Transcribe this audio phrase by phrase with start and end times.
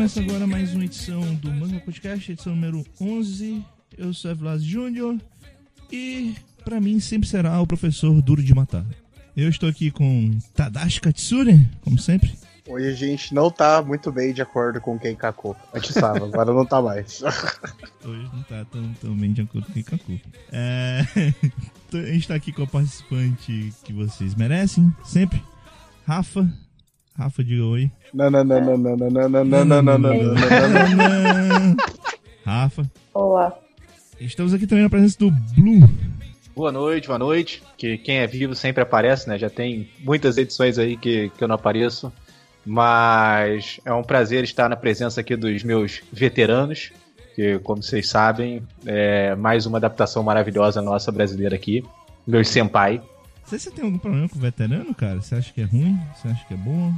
[0.00, 3.62] começa agora mais uma edição do Manga Podcast, edição número 11.
[3.98, 5.20] Eu sou Evlas Júnior
[5.92, 8.82] e para mim sempre será o professor duro de matar.
[9.36, 12.32] Eu estou aqui com Tadashi Katsuri, como sempre.
[12.66, 15.54] Hoje a gente não tá muito bem de acordo com o Keikaku.
[15.74, 17.22] Antes estava, agora não tá mais.
[18.02, 20.18] Hoje não tá tão, tão bem de acordo com o Keikaku.
[20.50, 21.02] É...
[21.92, 25.44] a gente tá aqui com a participante que vocês merecem, sempre.
[26.06, 26.50] Rafa.
[27.20, 27.90] Rafa, diga oi.
[28.14, 31.76] Não, não, não, não, não, não, não, não, não, não.
[32.46, 32.90] Rafa.
[33.12, 33.58] Olá.
[34.18, 35.86] Estamos aqui também na presença do Blue.
[36.56, 37.62] Boa noite, boa noite.
[37.76, 39.38] Que quem é vivo sempre aparece, né?
[39.38, 42.10] Já tem muitas edições aí que, que eu não apareço.
[42.64, 46.90] Mas é um prazer estar na presença aqui dos meus veteranos,
[47.36, 51.84] que, como vocês sabem, é mais uma adaptação maravilhosa nossa brasileira aqui.
[52.26, 53.02] Meus senpai.
[53.44, 55.20] Você tem algum problema com veterano, cara?
[55.20, 55.98] Você acha que é ruim?
[56.14, 56.94] Você acha que é bom?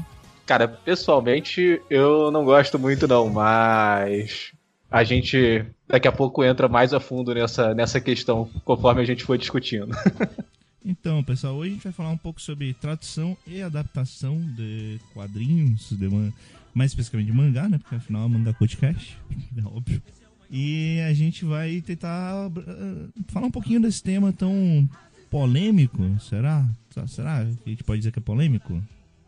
[0.46, 4.52] Cara, pessoalmente eu não gosto muito não, mas
[4.90, 9.24] a gente daqui a pouco entra mais a fundo nessa, nessa questão, conforme a gente
[9.24, 9.94] for discutindo.
[10.84, 15.90] Então, pessoal, hoje a gente vai falar um pouco sobre tradução e adaptação de quadrinhos,
[15.90, 16.32] de man...
[16.74, 17.78] mais especificamente de mangá, né?
[17.78, 19.16] Porque afinal é mangá podcast,
[19.56, 20.02] é óbvio.
[20.50, 24.88] E a gente vai tentar uh, falar um pouquinho desse tema tão
[25.30, 26.68] polêmico, será?
[27.06, 28.82] Será que a gente pode dizer que é polêmico?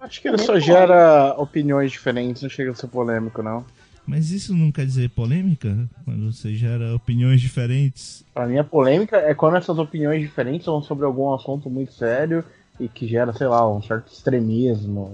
[0.05, 3.65] Acho que ele só gera opiniões diferentes, não chega a ser polêmico, não.
[4.07, 5.89] Mas isso não quer dizer polêmica?
[6.05, 8.23] Quando você gera opiniões diferentes?
[8.35, 12.45] Pra mim, a polêmica é quando essas opiniões diferentes são sobre algum assunto muito sério
[12.79, 15.11] e que gera, sei lá, um certo extremismo.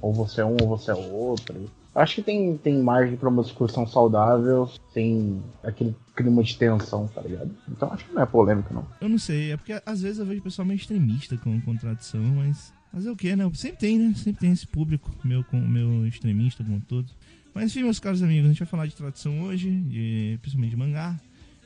[0.00, 1.70] Ou você é um ou você é outro.
[1.94, 7.20] Acho que tem, tem margem para uma discussão saudável sem aquele clima de tensão, tá
[7.20, 7.50] ligado?
[7.68, 8.86] Então acho que não é polêmica, não.
[8.98, 12.72] Eu não sei, é porque às vezes eu vejo pessoal meio extremista com contradição, mas.
[12.92, 13.50] É o que, né?
[13.54, 14.14] Sempre tem, né?
[14.16, 17.10] Sempre tem esse público meu, com, meu extremista como todo.
[17.54, 20.76] Mas enfim, meus caros amigos, a gente vai falar de tradução hoje, de, principalmente de
[20.76, 21.18] mangá.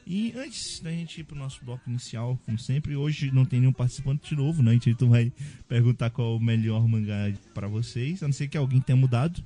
[0.06, 3.72] E antes da gente ir pro nosso bloco inicial, como sempre, hoje não tem nenhum
[3.72, 4.70] participante novo, né?
[4.70, 5.32] A gente vai
[5.66, 9.42] perguntar qual o melhor mangá para vocês, a não ser que alguém tenha mudado.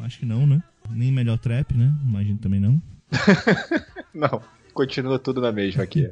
[0.00, 0.62] Acho que não, né?
[0.90, 1.92] Nem melhor trap, né?
[2.04, 2.80] Imagino também não.
[4.14, 4.40] não,
[4.72, 6.08] continua tudo na mesma aqui.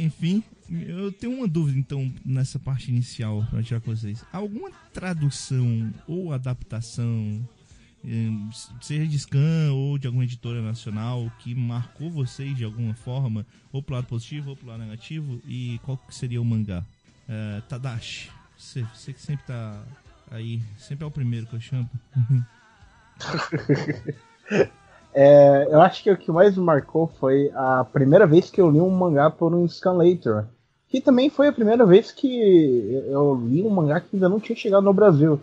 [0.00, 4.24] Enfim, eu tenho uma dúvida então nessa parte inicial para tirar com vocês.
[4.32, 7.46] Alguma tradução ou adaptação
[8.80, 13.82] seja de Scan ou de alguma editora nacional que marcou vocês de alguma forma, ou
[13.82, 16.82] pro lado positivo ou pro lado negativo, e qual que seria o mangá?
[17.28, 19.84] Uh, Tadashi, você, você que sempre tá
[20.30, 21.90] aí, sempre é o primeiro que eu chamo.
[25.14, 28.70] é, eu acho que o que mais me marcou foi a primeira vez que eu
[28.70, 30.44] li um mangá por um Scanlator.
[30.88, 34.56] Que também foi a primeira vez que eu li um mangá que ainda não tinha
[34.56, 35.40] chegado no Brasil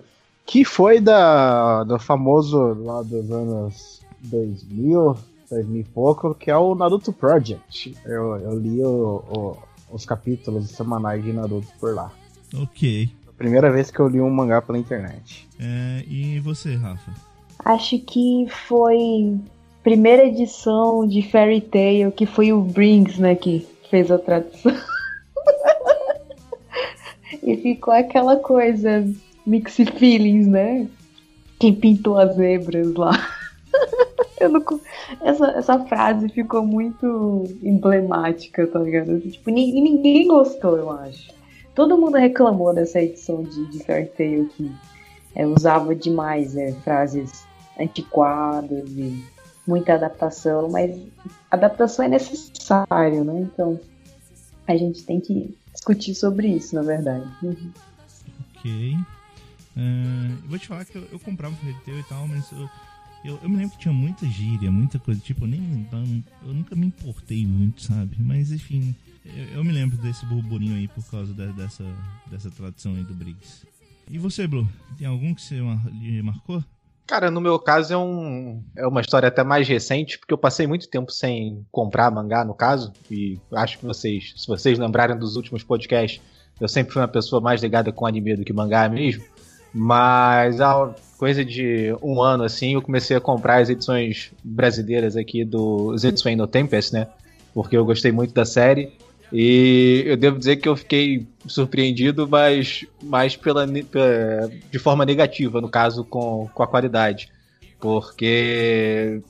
[0.48, 5.18] que foi da, do famoso lá dos anos 2000,
[5.52, 7.96] 2000 e pouco, que é o Naruto Project.
[8.06, 9.58] Eu, eu li o, o,
[9.92, 12.10] os capítulos semanais de Naruto por lá.
[12.56, 13.10] Ok.
[13.38, 15.48] Primeira vez que eu li um mangá pela internet.
[15.60, 17.14] É, e você, Rafa?
[17.66, 19.38] Acho que foi
[19.88, 24.76] primeira edição de Fairy Tail, que foi o Brings, né, que fez a tradução.
[27.42, 29.10] e ficou aquela coisa
[29.46, 30.90] mixed feelings, né?
[31.58, 33.14] Quem pintou as zebras lá.
[34.52, 34.82] não...
[35.24, 39.22] essa, essa frase ficou muito emblemática, tá ligado?
[39.22, 41.34] Tipo, ninguém gostou, eu acho.
[41.74, 44.70] Todo mundo reclamou dessa edição de, de Fairy Tail que
[45.34, 47.48] é, usava demais é, frases
[47.80, 49.24] antiquadas e
[49.68, 50.98] muita adaptação, mas
[51.52, 53.42] adaptação é necessário, né?
[53.42, 53.80] Então
[54.68, 57.26] a gente tem que discutir sobre isso, na verdade.
[57.44, 57.72] Uhum.
[58.56, 58.98] Ok.
[59.78, 62.70] Uh, vou te falar que eu, eu comprava Fairy e tal, mas eu,
[63.24, 65.88] eu, eu, me lembro que tinha muita gíria, muita coisa, tipo, eu, nem,
[66.44, 68.16] eu nunca me importei muito, sabe?
[68.20, 71.86] Mas enfim, eu, eu me lembro desse burburinho aí por causa de, dessa,
[72.26, 73.68] dessa tradução aí do Briggs.
[74.10, 74.68] E você, Blue,
[74.98, 75.60] tem algum que você
[75.92, 76.64] lhe marcou?
[77.08, 80.68] Cara, no meu caso é, um, é uma história até mais recente, porque eu passei
[80.68, 85.38] muito tempo sem comprar mangá, no caso, e acho que vocês, se vocês lembrarem dos
[85.38, 86.22] últimos podcasts,
[86.60, 89.24] eu sempre fui uma pessoa mais ligada com anime do que mangá mesmo.
[89.74, 95.46] Mas há coisa de um ano assim, eu comecei a comprar as edições brasileiras aqui
[95.46, 97.08] do Zetsuei no Tempest, né?
[97.54, 98.92] Porque eu gostei muito da série.
[99.32, 105.70] E eu devo dizer que eu fiquei surpreendido, mas mais pela, de forma negativa, no
[105.70, 107.30] caso, com, com a qualidade.
[107.80, 109.22] Porque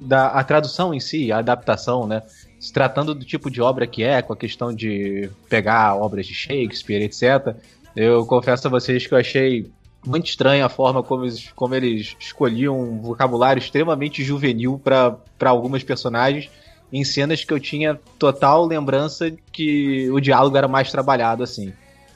[0.00, 2.22] da, a tradução em si, a adaptação, né?
[2.58, 6.34] Se tratando do tipo de obra que é, com a questão de pegar obras de
[6.34, 7.54] Shakespeare, etc.,
[7.94, 9.70] eu confesso a vocês que eu achei
[10.04, 15.82] muito estranha a forma como eles, como eles escolhiam um vocabulário extremamente juvenil para algumas
[15.82, 16.50] personagens
[16.92, 21.72] em cenas que eu tinha total lembrança que o diálogo era mais trabalhado assim.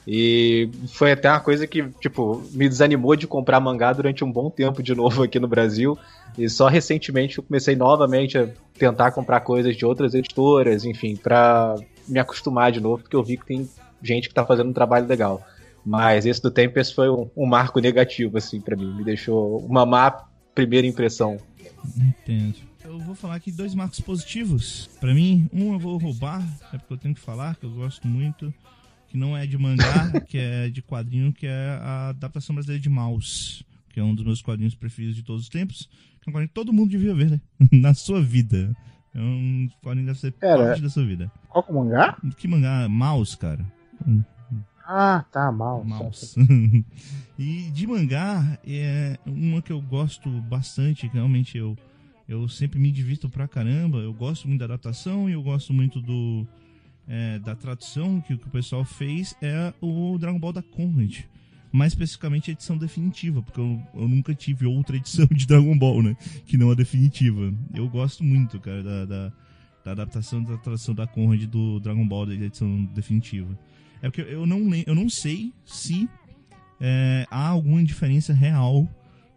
[0.07, 4.49] E foi até uma coisa que, tipo, me desanimou de comprar mangá durante um bom
[4.49, 5.97] tempo de novo aqui no Brasil.
[6.37, 11.75] E só recentemente eu comecei novamente a tentar comprar coisas de outras editoras, enfim, pra
[12.07, 13.69] me acostumar de novo, porque eu vi que tem
[14.01, 15.41] gente que tá fazendo um trabalho legal.
[15.85, 18.93] Mas esse do Tempest foi um, um marco negativo, assim, para mim.
[18.95, 21.37] Me deixou uma má primeira impressão.
[21.97, 22.70] Entendo.
[23.11, 24.89] Eu vou falar aqui dois marcos positivos.
[25.01, 26.41] para mim, um eu vou roubar,
[26.71, 28.53] é porque eu tenho que falar, que eu gosto muito
[29.09, 32.87] que não é de mangá, que é de quadrinho, que é a adaptação brasileira de
[32.87, 35.89] Maus, que é um dos meus quadrinhos preferidos de todos os tempos,
[36.21, 37.41] que é um quadrinho que todo mundo devia ver, né?
[37.69, 38.73] Na sua vida.
[39.13, 41.29] É um quadrinho que deve ser Pera, parte da sua vida.
[41.49, 42.17] Qual que é o mangá?
[42.37, 42.87] Que mangá?
[42.87, 43.65] Maus, cara.
[44.87, 45.85] Ah, tá, Maus.
[45.85, 46.35] Maus.
[47.37, 51.77] e de mangá, é uma que eu gosto bastante, que realmente eu,
[52.27, 53.97] eu sempre me divirto pra caramba.
[53.99, 56.47] Eu gosto muito da adaptação e eu gosto muito do
[57.07, 61.19] é, da tradução que, que, o pessoal fez é o Dragon Ball da Conrad.
[61.71, 66.03] Mais especificamente a edição definitiva, porque eu, eu, nunca tive outra edição de Dragon Ball,
[66.03, 66.17] né?
[66.45, 67.53] Que não a definitiva.
[67.73, 69.33] Eu gosto muito, cara, da, da,
[69.85, 73.57] da adaptação da tradução da Conrad do Dragon Ball da edição definitiva.
[74.01, 76.09] É porque eu não, eu não sei se
[76.79, 78.87] é, há alguma diferença real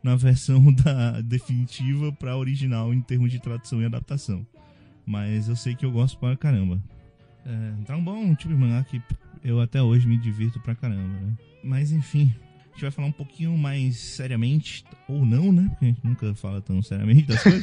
[0.05, 4.47] na versão da definitiva para a original em termos de tradução e adaptação.
[5.06, 6.81] Mas eu sei que eu gosto para caramba.
[7.45, 9.03] É, Dragon Ball é um tipo de mangá que
[9.43, 11.33] eu até hoje me divirto pra caramba, né?
[11.62, 15.67] Mas enfim, a gente vai falar um pouquinho mais seriamente, ou não, né?
[15.71, 17.62] Porque a gente nunca fala tão seriamente das coisas,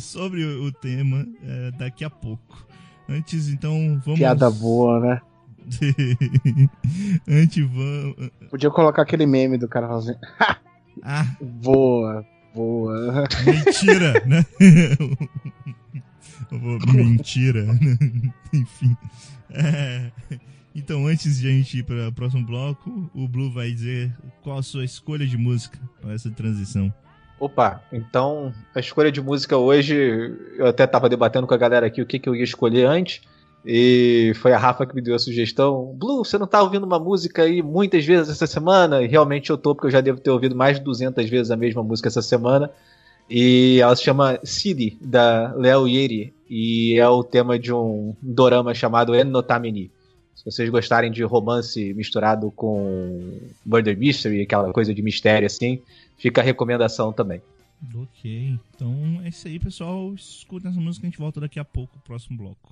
[0.02, 2.66] sobre o, tema é, daqui a pouco.
[3.08, 4.18] Antes, então, vamos.
[4.18, 5.20] Piada boa, né?
[7.28, 8.30] Antes, vamos.
[8.50, 10.18] Podia colocar aquele meme do cara fazendo.
[11.02, 11.26] Ah.
[11.40, 12.24] Voa,
[12.54, 13.24] voa.
[13.44, 14.44] Mentira, né?
[16.92, 17.66] Mentira.
[18.52, 18.96] Enfim.
[19.50, 20.10] É...
[20.74, 24.58] Então, antes de a gente ir para o próximo bloco, o Blue vai dizer qual
[24.58, 26.92] a sua escolha de música para essa transição.
[27.38, 29.94] Opa, então a escolha de música hoje,
[30.56, 33.20] eu até estava debatendo com a galera aqui o que, que eu ia escolher antes,
[33.64, 35.94] e foi a Rafa que me deu a sugestão.
[35.94, 39.02] Blue, você não tá ouvindo uma música aí muitas vezes essa semana?
[39.02, 41.56] E realmente eu tô, porque eu já devo ter ouvido mais de 200 vezes a
[41.56, 42.70] mesma música essa semana.
[43.30, 48.74] E ela se chama City, da Leo Yeri, e é o tema de um dorama
[48.74, 49.90] chamado Enotamini.
[50.34, 55.80] Se vocês gostarem de romance misturado com murder mystery, aquela coisa de mistério assim,
[56.18, 57.40] fica a recomendação também.
[57.94, 60.12] Ok, então é isso aí, pessoal.
[60.14, 62.71] Escuta essa música, a gente volta daqui a pouco, próximo bloco.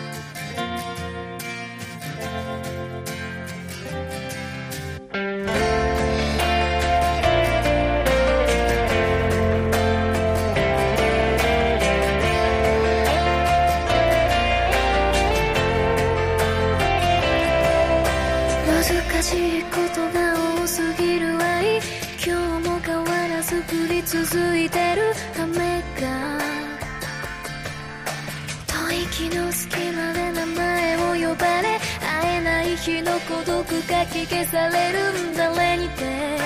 [33.83, 36.40] かき消されるんだれにて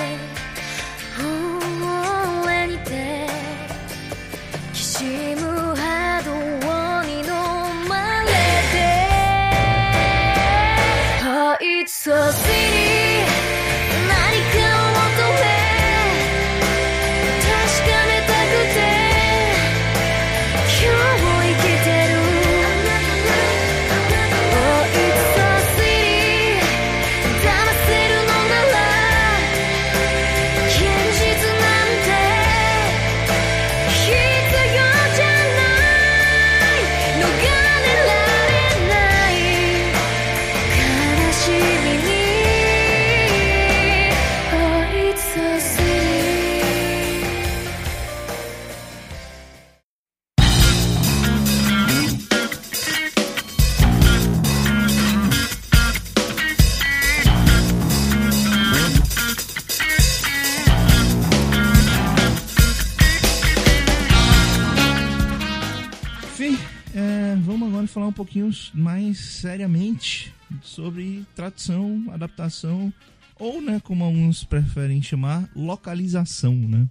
[68.36, 72.92] pouquinho mais seriamente sobre tradução, adaptação
[73.38, 76.86] ou, né, como alguns preferem chamar, localização, né?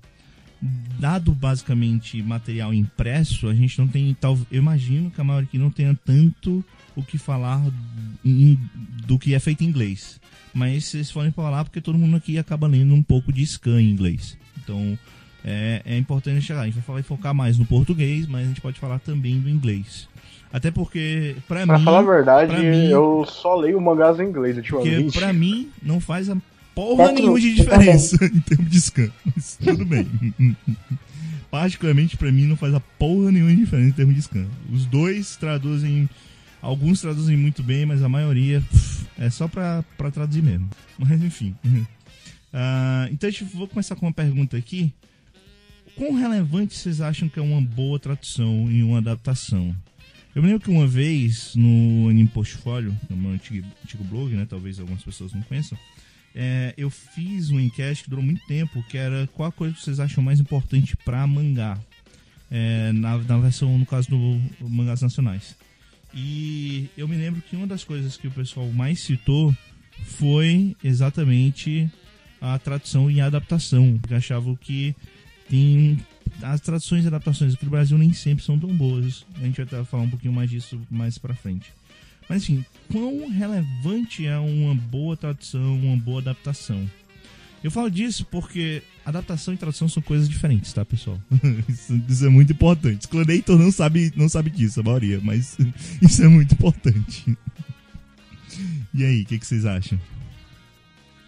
[1.00, 5.58] Dado basicamente material impresso, a gente não tem tal, eu imagino que a maioria aqui
[5.58, 6.64] não tenha tanto
[6.96, 7.62] o que falar
[8.24, 8.60] em,
[9.06, 10.20] do que é feito em inglês.
[10.54, 13.92] mas vocês podem falar porque todo mundo aqui acaba lendo um pouco de scan em
[13.92, 14.38] inglês.
[14.58, 14.98] Então
[15.44, 16.62] é, é importante chegar.
[16.62, 19.50] A gente vai falar, focar mais no português, mas a gente pode falar também do
[19.50, 20.08] inglês.
[20.56, 21.84] Até porque, pra, pra mim.
[21.84, 25.04] falar a verdade, mim, eu só leio mangás em inglês ultimamente.
[25.04, 26.38] Porque pra mim não faz a
[26.74, 29.12] porra nenhuma de diferença em termos de scan.
[29.26, 30.08] Mas tudo bem.
[31.52, 34.48] Particularmente pra mim não faz a porra nenhuma de diferença em termos de scan.
[34.72, 36.10] Os dois traduzem.
[36.62, 40.70] Alguns traduzem muito bem, mas a maioria pff, é só pra, pra traduzir mesmo.
[40.98, 41.54] Mas enfim.
[41.66, 44.94] Uh, então vou começar com uma pergunta aqui.
[45.98, 49.76] Quão relevante vocês acham que é uma boa tradução e uma adaptação?
[50.36, 54.46] Eu me lembro que uma vez no Anime Portfólio, no meu antigo, antigo blog, né?
[54.48, 55.78] Talvez algumas pessoas não conheçam.
[56.36, 59.82] É, eu fiz um enquete que durou muito tempo, que era qual a coisa que
[59.82, 61.80] vocês acham mais importante para mangá.
[62.52, 65.56] É, na, na versão, no caso do mangás nacionais.
[66.14, 69.56] E eu me lembro que uma das coisas que o pessoal mais citou
[70.04, 71.90] foi exatamente
[72.42, 73.98] a tradução e a adaptação.
[74.00, 74.94] Porque achavam que
[75.50, 75.98] tem
[76.42, 79.26] as traduções e adaptações aqui no Brasil nem sempre são tão boas.
[79.36, 81.72] A gente vai até falar um pouquinho mais disso mais pra frente.
[82.28, 86.90] Mas assim, quão relevante é uma boa tradução, uma boa adaptação?
[87.64, 91.20] Eu falo disso porque adaptação e tradução são coisas diferentes, tá, pessoal?
[91.70, 93.04] isso, isso, é muito importante.
[93.04, 95.58] Sclanator não sabe, não sabe disso, a maioria, mas
[96.02, 97.38] isso é muito importante.
[98.94, 100.00] E aí, o que, que vocês acham?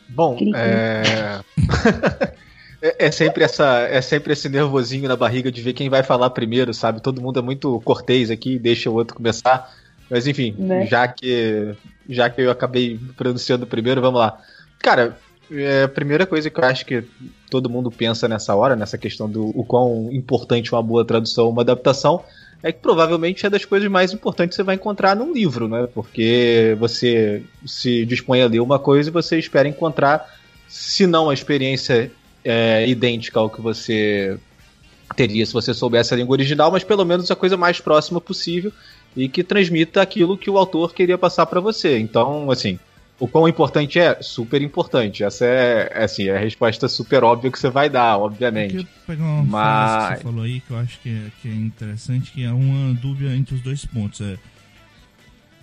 [0.10, 1.42] Bom, é...
[2.82, 6.30] É, é, sempre essa, é sempre esse nervosinho na barriga de ver quem vai falar
[6.30, 7.02] primeiro, sabe?
[7.02, 9.74] Todo mundo é muito cortês aqui, deixa o outro começar.
[10.10, 10.86] Mas enfim, né?
[10.86, 11.76] já que
[12.08, 14.40] já que eu acabei pronunciando primeiro, vamos lá.
[14.80, 15.18] Cara,
[15.52, 17.04] é, a primeira coisa que eu acho que
[17.50, 21.64] todo mundo pensa nessa hora, nessa questão do o quão importante uma boa tradução, uma
[21.64, 22.24] adaptação,
[22.64, 25.88] é que provavelmente é das coisas mais importantes que você vai encontrar num livro, né?
[25.94, 30.34] Porque você se dispõe a ler uma coisa e você espera encontrar,
[30.68, 32.12] se não a experiência
[32.48, 34.40] é, idêntica ao que você
[35.16, 38.72] teria se você soubesse a língua original, mas pelo menos a coisa mais próxima possível
[39.16, 41.98] e que transmita aquilo que o autor queria passar para você.
[41.98, 42.80] Então, assim,
[43.20, 44.22] o quão importante é?
[44.22, 45.24] Super importante.
[45.24, 48.78] Essa é, é, assim, é a resposta super óbvia que você vai dar, obviamente.
[48.78, 49.92] Eu pegar uma Mas...
[49.92, 52.52] frase que você falou aí que eu acho que é, que é interessante, que é
[52.52, 54.22] uma dúvida entre os dois pontos.
[54.22, 54.38] É,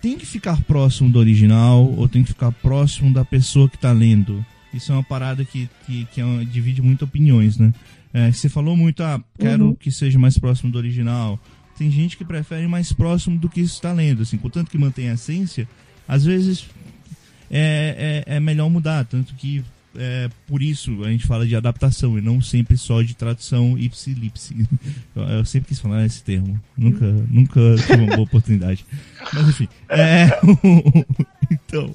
[0.01, 3.91] tem que ficar próximo do original ou tem que ficar próximo da pessoa que está
[3.91, 4.45] lendo?
[4.75, 7.73] Isso é uma parada que, que, que é divide muito opiniões, né?
[8.13, 9.75] É, você falou muito, ah, quero uhum.
[9.75, 11.39] que seja mais próximo do original.
[11.77, 15.13] Tem gente que prefere mais próximo do que está lendo, assim, contanto que mantém a
[15.15, 15.67] essência,
[16.07, 16.65] às vezes
[17.51, 19.63] é, é, é melhor mudar, tanto que
[19.97, 24.55] é, por isso a gente fala de adaptação e não sempre só de tradução ipsilipse.
[25.15, 28.85] Eu, eu sempre quis falar esse termo, nunca, nunca tive uma boa oportunidade.
[29.33, 30.27] Mas enfim, é,
[31.51, 31.93] então.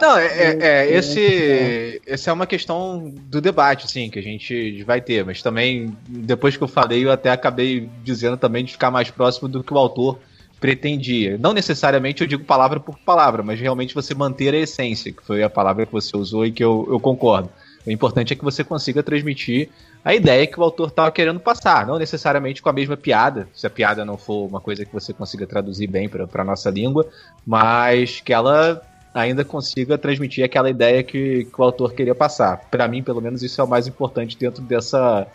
[0.00, 4.82] Não, é, é, é, esse, esse é uma questão do debate, assim, que a gente
[4.82, 8.90] vai ter, mas também, depois que eu falei, eu até acabei dizendo também de ficar
[8.90, 10.18] mais próximo do que o autor
[10.60, 11.38] pretendia.
[11.38, 15.42] Não necessariamente eu digo palavra por palavra, mas realmente você manter a essência, que foi
[15.42, 17.50] a palavra que você usou e que eu, eu concordo.
[17.86, 19.70] O importante é que você consiga transmitir
[20.08, 23.66] a ideia que o autor estava querendo passar, não necessariamente com a mesma piada, se
[23.66, 27.06] a piada não for uma coisa que você consiga traduzir bem para a nossa língua,
[27.46, 28.80] mas que ela
[29.12, 32.56] ainda consiga transmitir aquela ideia que, que o autor queria passar.
[32.70, 35.26] Para mim, pelo menos, isso é o mais importante dentro dessa,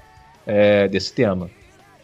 [0.44, 1.52] é, desse tema.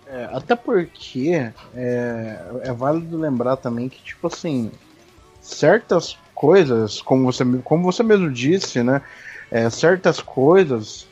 [0.06, 4.70] É, até porque é, é válido lembrar também que, tipo assim,
[5.42, 9.02] certas coisas, como você, como você mesmo disse, né?
[9.50, 11.09] É, certas coisas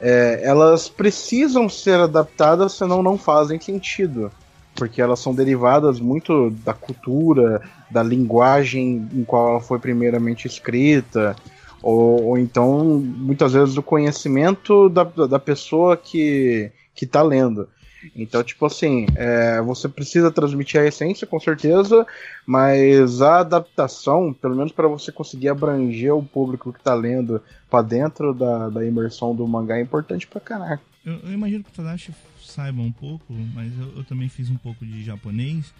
[0.00, 4.30] é, elas precisam ser adaptadas, senão não fazem sentido.
[4.74, 11.34] Porque elas são derivadas muito da cultura, da linguagem em qual ela foi primeiramente escrita,
[11.82, 17.68] ou, ou então, muitas vezes, do conhecimento da, da pessoa que, que tá lendo.
[18.14, 22.06] Então, tipo assim, é, você precisa transmitir a essência, com certeza,
[22.46, 27.82] mas a adaptação, pelo menos para você conseguir abranger o público que tá lendo para
[27.82, 30.82] dentro da, da imersão do mangá, é importante pra caraca.
[31.04, 32.12] Eu, eu imagino que o Tadashi
[32.44, 35.72] saiba um pouco, mas eu, eu, também fiz um pouco de japonês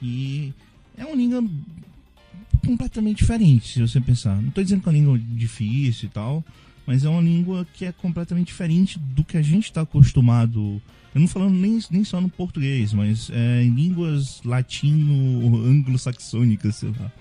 [0.00, 0.52] e
[0.96, 1.42] é uma língua
[2.64, 4.40] completamente diferente, se você pensar.
[4.40, 6.44] Não tô dizendo que é uma língua difícil e tal,
[6.86, 10.80] mas é uma língua que é completamente diferente do que a gente está acostumado
[11.14, 17.12] eu não falando nem, nem só no português, mas é, em línguas latino-anglo-saxônicas, sei lá.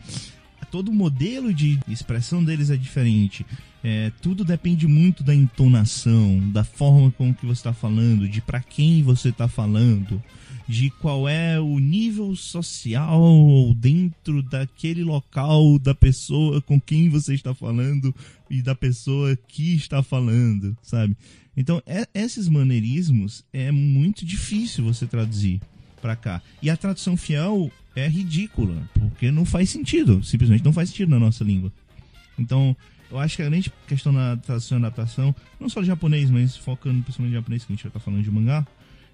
[0.71, 3.45] Todo modelo de expressão deles é diferente.
[3.83, 8.61] É, tudo depende muito da entonação, da forma com que você está falando, de para
[8.61, 10.19] quem você está falando,
[10.67, 17.53] de qual é o nível social dentro daquele local da pessoa com quem você está
[17.53, 18.15] falando
[18.49, 21.17] e da pessoa que está falando, sabe?
[21.55, 25.61] Então, é, esses maneirismos é muito difícil você traduzir
[26.01, 26.41] para cá.
[26.61, 31.19] E a tradução fiel é ridícula, porque não faz sentido, simplesmente não faz sentido na
[31.19, 31.71] nossa língua.
[32.37, 32.75] Então,
[33.11, 36.57] eu acho que a grande questão da tradução e adaptação, não só de japonês, mas
[36.57, 38.65] focando principalmente em japonês, que a gente vai estar falando de mangá,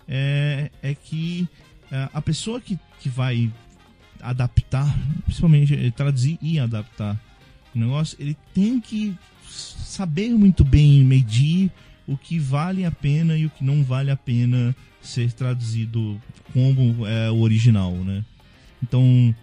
[0.08, 1.48] é, é que
[1.92, 3.52] é, a pessoa que, que vai
[4.22, 7.20] adaptar, principalmente é, traduzir e adaptar
[7.76, 9.16] o negócio, ele tem que
[9.46, 11.72] saber muito bem medir
[12.10, 16.20] o que vale a pena e o que não vale a pena ser traduzido
[16.52, 18.26] como é o original, né?
[18.82, 19.34] Então,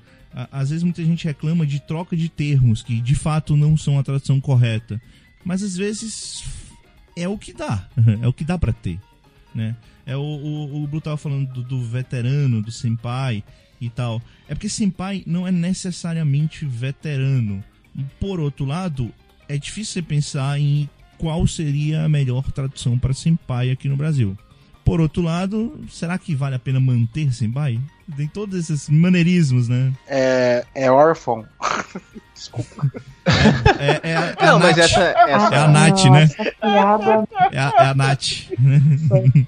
[0.51, 4.03] às vezes muita gente reclama de troca de termos que de fato não são a
[4.03, 5.01] tradução correta,
[5.45, 6.45] mas às vezes
[7.17, 7.89] é o que dá,
[8.21, 8.99] é o que dá para ter,
[9.55, 9.77] né?
[10.05, 13.43] É o, o, o Blue tava falando do, do, veterano, do senpai
[13.81, 14.23] e tal.
[14.49, 17.63] É porque senpai não é necessariamente veterano.
[18.21, 19.13] Por outro lado,
[19.49, 24.37] é difícil você pensar em qual seria a melhor tradução para senpai aqui no Brasil.
[24.87, 27.81] Por outro lado, será que vale a pena manter Senpai?
[28.17, 29.93] Tem todos esses maneirismos, né?
[30.07, 31.45] É, é órfão.
[32.33, 32.89] Desculpa.
[33.81, 36.29] É, é, é, é Não, mas essa, essa, é a Nath, né?
[37.51, 38.47] É a, é a Nath.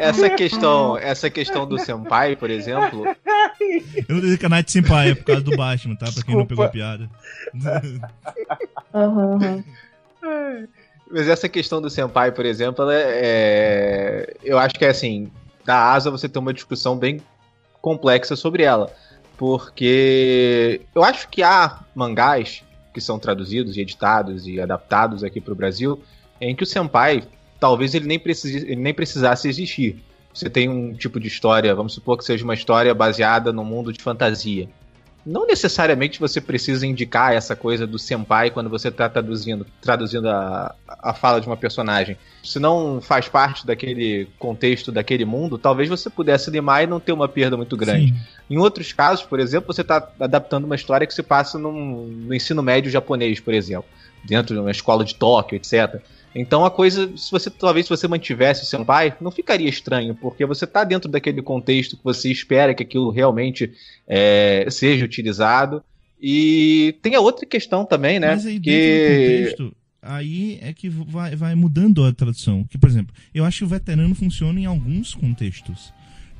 [0.00, 3.04] essa questão, essa questão do Senpai, por exemplo.
[4.08, 6.10] Eu não dizer que a Nath Senpai é por causa do Batman, tá?
[6.10, 7.08] Pra quem não pegou a piada.
[8.92, 9.38] Aham.
[9.40, 9.62] Uhum.
[11.10, 15.30] Mas essa questão do senpai, por exemplo, é, é, eu acho que é assim,
[15.64, 17.20] da asa você tem uma discussão bem
[17.80, 18.90] complexa sobre ela.
[19.36, 22.62] Porque eu acho que há mangás
[22.94, 26.02] que são traduzidos e editados e adaptados aqui para o Brasil
[26.40, 27.24] em que o senpai
[27.58, 30.02] talvez ele nem, precise, ele nem precisasse existir.
[30.32, 33.92] Você tem um tipo de história, vamos supor que seja uma história baseada no mundo
[33.92, 34.68] de fantasia
[35.24, 40.74] não necessariamente você precisa indicar essa coisa do senpai quando você está traduzindo, traduzindo a,
[40.86, 42.16] a fala de uma personagem.
[42.42, 47.12] Se não faz parte daquele contexto, daquele mundo, talvez você pudesse limar e não ter
[47.12, 48.12] uma perda muito grande.
[48.12, 48.20] Sim.
[48.50, 52.34] Em outros casos, por exemplo, você está adaptando uma história que se passa num, no
[52.34, 53.88] ensino médio japonês, por exemplo,
[54.24, 56.02] dentro de uma escola de Tóquio, etc.
[56.34, 60.46] Então a coisa, se você talvez se você mantivesse o senpai, não ficaria estranho, porque
[60.46, 63.72] você está dentro daquele contexto que você espera que aquilo realmente
[64.08, 65.82] é, seja utilizado.
[66.20, 68.28] E tem a outra questão também, né?
[68.28, 69.44] Mas aí que...
[69.44, 72.64] contexto, aí é que vai, vai mudando a tradução.
[72.64, 75.92] Que, por exemplo, eu acho que o veterano funciona em alguns contextos.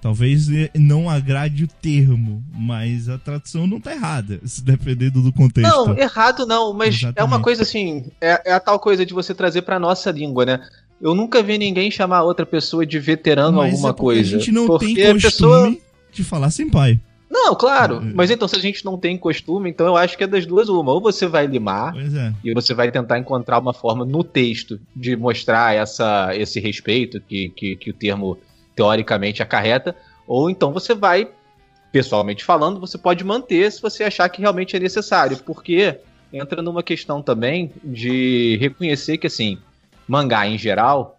[0.03, 5.71] Talvez não agrade o termo, mas a tradução não tá errada, se dependendo do contexto.
[5.71, 7.21] Não, errado não, mas Exatamente.
[7.21, 10.45] é uma coisa assim, é, é, a tal coisa de você trazer pra nossa língua,
[10.45, 10.61] né?
[11.01, 14.37] Eu nunca vi ninguém chamar outra pessoa de veterano mas alguma é coisa.
[14.37, 15.77] A gente não tem costume pessoa...
[16.11, 16.99] de falar sem pai.
[17.31, 17.99] Não, claro.
[17.99, 18.13] É.
[18.13, 20.69] Mas então, se a gente não tem costume, então eu acho que é das duas
[20.69, 20.93] uma.
[20.93, 22.33] Ou você vai limar é.
[22.43, 27.51] e você vai tentar encontrar uma forma no texto de mostrar essa, esse respeito que,
[27.51, 28.37] que, que o termo
[28.75, 29.95] teoricamente acarreta,
[30.27, 31.29] ou então você vai,
[31.91, 35.99] pessoalmente falando, você pode manter se você achar que realmente é necessário, porque
[36.33, 39.59] entra numa questão também de reconhecer que, assim,
[40.09, 41.19] mangá em geral,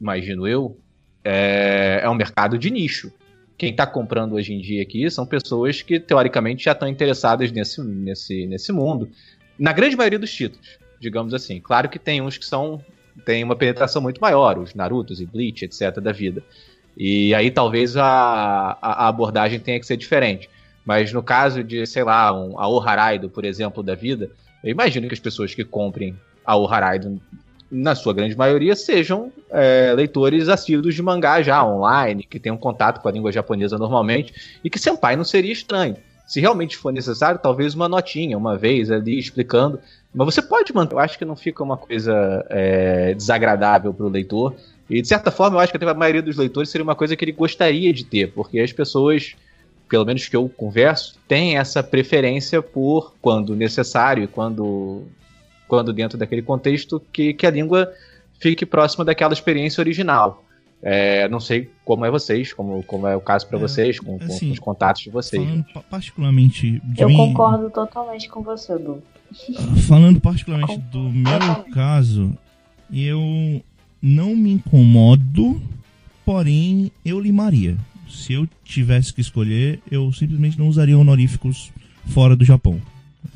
[0.00, 0.78] imagino eu,
[1.22, 3.12] é, é um mercado de nicho.
[3.56, 7.82] Quem está comprando hoje em dia aqui são pessoas que, teoricamente, já estão interessadas nesse,
[7.82, 9.08] nesse, nesse mundo.
[9.58, 11.60] Na grande maioria dos títulos, digamos assim.
[11.60, 12.82] Claro que tem uns que são
[13.24, 16.00] tem uma penetração muito maior, os Narutos e Bleach, etc.
[16.00, 16.42] da vida.
[16.96, 20.48] E aí talvez a, a abordagem tenha que ser diferente.
[20.84, 24.30] Mas no caso de, sei lá, um, a Oharaido, por exemplo, da vida,
[24.62, 27.20] eu imagino que as pessoas que comprem a Oharaido,
[27.70, 33.00] na sua grande maioria, sejam é, leitores assíduos de mangá já online, que tenham contato
[33.00, 35.96] com a língua japonesa normalmente, e que Senpai não seria estranho.
[36.26, 39.78] Se realmente for necessário, talvez uma notinha, uma vez ali explicando.
[40.14, 40.94] Mas você pode manter.
[40.94, 44.54] Eu acho que não fica uma coisa é, desagradável para o leitor.
[44.88, 47.16] E de certa forma, eu acho que até a maioria dos leitores seria uma coisa
[47.16, 49.34] que ele gostaria de ter, porque as pessoas,
[49.88, 55.02] pelo menos que eu converso, têm essa preferência por, quando necessário, quando,
[55.66, 57.92] quando dentro daquele contexto, que, que a língua
[58.38, 60.44] fique próxima daquela experiência original.
[60.86, 64.16] É, não sei como é vocês, como, como é o caso para é, vocês, com,
[64.16, 65.42] assim, com, os contatos de vocês.
[65.42, 69.02] Falando particularmente de Eu mim, concordo totalmente com você, Du.
[69.88, 72.36] Falando particularmente do meu caso,
[72.92, 73.64] eu
[74.04, 75.62] não me incomodo,
[76.26, 77.78] porém eu limaria.
[78.06, 81.72] Se eu tivesse que escolher, eu simplesmente não usaria honoríficos
[82.08, 82.78] fora do Japão,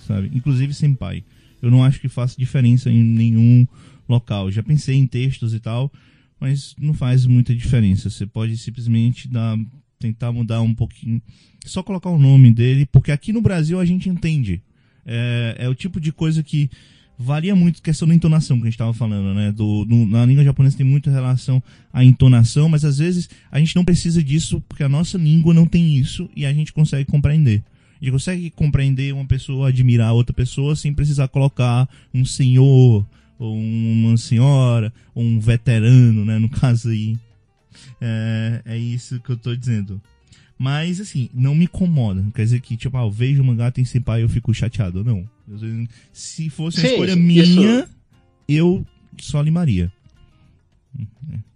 [0.07, 0.31] sabe?
[0.35, 1.25] Inclusive sem pai.
[1.63, 3.67] Eu não acho que faça diferença em nenhum
[4.07, 4.51] local.
[4.51, 5.91] Já pensei em textos e tal,
[6.39, 8.11] mas não faz muita diferença.
[8.11, 9.59] Você pode simplesmente dar,
[9.99, 11.23] tentar mudar um pouquinho,
[11.65, 14.61] só colocar o nome dele, porque aqui no Brasil a gente entende.
[15.07, 16.69] É, é o tipo de coisa que
[17.19, 19.51] varia muito questão da entonação que a gente estava falando, né?
[19.51, 21.61] Do, do, na língua japonesa tem muita relação
[21.93, 25.67] à entonação, mas às vezes a gente não precisa disso porque a nossa língua não
[25.67, 27.63] tem isso e a gente consegue compreender.
[28.01, 33.05] A gente consegue compreender uma pessoa, admirar outra pessoa sem precisar colocar um senhor,
[33.37, 36.39] ou uma senhora, ou um veterano, né?
[36.39, 37.19] No caso aí.
[38.01, 40.01] É, é isso que eu tô dizendo.
[40.59, 42.25] Mas, assim, não me incomoda.
[42.35, 45.05] Quer dizer que, tipo, ah, eu vejo o mangá tem senpai e eu fico chateado.
[45.05, 45.25] Não.
[46.13, 47.89] Se fosse uma Sim, escolha isso- minha,
[48.49, 48.85] eu
[49.19, 49.93] só limaria.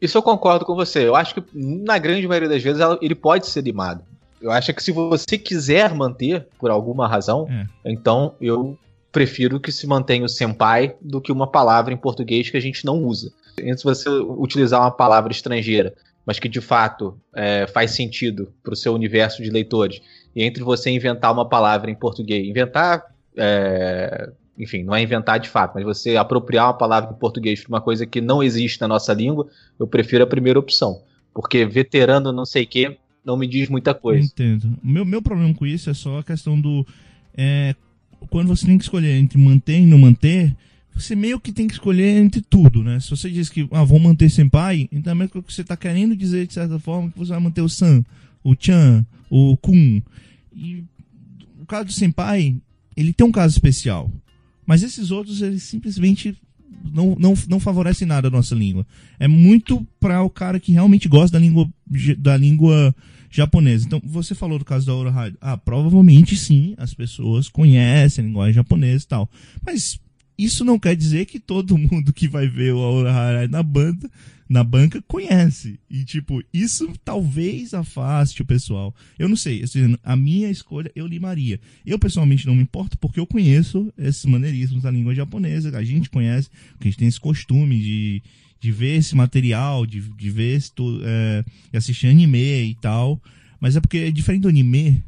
[0.01, 1.07] Isso eu concordo com você.
[1.07, 4.03] Eu acho que, na grande maioria das vezes, ele pode ser limado.
[4.41, 7.67] Eu acho que se você quiser manter, por alguma razão, É.
[7.93, 8.79] então eu
[9.11, 12.85] prefiro que se mantenha o senpai do que uma palavra em português que a gente
[12.85, 13.33] não usa.
[13.61, 15.95] Entre você utilizar uma palavra estrangeira,
[16.27, 20.01] mas que de fato é, faz sentido para o seu universo de leitores,
[20.35, 23.05] e entre você inventar uma palavra em português, inventar,
[23.37, 27.69] é, enfim, não é inventar de fato, mas você apropriar uma palavra em português para
[27.69, 31.03] uma coisa que não existe na nossa língua, eu prefiro a primeira opção.
[31.35, 34.25] Porque veterano não sei o que não me diz muita coisa.
[34.25, 34.77] entendo.
[34.83, 36.87] Meu, meu problema com isso é só a questão do.
[37.37, 37.75] é,
[38.31, 40.55] quando você tem que escolher entre manter e não manter,
[40.94, 43.00] você meio que tem que escolher entre tudo, né?
[43.00, 46.46] Se você diz que ah, vou manter Senpai, então é que você tá querendo dizer,
[46.46, 48.05] de certa forma, que você vai manter o San,
[48.44, 50.02] o Chan, o Kun.
[50.55, 50.85] E
[51.61, 52.57] o caso do Senpai,
[52.96, 54.11] ele tem um caso especial.
[54.66, 56.37] Mas esses outros, eles simplesmente
[56.92, 58.87] não, não, não favorecem nada a nossa língua.
[59.18, 61.68] É muito para o cara que realmente gosta da língua,
[62.18, 62.94] da língua
[63.31, 63.87] japonesa.
[63.87, 65.37] Então, você falou do caso da Orahide.
[65.40, 69.31] Ah, provavelmente sim, as pessoas conhecem a linguagem japonesa e tal.
[69.64, 69.98] Mas
[70.38, 74.11] isso não quer dizer que todo mundo que vai ver o Orahide na banda,
[74.49, 75.81] na banca, conhece.
[75.88, 78.95] E, tipo, isso talvez afaste o pessoal.
[79.18, 81.59] Eu não sei, assim, a minha escolha eu limaria.
[81.87, 86.11] Eu, pessoalmente, não me importo porque eu conheço esses maneirismos da língua japonesa, a gente
[86.11, 88.23] conhece, porque a gente tem esse costume de,
[88.61, 90.71] de ver esse material, de, de ver esse,
[91.03, 91.45] é,
[91.77, 93.21] assistir anime e tal.
[93.59, 95.03] Mas é porque, diferente do anime,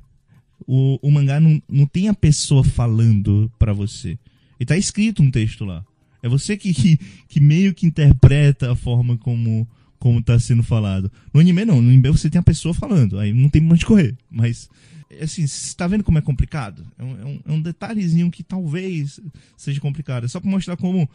[0.66, 4.18] o, o mangá não, não tem a pessoa falando pra você.
[4.64, 5.84] E tá escrito um texto lá.
[6.22, 6.96] É você que, que,
[7.28, 11.12] que meio que interpreta a forma como, como tá sendo falado.
[11.34, 13.84] No anime não, no anime você tem a pessoa falando, aí não tem pra onde
[13.84, 14.16] correr.
[14.30, 14.70] Mas,
[15.20, 16.82] assim, você tá vendo como é complicado?
[16.98, 19.20] É um, é um, é um detalhezinho que talvez
[19.54, 20.24] seja complicado.
[20.24, 21.06] É só pra mostrar como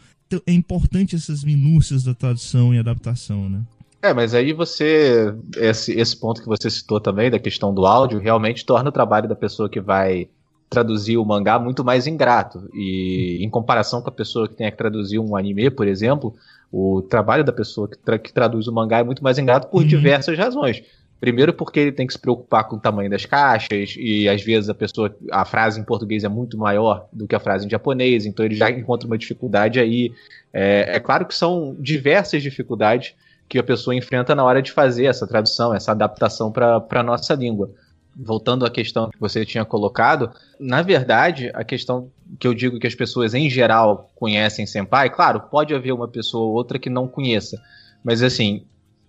[0.46, 3.64] é importante essas minúcias da tradução e adaptação, né?
[4.00, 5.34] É, mas aí você.
[5.58, 9.28] Esse, esse ponto que você citou também, da questão do áudio, realmente torna o trabalho
[9.28, 10.30] da pessoa que vai
[10.70, 12.70] traduzir o mangá muito mais ingrato.
[12.74, 16.36] E em comparação com a pessoa que tem que traduzir um anime, por exemplo,
[16.72, 19.82] o trabalho da pessoa que, tra- que traduz o mangá é muito mais ingrato por
[19.82, 19.88] Uhum.
[19.88, 20.84] diversas razões.
[21.20, 24.70] Primeiro porque ele tem que se preocupar com o tamanho das caixas e às vezes
[24.70, 28.26] a pessoa a frase em português é muito maior do que a frase em japonês,
[28.26, 30.14] então ele já encontra uma dificuldade aí.
[30.54, 33.16] É, é claro que são diversas dificuldades
[33.50, 37.34] que a pessoa enfrenta na hora de fazer essa tradução, essa adaptação para a nossa
[37.34, 37.72] língua.
[38.16, 42.88] Voltando à questão que você tinha colocado, na verdade, a questão que eu digo que
[42.88, 47.08] as pessoas em geral conhecem Senpai, claro, pode haver uma pessoa ou outra que não
[47.08, 47.62] conheça,
[48.04, 48.66] mas assim,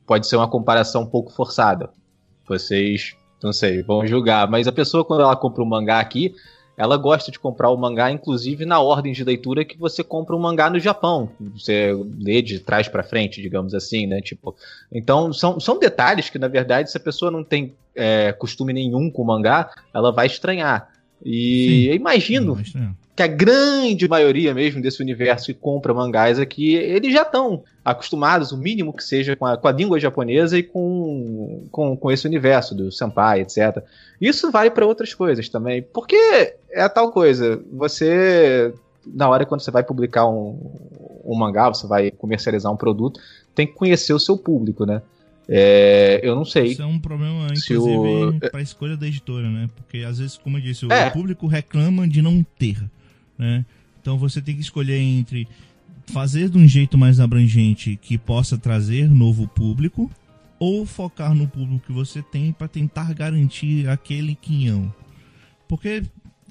[0.06, 1.90] pode ser uma comparação um pouco forçada.
[2.46, 6.34] Vocês, não sei, vão julgar, mas a pessoa quando ela compra um mangá aqui,
[6.80, 10.38] ela gosta de comprar o mangá, inclusive na ordem de leitura que você compra um
[10.38, 11.30] mangá no Japão.
[11.54, 14.22] Você lê de trás para frente, digamos assim, né?
[14.22, 14.56] Tipo,
[14.90, 19.10] então são, são detalhes que, na verdade, se a pessoa não tem é, costume nenhum
[19.10, 20.88] com mangá, ela vai estranhar.
[21.22, 21.90] E Sim.
[21.90, 22.58] eu imagino.
[23.20, 28.50] Que a grande maioria mesmo desse universo que compra mangás aqui, eles já estão acostumados,
[28.50, 32.26] o mínimo que seja, com a, com a língua japonesa e com, com, com esse
[32.26, 33.82] universo do senpai, etc.
[34.20, 36.16] Isso vale para outras coisas também, porque
[36.70, 38.72] é a tal coisa, você,
[39.06, 40.58] na hora quando você vai publicar um,
[41.24, 43.20] um mangá, você vai comercializar um produto,
[43.54, 45.02] tem que conhecer o seu público, né?
[45.46, 46.66] É, eu não sei.
[46.68, 47.76] Isso é um problema, inclusive,
[48.36, 49.68] o- para a escolha da editora, né?
[49.76, 51.10] Porque às vezes, como eu disse, o É.
[51.10, 52.76] público reclama de não ter,
[53.40, 53.64] né?
[54.00, 55.48] Então você tem que escolher entre
[56.12, 60.10] fazer de um jeito mais abrangente que possa trazer novo público
[60.58, 64.92] ou focar no público que você tem para tentar garantir aquele quinhão.
[65.66, 66.02] Porque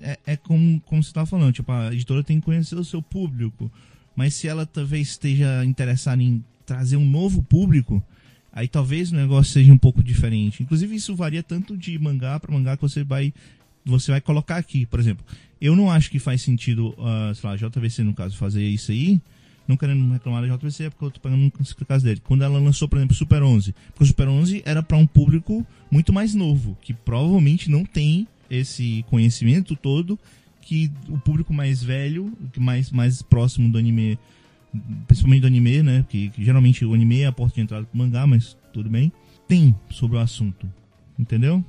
[0.02, 3.02] é, é como, como você estava falando, tipo, a editora tem que conhecer o seu
[3.02, 3.72] público,
[4.16, 8.02] mas se ela talvez esteja interessada em trazer um novo público,
[8.52, 10.64] aí talvez o negócio seja um pouco diferente.
[10.64, 13.34] Inclusive isso varia tanto de mangá para mangá que você vai
[13.86, 15.26] você vai colocar aqui, por exemplo.
[15.62, 19.20] Eu não acho que faz sentido, ah, sei lá, JVC no caso fazer isso aí,
[19.68, 21.52] não querendo reclamar da JBC, é porque eu tô pegando um
[21.86, 22.22] caso dele.
[22.24, 25.66] Quando ela lançou, por exemplo, Super 11, porque o Super 11 era para um público
[25.92, 30.18] muito mais novo, que provavelmente não tem esse conhecimento todo
[30.62, 34.18] que o público mais velho, mais mais próximo do anime,
[35.08, 37.98] principalmente do anime, né, que, que geralmente o anime é a porta de entrada pro
[37.98, 39.12] mangá, mas tudo bem,
[39.48, 40.72] tem sobre o assunto.
[41.18, 41.64] Entendeu?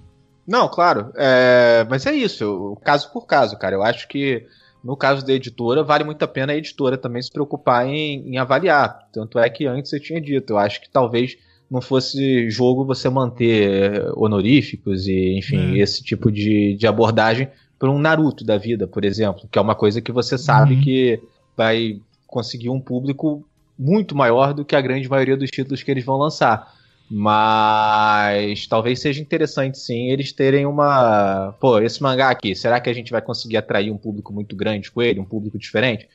[0.51, 1.13] Não, claro.
[1.17, 3.77] É, mas é isso, caso por caso, cara.
[3.77, 4.45] Eu acho que
[4.83, 8.37] no caso da editora, vale muito a pena a editora também se preocupar em, em
[8.37, 9.07] avaliar.
[9.13, 11.37] Tanto é que antes eu tinha dito, eu acho que talvez
[11.71, 15.83] não fosse jogo você manter honoríficos e, enfim, é.
[15.83, 19.77] esse tipo de, de abordagem para um Naruto da vida, por exemplo, que é uma
[19.77, 20.81] coisa que você sabe uhum.
[20.81, 21.21] que
[21.57, 23.47] vai conseguir um público
[23.79, 26.75] muito maior do que a grande maioria dos títulos que eles vão lançar.
[27.11, 31.53] Mas talvez seja interessante sim eles terem uma.
[31.59, 34.92] Pô, esse mangá aqui, será que a gente vai conseguir atrair um público muito grande
[34.92, 36.09] com ele, um público diferente?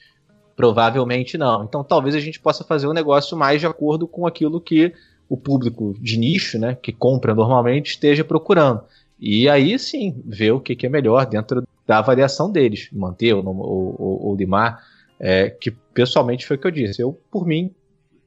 [0.56, 1.66] Provavelmente não.
[1.66, 4.94] Então talvez a gente possa fazer um negócio mais de acordo com aquilo que
[5.28, 8.82] o público de nicho, né, que compra normalmente, esteja procurando.
[9.20, 13.46] E aí sim, ver o que, que é melhor dentro da avaliação deles, manter ou,
[13.46, 14.82] ou, ou, limar.
[15.20, 17.02] É, que pessoalmente foi o que eu disse.
[17.02, 17.74] Eu, por mim,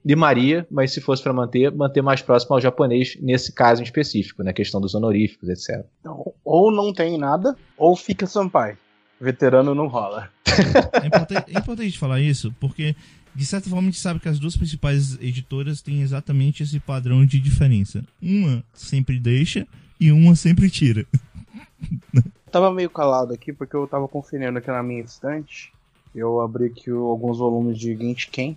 [0.04, 4.42] limaria, mas se fosse para manter, manter mais próximo ao japonês nesse caso em específico,
[4.42, 4.52] na né?
[4.52, 5.84] questão dos honoríficos, etc.
[6.00, 8.76] Então, ou não tem nada, ou fica Sampai.
[9.20, 10.30] Veterano não rola.
[11.02, 12.94] É importante, é importante falar isso, porque
[13.34, 17.26] de certa forma a gente sabe que as duas principais editoras têm exatamente esse padrão
[17.26, 18.04] de diferença.
[18.22, 19.66] Uma sempre deixa
[20.00, 21.04] e uma sempre tira.
[22.14, 25.72] Eu tava meio calado aqui porque eu tava conferindo aqui na minha estante.
[26.14, 28.56] Eu abri aqui alguns volumes de Genshin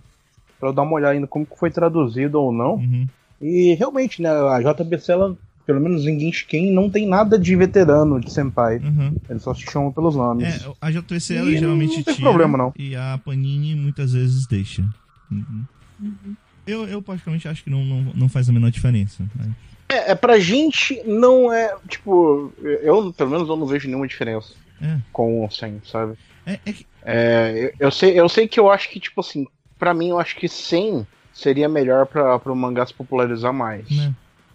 [0.62, 2.74] para dar uma olhada ainda como foi traduzido ou não.
[2.74, 3.04] Uhum.
[3.40, 8.20] E realmente, né, a JBC, ela, pelo menos em Genshin, não tem nada de veterano
[8.20, 8.78] de Senpai.
[8.78, 9.12] Uhum.
[9.28, 10.64] Eles só se chamam pelos nomes.
[10.64, 12.72] É, a JBC ela geralmente não tem tira, problema, não.
[12.78, 14.82] E a Panini muitas vezes deixa.
[15.28, 15.64] Uhum.
[16.00, 16.36] Uhum.
[16.64, 19.24] Eu, eu particularmente acho que não, não, não faz a menor diferença.
[19.34, 19.48] Mas...
[19.88, 24.54] É, é, pra gente não é, tipo, eu pelo menos eu não vejo nenhuma diferença
[24.80, 24.96] é.
[25.12, 26.14] com o 100, sabe?
[26.46, 26.86] É, é, que...
[27.02, 29.44] é eu, eu, sei, eu sei que eu acho que, tipo assim,
[29.82, 33.90] para mim, eu acho que 100 seria melhor para o mangá se popularizar mais.
[33.90, 34.14] Né?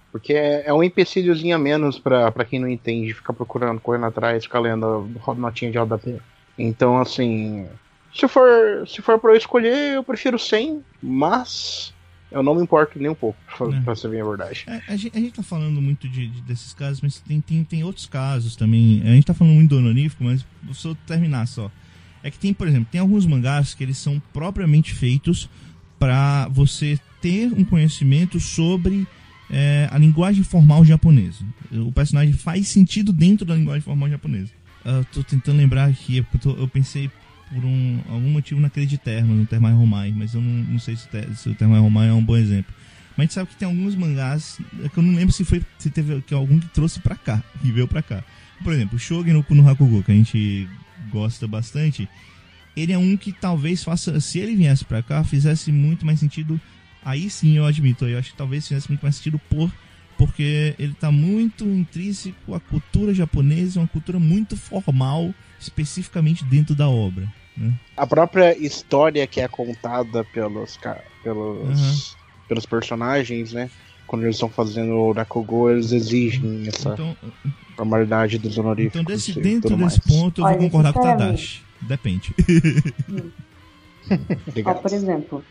[0.09, 4.45] Porque é, é um empecilhozinho a menos para quem não entende, ficar procurando, correndo atrás,
[4.45, 6.19] ficar lendo notinha de rodapé.
[6.57, 7.67] Então, assim,
[8.15, 11.93] se for, se for pra eu escolher, eu prefiro 100, mas
[12.31, 13.81] eu não me importo nem um pouco, pra, é.
[13.81, 14.63] pra ser bem a verdade.
[14.65, 17.65] É, a, gente, a, gente, tá falando muito de, de, desses casos, mas tem, tem,
[17.65, 19.01] tem outros casos também.
[19.03, 21.69] A gente tá falando muito do honorífico, mas vou terminar só
[22.27, 25.49] é que tem, por exemplo, tem alguns mangás que eles são propriamente feitos
[25.97, 29.07] para você ter um conhecimento sobre
[29.49, 31.43] é, a linguagem formal japonesa.
[31.71, 34.51] O personagem faz sentido dentro da linguagem formal japonesa.
[34.83, 37.09] Eu tô tentando lembrar aqui, eu, tô, eu pensei
[37.49, 40.95] por um, algum motivo naquele de Terma, no Termai Romai, mas eu não, não sei
[40.95, 42.73] se, se o Termai Romai é um bom exemplo.
[43.15, 45.63] Mas a gente sabe que tem alguns mangás é que eu não lembro se foi
[45.79, 48.23] se teve que algum que trouxe pra cá, que veio pra cá.
[48.63, 50.67] Por exemplo, Shogun no Kuno Hakugo, que a gente
[51.07, 52.07] gosta bastante,
[52.75, 56.59] ele é um que talvez faça, se ele viesse para cá, fizesse muito mais sentido.
[57.03, 59.71] Aí sim eu admito, eu acho que talvez fizesse muito mais sentido por
[60.17, 66.89] porque ele está muito intrínseco à cultura japonesa, uma cultura muito formal, especificamente dentro da
[66.89, 67.31] obra.
[67.55, 67.73] Né?
[67.95, 70.79] A própria história que é contada pelos,
[71.23, 72.17] pelos, uhum.
[72.47, 73.69] pelos personagens, né?
[74.07, 77.15] Quando eles estão fazendo o Rakugo, eles exigem essa então,
[77.75, 79.01] formalidade dos honoríficos.
[79.01, 81.61] Então, desse, dentro desse ponto, eu vou concordar com o Tadashi.
[81.81, 82.33] Depende.
[84.65, 85.43] Ó, por exemplo,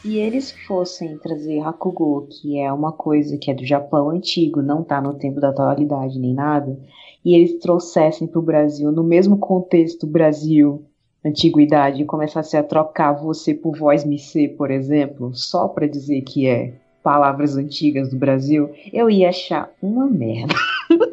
[0.00, 4.84] se eles fossem trazer Hakugo, que é uma coisa que é do Japão antigo, não
[4.84, 6.78] tá no tempo da atualidade nem nada,
[7.24, 10.84] e eles trouxessem para o Brasil, no mesmo contexto Brasil,
[11.24, 16.46] antiguidade, e começassem a trocar você por voz missê, por exemplo, só para dizer que
[16.46, 16.74] é
[17.04, 20.54] palavras antigas do Brasil, eu ia achar uma merda.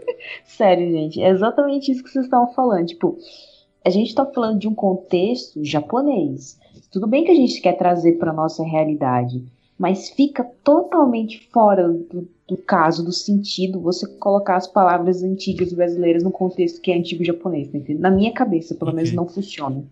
[0.45, 2.87] Sério, gente, é exatamente isso que vocês estavam falando.
[2.87, 3.17] Tipo,
[3.83, 6.57] a gente está falando de um contexto japonês.
[6.89, 9.43] Tudo bem que a gente quer trazer para nossa realidade,
[9.77, 16.23] mas fica totalmente fora do, do, caso, do sentido, você colocar as palavras antigas brasileiras
[16.23, 19.83] no contexto que é antigo japonês, tá Na minha cabeça, pelo menos, não funciona.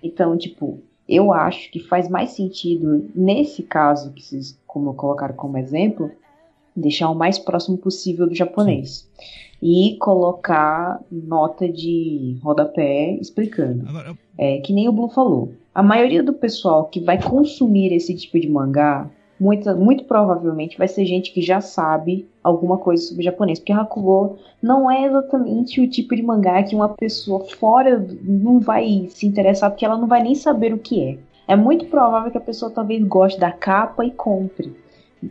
[0.00, 5.58] Então, tipo, eu acho que faz mais sentido, nesse caso, que vocês como colocaram como
[5.58, 6.10] exemplo,
[6.74, 9.08] deixar o mais próximo possível do japonês.
[9.18, 13.88] Sim e colocar nota de rodapé explicando.
[13.88, 15.52] Agora, É, que nem o Blue falou.
[15.72, 19.08] A maioria do pessoal que vai consumir esse tipo de mangá,
[19.38, 23.60] muito, muito provavelmente vai ser gente que já sabe alguma coisa sobre japonês.
[23.60, 29.06] Porque Hakugo não é exatamente o tipo de mangá que uma pessoa fora não vai
[29.10, 31.18] se interessar, porque ela não vai nem saber o que é.
[31.52, 34.74] É muito provável que a pessoa talvez goste da capa e compre.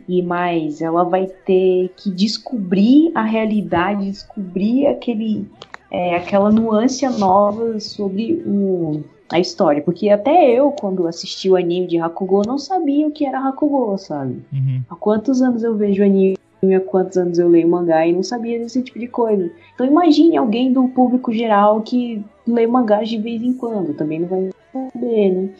[0.08, 5.46] E mais, ela vai ter que descobrir a realidade, descobrir aquele,
[5.90, 9.82] é, aquela nuance nova sobre o, a história.
[9.82, 13.98] Porque até eu, quando assisti o anime de Hakugo, não sabia o que era Hakugo,
[13.98, 14.44] sabe?
[14.52, 14.80] Uhum.
[14.88, 16.38] Há quantos anos eu vejo anime,
[16.74, 19.50] há quantos anos eu leio mangá e não sabia desse tipo de coisa.
[19.74, 24.28] Então imagine alguém do público geral que lê mangás de vez em quando, também não
[24.28, 25.50] vai saber, né?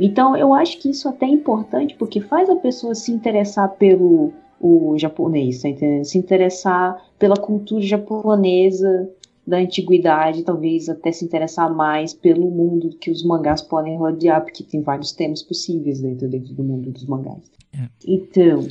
[0.00, 4.32] Então eu acho que isso até é importante porque faz a pessoa se interessar pelo
[4.60, 6.04] o japonês, tá entendendo?
[6.04, 9.08] Se interessar pela cultura japonesa
[9.46, 14.62] da antiguidade, talvez até se interessar mais pelo mundo que os mangás podem rodear, porque
[14.62, 17.50] tem vários temas possíveis dentro, dentro do mundo dos mangás.
[17.72, 17.88] É.
[18.06, 18.66] Então,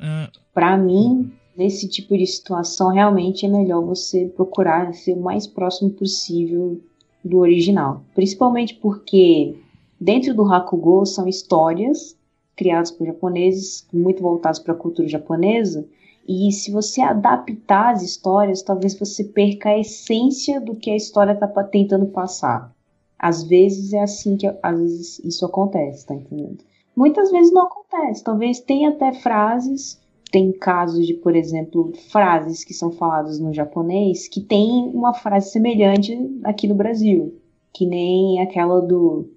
[0.00, 5.46] Ah, Pra mim, nesse tipo de situação, realmente é melhor você procurar ser o mais
[5.46, 6.80] próximo possível
[7.24, 8.02] do original.
[8.14, 9.54] Principalmente porque
[10.00, 12.16] dentro do Hakugo são histórias
[12.56, 15.86] criadas por japoneses, muito voltadas para a cultura japonesa,
[16.28, 21.32] e se você adaptar as histórias, talvez você perca a essência do que a história
[21.32, 22.72] está tentando passar.
[23.18, 26.58] Às vezes é assim que às vezes isso acontece, tá entendendo?
[26.94, 28.22] Muitas vezes não acontece.
[28.22, 29.98] Talvez tenha até frases
[30.30, 35.50] tem casos de, por exemplo, frases que são faladas no japonês que tem uma frase
[35.50, 37.34] semelhante aqui no Brasil,
[37.72, 39.28] que nem aquela do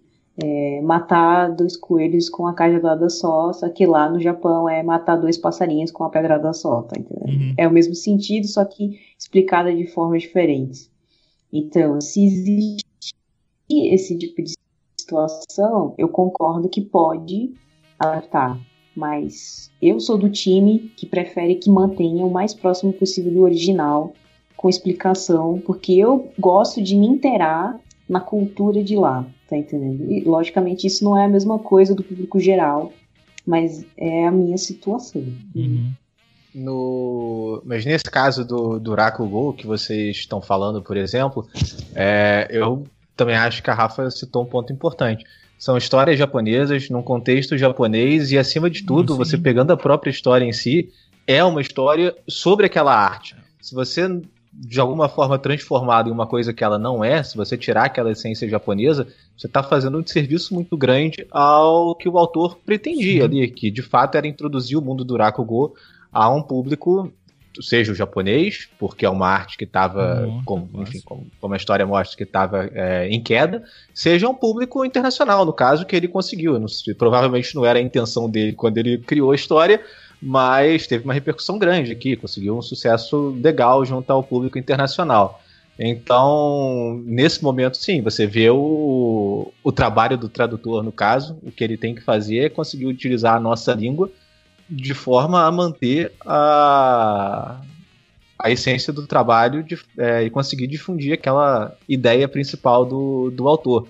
[0.41, 5.15] é, matar dois coelhos com a cajadada só, só que lá no Japão é matar
[5.15, 7.41] dois passarinhos com a pedrada só, tá entendendo?
[7.41, 7.53] Uhum.
[7.57, 10.91] É o mesmo sentido, só que explicada de formas diferentes.
[11.51, 13.13] Então, se existe
[13.69, 14.53] esse tipo de
[14.99, 17.53] situação, eu concordo que pode
[17.99, 18.59] adaptar
[18.95, 24.13] mas eu sou do time que prefere que mantenha o mais próximo possível do original,
[24.55, 30.11] com explicação, porque eu gosto de me inteirar na cultura de lá, tá entendendo?
[30.11, 32.91] E, logicamente, isso não é a mesma coisa do público geral,
[33.45, 35.23] mas é a minha situação.
[35.55, 35.91] uhum.
[36.53, 37.63] No...
[37.65, 41.47] Mas nesse caso do, do Rakugo que vocês estão falando, por exemplo,
[41.95, 42.85] é, eu
[43.15, 45.25] também acho que a Rafa citou um ponto importante.
[45.57, 49.17] São histórias japonesas num contexto japonês e, acima de tudo, Sim.
[49.17, 50.91] você pegando a própria história em si,
[51.25, 53.35] é uma história sobre aquela arte.
[53.61, 54.21] Se você,
[54.55, 58.11] de alguma forma, transformado em uma coisa que ela não é, se você tirar aquela
[58.11, 63.27] essência japonesa, você está fazendo um serviço muito grande ao que o autor pretendia Sim.
[63.27, 65.73] ali, que de fato era introduzir o mundo do Rakugo
[66.11, 67.11] a um público,
[67.61, 71.57] seja o japonês, porque é uma arte que estava, Uhum, como, enfim, como, como a
[71.57, 73.63] história mostra, que estava é, em queda,
[73.93, 76.59] seja um público internacional, no caso, que ele conseguiu.
[76.59, 79.81] Não provavelmente não era a intenção dele quando ele criou a história,
[80.25, 85.41] mas teve uma repercussão grande aqui, conseguiu um sucesso legal junto ao público internacional.
[85.77, 91.63] Então, nesse momento, sim, você vê o, o trabalho do tradutor, no caso, o que
[91.63, 94.09] ele tem que fazer é conseguir utilizar a nossa língua
[94.69, 97.59] de forma a manter a,
[98.39, 103.87] a essência do trabalho de- é, e conseguir difundir aquela ideia principal do, do autor.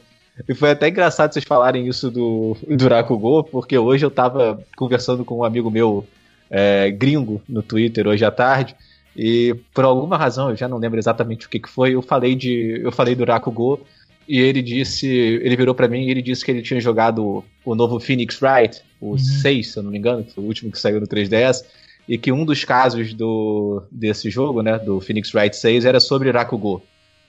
[0.48, 5.24] E foi até engraçado vocês falarem isso do, do Rakugo, porque hoje eu tava conversando
[5.24, 6.08] com um amigo meu
[6.56, 8.76] é, gringo no Twitter hoje à tarde,
[9.18, 12.36] e por alguma razão, eu já não lembro exatamente o que, que foi, eu falei
[12.36, 12.80] de.
[12.84, 13.80] Eu falei do Rakugo
[14.28, 15.08] e ele disse.
[15.08, 18.82] Ele virou pra mim e ele disse que ele tinha jogado o novo Phoenix Wright,
[19.00, 19.18] o Uhum.
[19.18, 21.64] 6, se eu não me engano, o último que saiu no 3DS,
[22.08, 26.32] e que um dos casos do, desse jogo, né, do Phoenix Wright 6, era sobre
[26.32, 26.82] Rakugo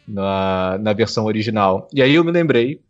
[0.07, 1.89] na, na versão original.
[1.93, 2.81] E aí eu me lembrei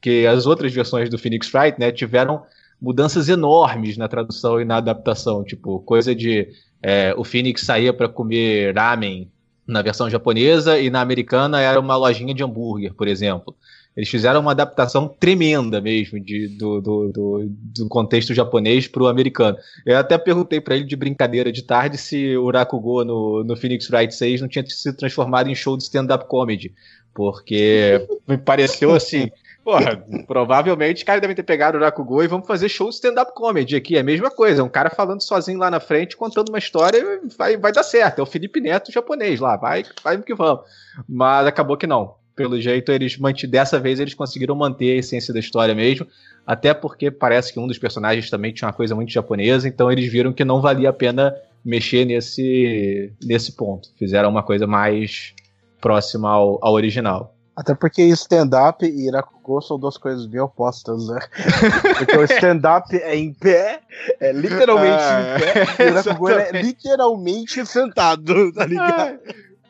[0.00, 2.42] que as outras versões do Phoenix Wright, né, tiveram
[2.80, 6.48] mudanças enormes na tradução e na adaptação, tipo, coisa de
[6.82, 9.30] é, o Phoenix saía para comer ramen
[9.66, 13.54] na versão japonesa e na americana era uma lojinha de hambúrguer, por exemplo.
[13.96, 19.08] Eles fizeram uma adaptação tremenda mesmo de, do, do, do, do contexto japonês para o
[19.08, 19.56] americano.
[19.84, 23.90] Eu até perguntei para ele de brincadeira de tarde se o Rakugo no, no Phoenix
[23.90, 26.72] Wright 6 não tinha sido transformado em show de stand-up comedy,
[27.12, 29.30] porque me pareceu assim.
[29.70, 33.76] Porra, provavelmente os caras devem ter pegado o Rakugo e vamos fazer show stand-up comedy
[33.76, 33.96] aqui.
[33.96, 37.00] É a mesma coisa, é um cara falando sozinho lá na frente, contando uma história
[37.38, 38.18] vai, vai dar certo.
[38.18, 40.64] É o Felipe Neto japonês lá, vai, vai que vamos.
[41.08, 42.16] Mas acabou que não.
[42.34, 43.16] Pelo jeito, eles
[43.48, 46.04] dessa vez eles conseguiram manter a essência da história mesmo.
[46.44, 50.10] Até porque parece que um dos personagens também tinha uma coisa muito japonesa, então eles
[50.10, 51.32] viram que não valia a pena
[51.64, 53.88] mexer nesse, nesse ponto.
[53.96, 55.32] Fizeram uma coisa mais
[55.80, 57.36] próxima ao, ao original.
[57.60, 61.20] Até porque stand-up e Irakugo são duas coisas bem opostas, né?
[61.98, 63.80] Porque o stand-up é em pé,
[64.18, 65.40] é literalmente Ah, em
[65.76, 69.18] pé, e o Irakugo é literalmente sentado, tá ligado?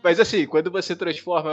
[0.02, 1.50] Mas assim, quando você transforma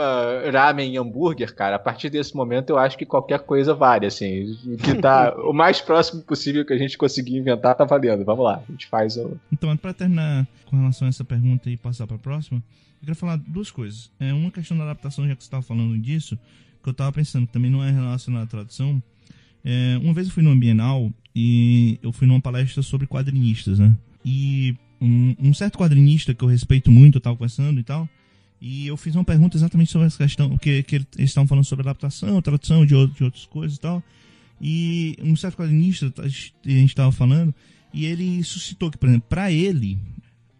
[0.50, 4.56] ramen em hambúrguer, cara, a partir desse momento eu acho que qualquer coisa vale, assim.
[4.82, 8.24] Que tá o mais próximo possível que a gente conseguir inventar tá valendo.
[8.24, 9.38] Vamos lá, a gente faz o.
[9.52, 13.36] Então, pra terminar com relação a essa pergunta e passar pra próxima, eu queria falar
[13.36, 14.10] duas coisas.
[14.18, 16.38] É uma questão da adaptação, já que você estava falando disso,
[16.82, 19.02] que eu tava pensando, também não é relacionado à tradução.
[19.64, 23.94] É, uma vez eu fui no Bienal e eu fui numa palestra sobre quadrinistas, né?
[24.24, 28.08] E um, um certo quadrinista que eu respeito muito, eu tava conversando e tal,
[28.60, 31.82] e eu fiz uma pergunta exatamente sobre essa questão, que, que eles estavam falando sobre
[31.84, 34.02] adaptação, tradução de, de outras coisas e tal.
[34.60, 37.54] E um certo quadrinista, a gente estava falando,
[37.92, 39.96] e ele suscitou que, por exemplo, para ele,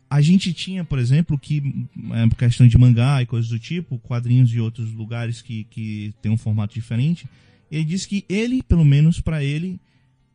[0.09, 4.49] a gente tinha, por exemplo, que, é, questão de mangá e coisas do tipo, quadrinhos
[4.49, 7.27] de outros lugares que, que tem um formato diferente,
[7.71, 9.79] ele disse que ele, pelo menos para ele,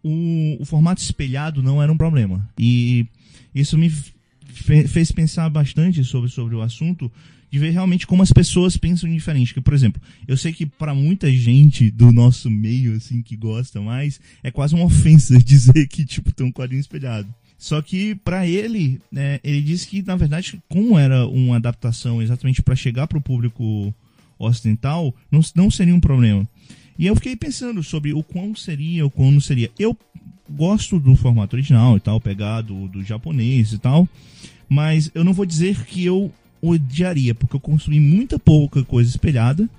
[0.03, 2.47] o, o formato espelhado não era um problema.
[2.59, 3.07] E
[3.55, 3.89] isso me
[4.45, 7.11] fez pensar bastante sobre, sobre o assunto,
[7.53, 9.53] de ver realmente como as pessoas pensam diferente.
[9.53, 13.79] Que, por exemplo, eu sei que para muita gente do nosso meio, assim, que gosta
[13.79, 17.31] mais, é quase uma ofensa dizer que, tipo, tem um quadrinho espelhado.
[17.55, 22.63] Só que para ele, né, ele disse que, na verdade, como era uma adaptação exatamente
[22.63, 23.93] para chegar para o público
[24.39, 26.49] ocidental, não, não seria um problema.
[26.97, 29.69] E eu fiquei pensando sobre o quão seria, o quão não seria.
[29.77, 29.95] Eu
[30.49, 34.09] gosto do formato original e tal, pegar do, do japonês e tal,
[34.67, 36.33] mas eu não vou dizer que eu
[36.63, 39.69] odiaria, porque eu consumi muita pouca coisa espelhada.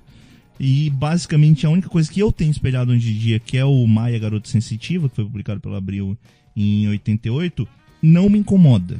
[0.57, 3.85] E basicamente a única coisa que eu tenho espelhado hoje em dia, que é o
[3.85, 6.17] Maia Garota Sensitiva, que foi publicado pela Abril
[6.55, 7.67] em 88,
[8.01, 8.97] não me incomoda.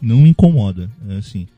[0.00, 1.48] Não me incomoda, assim.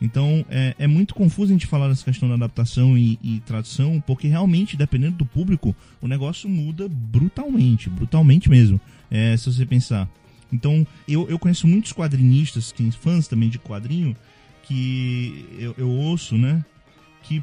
[0.00, 4.02] Então é, é, muito confuso a gente falar dessa questão da adaptação e, e, tradução,
[4.06, 8.78] porque realmente, dependendo do público, o negócio muda brutalmente, brutalmente mesmo.
[9.10, 10.08] É, se você pensar.
[10.52, 14.14] Então, eu, eu conheço muitos quadrinistas, tem fãs também de quadrinho,
[14.66, 16.64] que eu, eu ouço, né?
[17.22, 17.42] Que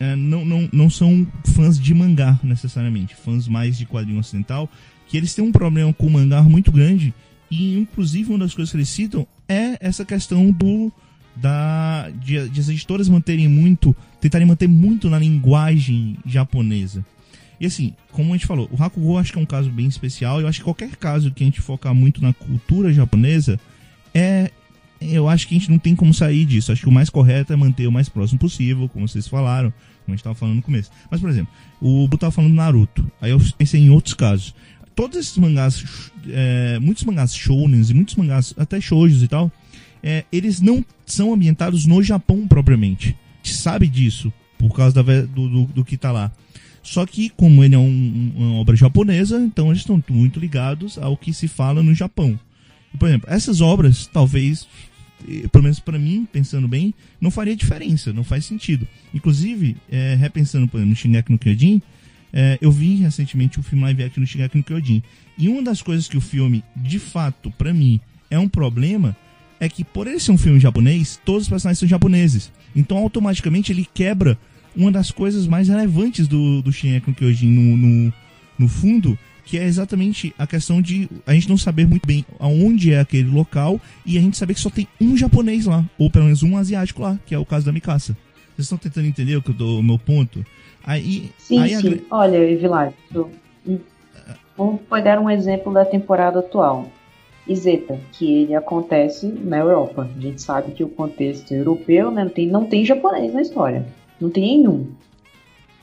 [0.00, 4.68] é, não, não, não são fãs de mangá necessariamente, fãs mais de quadrinho ocidental,
[5.06, 7.14] que eles têm um problema com o mangá muito grande,
[7.50, 10.90] e inclusive uma das coisas que eles citam é essa questão do
[11.34, 17.04] da de, de as editoras manterem muito, tentarem manter muito na linguagem japonesa.
[17.60, 20.40] E assim, como a gente falou, o Hakugo acho que é um caso bem especial.
[20.40, 23.58] Eu acho que qualquer caso que a gente focar muito na cultura japonesa
[24.12, 24.50] é.
[25.08, 26.72] Eu acho que a gente não tem como sair disso.
[26.72, 30.08] Acho que o mais correto é manter o mais próximo possível, como vocês falaram, como
[30.08, 30.90] a gente estava falando no começo.
[31.10, 33.10] Mas, por exemplo, o Bu estava falando Naruto.
[33.20, 34.54] Aí eu pensei em outros casos.
[34.94, 39.50] Todos esses mangás, é, muitos mangás shounens e muitos mangás, até shoujos e tal,
[40.02, 43.16] é, eles não são ambientados no Japão propriamente.
[43.42, 46.30] A gente sabe disso, por causa da, do, do, do, que está lá.
[46.82, 51.16] Só que, como ele é um, uma obra japonesa, então eles estão muito ligados ao
[51.16, 52.38] que se fala no Japão.
[52.98, 54.68] Por exemplo, essas obras, talvez,
[55.50, 58.86] pelo menos para mim, pensando bem, não faria diferença, não faz sentido.
[59.14, 61.82] Inclusive, é, repensando por exemplo, no Shingeki no Kyojin,
[62.32, 65.02] é, eu vi recentemente o filme live action no Shingeki no Kyojin.
[65.38, 68.00] E uma das coisas que o filme, de fato, para mim,
[68.30, 69.16] é um problema
[69.60, 72.50] é que por ele ser um filme japonês, todos os personagens são japoneses.
[72.74, 74.36] Então automaticamente ele quebra
[74.74, 78.12] uma das coisas mais relevantes do, do Shingeki no Kyojin no, no,
[78.58, 82.92] no fundo, que é exatamente a questão de a gente não saber muito bem aonde
[82.92, 86.26] é aquele local e a gente saber que só tem um japonês lá, ou pelo
[86.26, 88.16] menos um asiático lá, que é o caso da Mikasa.
[88.54, 90.44] Vocês estão tentando entender o, que eu tô, o meu ponto?
[90.84, 92.00] Aí, sim, aí sim.
[92.10, 92.18] A...
[92.18, 92.94] Olha, Evilard,
[94.56, 96.90] vamos pegar um exemplo da temporada atual
[97.46, 100.08] e Zeta, que ele acontece na Europa.
[100.16, 103.84] A gente sabe que o contexto europeu né, não, tem, não tem japonês na história.
[104.20, 104.86] Não tem nenhum.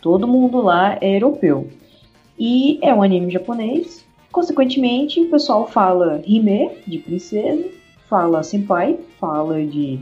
[0.01, 1.67] Todo mundo lá é europeu.
[2.39, 4.05] E é um anime japonês.
[4.31, 7.67] Consequentemente, o pessoal fala hime, de princesa,
[8.07, 9.99] fala senpai, fala de.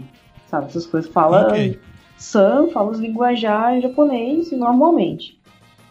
[0.48, 1.10] Sabe, essas coisas.
[1.12, 1.80] Fala okay.
[2.18, 5.40] san, fala os linguajar japonês normalmente.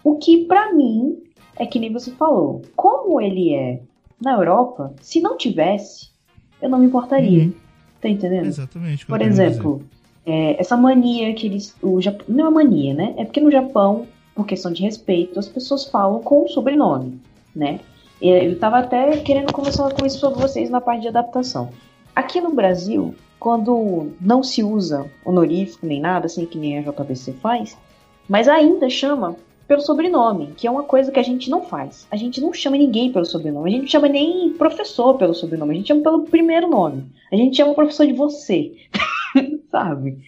[0.04, 1.18] O que para mim
[1.56, 2.62] é que nem você falou.
[2.76, 3.80] Como ele é
[4.20, 6.10] na Europa, se não tivesse,
[6.60, 7.44] eu não me importaria.
[7.44, 7.52] Uhum.
[8.00, 8.46] Tá entendendo?
[8.46, 9.06] Exatamente.
[9.06, 9.82] Por exemplo,
[10.24, 11.74] é, essa mania que eles.
[11.82, 12.22] O Jap...
[12.28, 13.14] Não é mania, né?
[13.16, 17.18] É porque no Japão, por questão de respeito, as pessoas falam com o sobrenome,
[17.54, 17.80] né?
[18.20, 21.70] Eu estava até querendo conversar com isso sobre vocês na parte de adaptação.
[22.14, 27.32] Aqui no Brasil, quando não se usa honorífico nem nada, assim que nem a JBC
[27.34, 27.76] faz,
[28.28, 32.06] mas ainda chama pelo sobrenome, que é uma coisa que a gente não faz.
[32.10, 35.72] A gente não chama ninguém pelo sobrenome, a gente não chama nem professor pelo sobrenome,
[35.72, 37.04] a gente chama pelo primeiro nome.
[37.32, 38.72] A gente chama o professor de você,
[39.70, 40.18] sabe?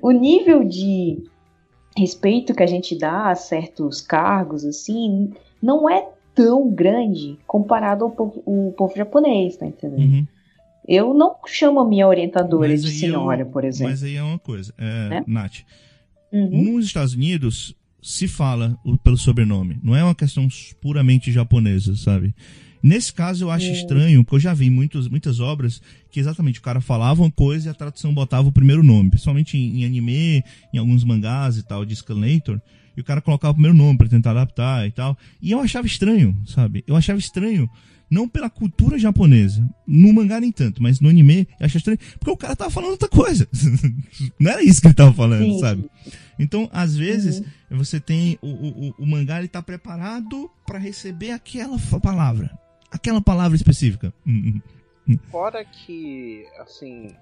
[0.00, 1.24] O nível de
[1.96, 5.32] respeito que a gente dá a certos cargos, assim,
[5.62, 10.00] não é tão grande comparado ao povo, ao povo japonês, tá entendendo?
[10.14, 10.26] Uhum.
[10.88, 13.90] Eu não chamo a minha orientadora Mas de aí senhora, eu- por exemplo.
[13.92, 15.24] Mas aí é uma coisa, é, Né?
[15.26, 15.58] Nath.
[16.32, 16.72] Uhum.
[16.74, 19.78] Nos Estados Unidos se fala pelo sobrenome.
[19.82, 20.48] Não é uma questão
[20.80, 22.34] puramente japonesa, sabe?
[22.82, 23.72] Nesse caso eu acho Hum.
[23.72, 25.80] estranho, porque eu já vi muitos, muitas obras
[26.10, 29.10] que exatamente o cara falava uma coisa e a tradução botava o primeiro nome.
[29.10, 30.42] Principalmente em, em anime,
[30.74, 32.60] em alguns mangás e tal, de Escalator.
[32.96, 35.16] E o cara colocava o primeiro nome pra tentar adaptar e tal.
[35.40, 36.84] E eu achava estranho, sabe?
[36.86, 37.70] Eu achava estranho,
[38.10, 39.66] não pela cultura japonesa.
[39.86, 41.98] No mangá nem tanto, mas no anime eu achava estranho.
[42.18, 43.48] Porque o cara tava falando outra coisa.
[44.38, 45.84] não era isso que ele tava falando, Sim, sabe?
[46.38, 47.38] Então, às vezes,
[47.70, 47.78] Uhum.
[47.78, 52.50] você tem o, o, o- mangá ele tá preparado pra receber aquela palavra,
[52.92, 54.12] aquela palavra específica.
[54.26, 54.60] Hum,
[55.08, 55.18] hum.
[55.30, 57.14] Fora que, assim,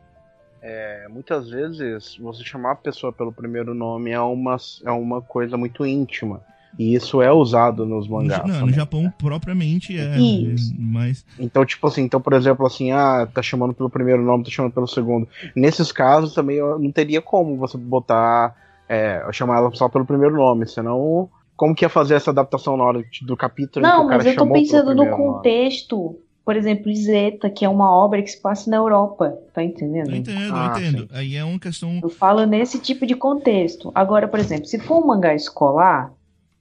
[0.63, 5.57] é, muitas vezes você chamar a pessoa pelo primeiro nome é uma, é uma coisa
[5.57, 6.43] muito íntima.
[6.79, 8.43] E isso é usado nos No, mangás.
[8.43, 8.75] Não, no também.
[8.75, 10.73] Japão propriamente é, Isso.
[10.79, 14.51] mas Então, tipo assim, então, por exemplo, assim, ah, tá chamando pelo primeiro nome, tá
[14.51, 15.29] chamando pelo segundo.
[15.57, 18.55] Nesses casos também eu não teria como você botar,
[18.89, 21.29] é, chamar ela só pelo primeiro nome, senão
[21.61, 24.35] como que ia fazer essa adaptação na hora do capítulo Não, o cara mas eu
[24.35, 26.19] tô pensando no contexto.
[26.43, 29.39] Por exemplo, Zeta, que é uma obra que se passa na Europa.
[29.53, 30.09] Tá entendendo?
[30.09, 31.03] eu entendo, Ah, eu entendo.
[31.03, 31.09] sim.
[31.13, 33.93] Aí é uma questão Eu falo nesse tipo de contexto.
[33.95, 36.11] Agora, por exemplo, se for um mangá escolar,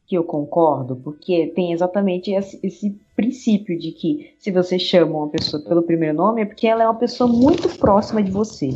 [0.06, 5.30] que eu concordo, porque tem exatamente esse, esse princípio de que se você chama uma
[5.30, 8.72] pessoa pelo primeiro nome é porque ela é uma pessoa muito próxima de você.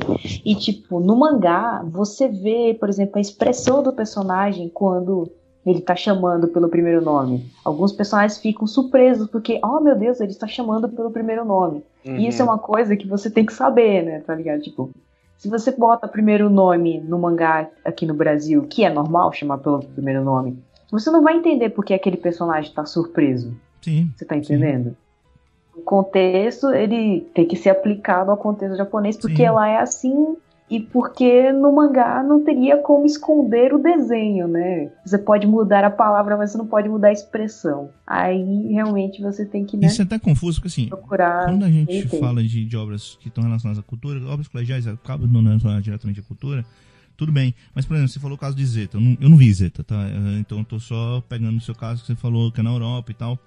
[0.46, 5.30] E, tipo, no mangá, você vê, por exemplo, a expressão do personagem quando
[5.66, 7.50] ele tá chamando pelo primeiro nome.
[7.64, 11.84] Alguns personagens ficam surpresos porque, oh meu Deus, ele está chamando pelo primeiro nome.
[12.06, 12.52] E isso é Uhum.
[12.52, 14.20] uma coisa que você tem que saber, né?
[14.26, 14.62] Tá ligado?
[14.62, 14.90] Tipo,
[15.38, 19.80] se você bota primeiro nome no mangá aqui no Brasil, que é normal chamar pelo
[19.80, 20.58] primeiro nome,
[20.92, 23.54] você não vai entender porque aquele personagem tá surpreso.
[23.82, 24.10] sim.
[24.16, 24.96] Você tá entendendo?
[25.76, 29.50] O contexto, ele tem que ser aplicado ao contexto japonês, porque Sim.
[29.50, 30.38] lá é assim
[30.70, 34.92] e porque no mangá não teria como esconder o desenho, né?
[35.06, 37.90] Você pode mudar a palavra, mas você não pode mudar a expressão.
[38.08, 41.46] Aí realmente você tem que né, Isso é até confuso, porque assim, procurar.
[41.46, 42.20] quando a gente termo.
[42.26, 46.20] fala de, de obras que estão relacionadas à cultura, obras colegiais acabam não relacionadas diretamente
[46.22, 46.66] à cultura,
[47.16, 47.54] tudo bem.
[47.76, 48.98] Mas, por exemplo, você falou o caso de Zeta.
[48.98, 49.96] Eu não, eu não vi Zeta, tá?
[50.08, 52.72] Eh, Então eu tô só pegando o seu caso que você falou que é na
[52.72, 53.38] Europa e tal.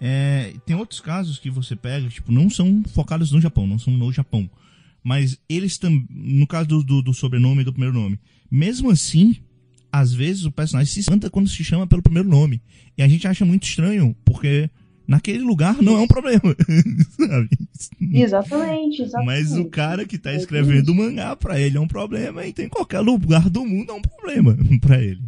[0.00, 3.92] É, tem outros casos que você pega, tipo, não são focados no Japão, não são
[3.92, 4.48] no Japão.
[5.04, 8.18] Mas eles também, no caso do, do, do sobrenome e do primeiro nome,
[8.50, 9.36] mesmo assim,
[9.92, 12.62] às vezes o personagem se espanta quando se chama pelo primeiro nome.
[12.96, 14.70] E a gente acha muito estranho, porque
[15.06, 16.56] naquele lugar não é um problema.
[17.18, 17.48] sabe?
[18.00, 19.26] Exatamente, exatamente.
[19.26, 22.68] Mas o cara que tá escrevendo o mangá, pra ele é um problema, e tem
[22.68, 25.20] qualquer lugar do mundo é um problema pra ele.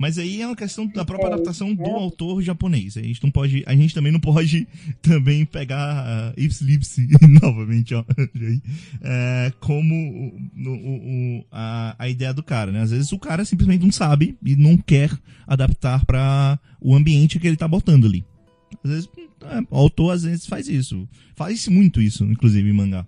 [0.00, 1.90] Mas aí é uma questão da própria É, adaptação do é.
[1.90, 2.96] autor japonês.
[2.96, 4.66] A gente não pode, a gente também não pode
[5.02, 7.06] também pegar uh, Ipsilipsi
[7.42, 8.02] novamente, ó,
[9.02, 12.80] é, como o, o- o- a, a ideia do cara, né?
[12.80, 15.10] Às vezes o cara simplesmente não sabe e não quer
[15.46, 18.24] adaptar pra o ambiente que ele tá botando ali.
[18.82, 19.08] Às vezes,
[19.42, 21.06] é, o autor às vezes faz isso.
[21.36, 23.06] Faz muito isso, inclusive, em mangá.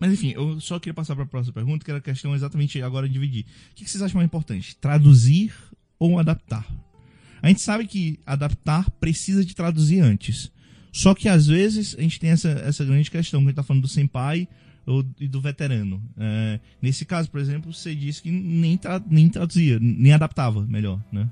[0.00, 2.82] Mas enfim, eu só queria passar para a próxima pergunta, que era a questão exatamente
[2.82, 3.44] agora de dividir.
[3.70, 4.76] O que vocês acham mais importante?
[4.76, 5.52] Traduzir
[5.98, 6.66] ou adaptar?
[7.42, 10.50] A gente sabe que adaptar precisa de traduzir antes.
[10.92, 13.62] Só que às vezes a gente tem essa, essa grande questão, que a gente tá
[13.62, 14.48] falando do senpai
[14.86, 16.02] ou, e do veterano.
[16.16, 21.02] É, nesse caso, por exemplo, você disse que nem, tra- nem traduzia, nem adaptava melhor,
[21.12, 21.28] né?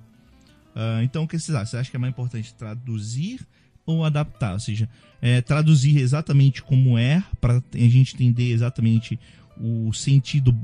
[0.74, 1.66] Ah, então, o que vocês acham?
[1.66, 3.46] Você acha que é mais importante traduzir
[3.86, 4.54] ou adaptar?
[4.54, 4.88] Ou seja,
[5.20, 9.18] é, traduzir exatamente como é, para a gente entender exatamente
[9.56, 10.58] o sentido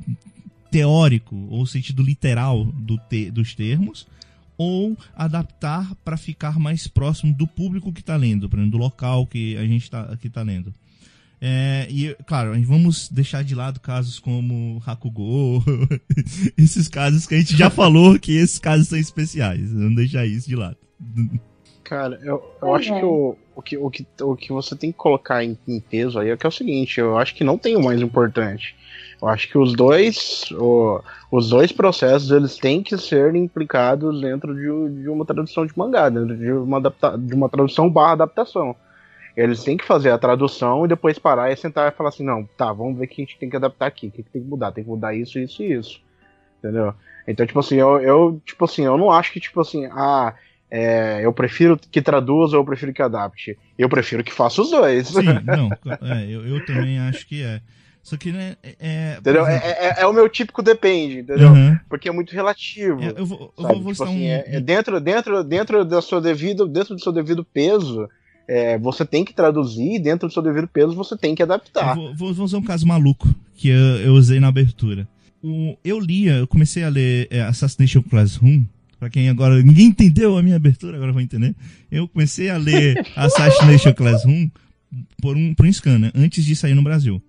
[0.70, 4.06] teórico ou sentido literal do te- dos termos,
[4.56, 9.26] ou adaptar para ficar mais próximo do público que está lendo, por exemplo, do local
[9.26, 10.72] que a gente está tá lendo.
[11.40, 15.62] É, e, claro, vamos deixar de lado casos como Hakugo,
[16.58, 19.72] esses casos que a gente já falou que esses casos são especiais.
[19.72, 20.76] Vamos deixar isso de lado.
[21.84, 22.98] Cara, eu, eu acho é.
[22.98, 26.18] que o, o, que, o, que, o que você tem que colocar em, em peso
[26.18, 28.74] aí é que é o seguinte, eu acho que não tem o mais importante.
[29.20, 31.00] Eu acho que os dois, o-
[31.30, 36.08] os dois processos eles têm que ser implicados dentro de, de uma tradução de mangá,
[36.08, 38.76] dentro de uma, adapta, de uma tradução barra adaptação.
[39.36, 42.44] Eles têm que fazer a tradução e depois parar e sentar e falar assim, não,
[42.56, 44.42] tá, vamos ver o que a gente tem que adaptar aqui, o que, que tem
[44.42, 46.00] que mudar, tem que mudar isso, isso e isso.
[46.58, 46.92] Entendeu?
[47.26, 50.34] Então, tipo assim, eu, eu, tipo assim, eu não acho que, tipo assim, ah,
[50.70, 53.56] é, eu prefiro que traduza ou eu prefiro que adapte.
[53.78, 55.08] Eu prefiro que faça os dois.
[55.08, 55.70] Sim, não,
[56.02, 57.60] é, eu, eu também acho que é.
[58.02, 58.76] Só que, né, é...
[58.78, 59.46] é Entendeu?
[59.46, 61.48] É, é- é o meu típico depende, entendeu?
[61.48, 61.80] aham.
[61.88, 63.02] Porque é muito relativo.
[63.02, 66.20] É, eu vou, eu vou, Tipo assim, um, é- é dentro, dentro, dentro do seu
[66.20, 68.08] devido, dentro do seu devido peso,
[68.48, 71.94] é, você tem que traduzir e dentro do seu devido peso você tem que adaptar.
[71.94, 75.06] Vou, vou, vou, usar um caso maluco que eu, eu usei na abertura.
[75.42, 78.64] O, eu lia, eu comecei a ler Assassination Classroom.
[78.98, 79.62] Pra quem agora.
[79.62, 81.54] Ninguém entendeu a minha abertura, agora vou entender.
[81.90, 84.50] Eu comecei a ler Assassination Classroom
[85.22, 86.10] por um, por um scan, né?
[86.14, 87.22] Antes de sair no Brasil.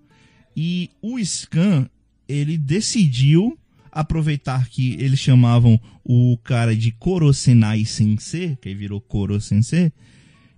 [0.61, 1.89] E o scan,
[2.27, 3.57] ele decidiu
[3.89, 9.89] aproveitar que eles chamavam o cara de Korosenai Sensei, que aí virou Koro Sensei,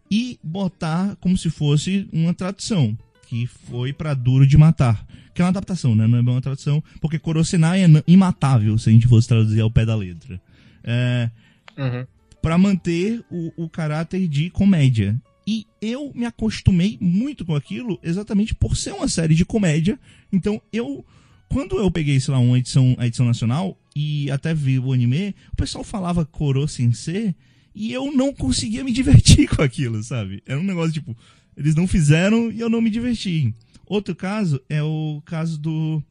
[0.10, 2.98] e botar como se fosse uma tradução,
[3.28, 5.06] que foi para Duro de Matar.
[5.36, 6.08] Que é uma adaptação, né?
[6.08, 9.86] Não é uma tradução, porque Korosenai é imatável, se a gente fosse traduzir ao pé
[9.86, 10.42] da letra.
[10.84, 11.30] É,
[11.78, 12.08] uhum.
[12.42, 15.16] para manter o, o caráter de comédia.
[15.46, 20.00] E eu me acostumei muito com aquilo exatamente por ser uma série de comédia.
[20.32, 21.06] Então eu
[21.50, 25.36] quando eu peguei, sei lá, uma edição, a edição nacional e até vi o anime,
[25.52, 27.36] o pessoal falava Koro Sensei
[27.76, 30.42] e eu não conseguia me divertir com aquilo, sabe?
[30.46, 31.16] Era um negócio tipo,
[31.58, 33.54] eles não fizeram e eu não me diverti.
[33.86, 36.02] Outro caso é o caso do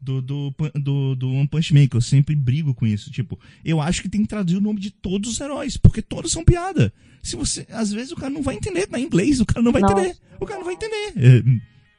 [0.00, 3.10] do, do, do, do One Punch Man, que eu sempre brigo com isso.
[3.10, 6.32] Tipo, eu acho que tem que traduzir o nome de todos os heróis, porque todos
[6.32, 6.92] são piada.
[7.22, 7.66] Se você.
[7.70, 9.94] Às vezes o cara não vai entender, tá em inglês, o cara não vai Nossa.
[9.94, 10.16] entender.
[10.40, 11.12] O cara não vai entender.
[11.16, 11.42] É,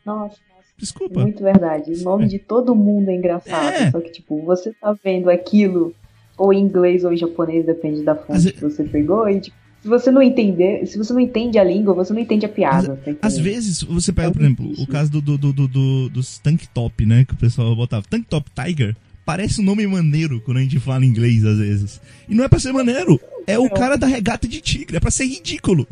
[0.05, 0.37] Nossa.
[0.77, 1.21] Desculpa.
[1.21, 1.91] Muito verdade.
[1.91, 2.27] O nome é.
[2.27, 3.75] de todo mundo é engraçado.
[3.75, 3.91] É.
[3.91, 5.93] Só que, tipo, você tá vendo aquilo
[6.37, 9.57] ou em inglês ou em japonês, depende da fonte Mas, que você pegou, e tipo,
[9.81, 12.99] se você não entender, se você não entende a língua, você não entende a piada.
[13.21, 14.83] Às vezes, você pega, é por exemplo, difícil.
[14.83, 17.23] o caso do, do, do, do, dos tank top, né?
[17.25, 18.05] Que o pessoal botava.
[18.09, 22.01] Tank top tiger parece um nome maneiro quando a gente fala inglês, às vezes.
[22.27, 23.21] E não é pra ser maneiro.
[23.47, 24.97] É o cara da regata de tigre.
[24.97, 25.87] É pra ser ridículo.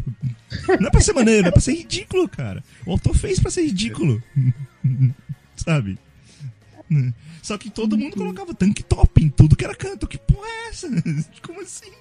[0.80, 2.64] Não é pra ser maneiro, é pra ser ridículo, cara.
[2.86, 4.22] O autor fez pra ser ridículo.
[5.56, 5.98] Sabe?
[7.44, 10.08] Só que todo mundo colocava tank top em tudo que era canto.
[10.08, 10.90] Que porra é essa?
[11.42, 11.92] Como assim?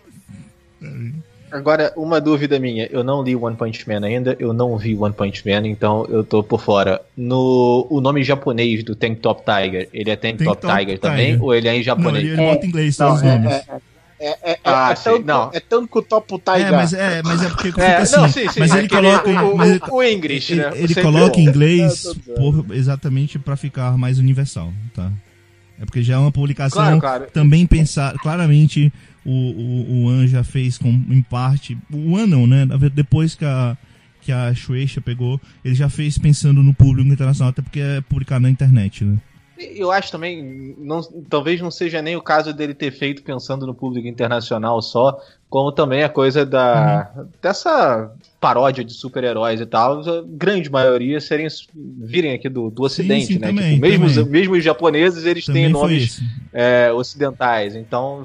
[0.80, 1.14] Sabe?
[1.56, 2.86] Agora, uma dúvida minha.
[2.92, 6.22] Eu não li One Punch Man ainda, eu não vi One Punch Man, então eu
[6.22, 7.00] tô por fora.
[7.16, 10.98] No, o nome japonês do Tank Top Tiger, ele é Tank, Tank Top, Top Tiger,
[10.98, 11.40] Tiger, também?
[11.40, 12.24] Ou ele é em japonês?
[12.24, 13.52] Não, ele é, bota em inglês todos os é, nomes.
[13.52, 13.80] É,
[14.18, 15.50] é, é, ah, é, tanto, não.
[15.52, 16.66] é tanto Topo Tiger.
[16.66, 18.16] É, mas é, mas é porque é, assim.
[18.16, 20.72] Não, sim, sim, mas ele coloca o, mas ele, o, English, ele, né?
[20.74, 22.04] Ele, coloca em inglês
[22.36, 25.10] por, exatamente para ficar mais universal, tá?
[25.80, 27.26] É porque já é uma publicação claro, claro.
[27.32, 28.92] também pensar claramente
[29.26, 31.76] o, o, o An já fez com, em parte.
[31.92, 32.66] O An não, né?
[32.94, 33.76] Depois que a,
[34.22, 38.42] que a Shueisha pegou, ele já fez pensando no público internacional, até porque é publicado
[38.42, 39.18] na internet, né?
[39.58, 41.00] Eu acho também, não,
[41.30, 45.18] talvez não seja nem o caso dele ter feito pensando no público internacional só,
[45.56, 47.28] como também a coisa da uhum.
[47.40, 53.24] dessa paródia de super-heróis e tal, a grande maioria serem virem aqui do, do Ocidente,
[53.24, 53.46] sim, sim, né?
[53.46, 56.20] Também, tipo, mesmo, os, mesmo os japoneses, eles também têm nomes
[56.52, 58.22] é, ocidentais, então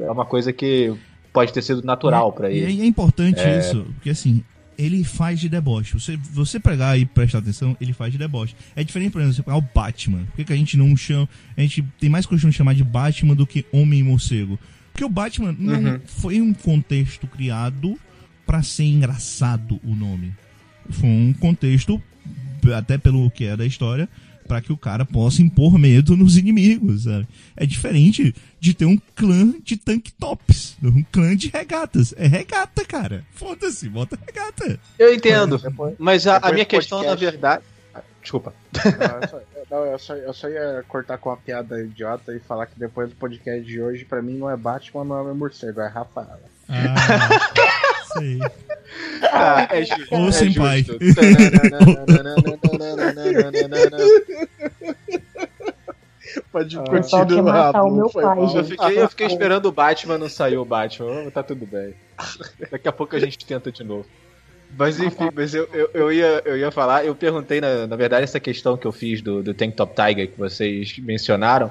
[0.00, 0.94] é uma coisa que
[1.32, 2.70] pode ter sido natural para ele.
[2.70, 3.58] E é importante é...
[3.58, 4.44] isso, porque assim,
[4.76, 5.94] ele faz de deboche.
[5.94, 8.54] Você, você pegar e prestar atenção, ele faz de deboche.
[8.76, 10.26] É diferente, por exemplo, você pegar o Batman.
[10.26, 11.26] Por que, que a gente não chama.
[11.56, 14.58] A gente tem mais costume de chamar de Batman do que Homem-Morcego?
[14.96, 16.00] Porque o Batman não uhum.
[16.06, 18.00] foi um contexto criado
[18.46, 20.32] para ser engraçado o nome.
[20.88, 22.02] Foi um contexto,
[22.74, 24.08] até pelo que é da história,
[24.48, 27.28] para que o cara possa impor medo nos inimigos, sabe?
[27.54, 32.14] É diferente de ter um clã de tank tops, um clã de regatas.
[32.16, 33.22] É regata, cara.
[33.32, 34.80] Foda-se, bota regata.
[34.98, 37.62] Eu entendo, depois, mas a, a minha questão, na verdade...
[38.26, 38.52] Desculpa.
[38.74, 42.40] Não, eu, só, não eu, só, eu, só, ia cortar com uma piada idiota e
[42.40, 45.80] falar que depois do podcast de hoje, pra mim, não é Batman, não é morcego,
[45.80, 46.40] é Rafaela.
[46.68, 46.84] Ah,
[48.18, 48.40] sei.
[49.30, 50.12] Ah, é justo.
[50.12, 50.84] Ou é senpai.
[56.50, 57.84] Pode ah, continuar.
[57.84, 61.30] o meu pai, eu, fiquei, eu fiquei esperando o Batman, não saiu o Batman.
[61.30, 61.94] Tá tudo bem.
[62.72, 64.04] Daqui a pouco a gente tenta de novo.
[64.78, 68.24] Mas enfim, mas eu, eu, eu, ia, eu ia falar, eu perguntei, na, na verdade,
[68.24, 71.70] essa questão que eu fiz do, do Tank Top Tiger que vocês mencionaram,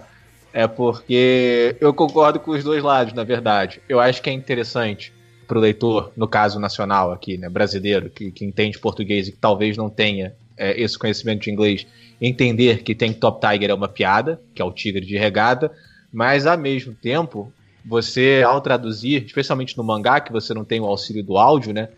[0.53, 3.81] é porque eu concordo com os dois lados, na verdade.
[3.89, 5.13] Eu acho que é interessante
[5.47, 9.37] para o leitor, no caso nacional aqui, né, brasileiro, que, que entende português e que
[9.37, 11.85] talvez não tenha é, esse conhecimento de inglês,
[12.19, 15.71] entender que tem Top Tiger é uma piada, que é o tigre de regata,
[16.11, 17.51] mas ao mesmo tempo,
[17.85, 21.89] você ao traduzir, especialmente no mangá, que você não tem o auxílio do áudio, né?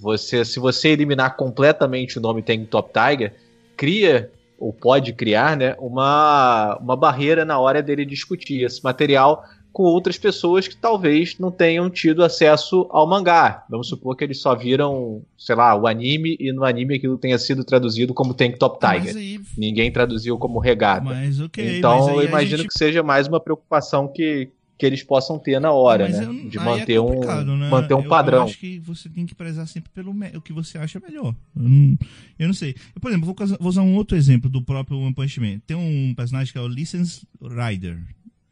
[0.00, 3.34] Você, se você eliminar completamente o nome Tem Top Tiger,
[3.76, 9.82] cria ou pode criar, né, uma, uma barreira na hora dele discutir esse material com
[9.82, 13.64] outras pessoas que talvez não tenham tido acesso ao mangá.
[13.68, 17.36] Vamos supor que eles só viram, sei lá, o anime e no anime aquilo tenha
[17.36, 19.16] sido traduzido como Tank Top Tiger.
[19.16, 19.40] Aí...
[19.58, 21.06] Ninguém traduziu como regata.
[21.06, 22.68] Mas, okay, então eu imagino gente...
[22.68, 26.24] que seja mais uma preocupação que, que eles possam ter na hora, Mas né?
[26.24, 27.20] eu- De aí manter é um,
[27.56, 27.68] né?
[27.70, 28.38] manter um Eu- padrão.
[28.38, 31.34] Eu acho que você tem que prezar sempre pelo o que você acha melhor.
[31.56, 31.98] Eu não,
[32.38, 32.74] eu não sei.
[32.94, 35.60] Eu, por exemplo, vou, vou usar um outro exemplo do próprio One Punch Man.
[35.66, 38.02] Tem um personagem que é o License Rider,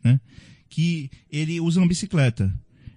[0.04, 0.20] né?
[0.68, 2.54] Que ele usa uma bicicleta.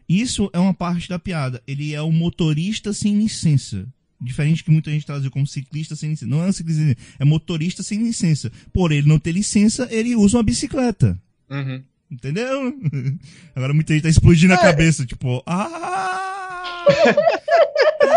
[0.07, 1.61] Isso é uma parte da piada.
[1.67, 3.87] Ele é o motorista sem licença.
[4.21, 6.29] Diferente que muita gente traduziu como ciclista sem licença.
[6.29, 8.51] Não é um ciclista, sem licença, é motorista sem licença.
[8.71, 11.19] Por ele não ter licença, ele usa uma bicicleta.
[11.49, 11.81] Uhum.
[12.11, 12.73] Entendeu?
[13.55, 14.55] Agora muita gente tá explodindo É.
[14.55, 16.85] a cabeça, tipo, ah!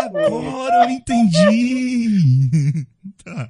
[0.05, 2.85] Agora eu entendi!
[3.23, 3.49] tá.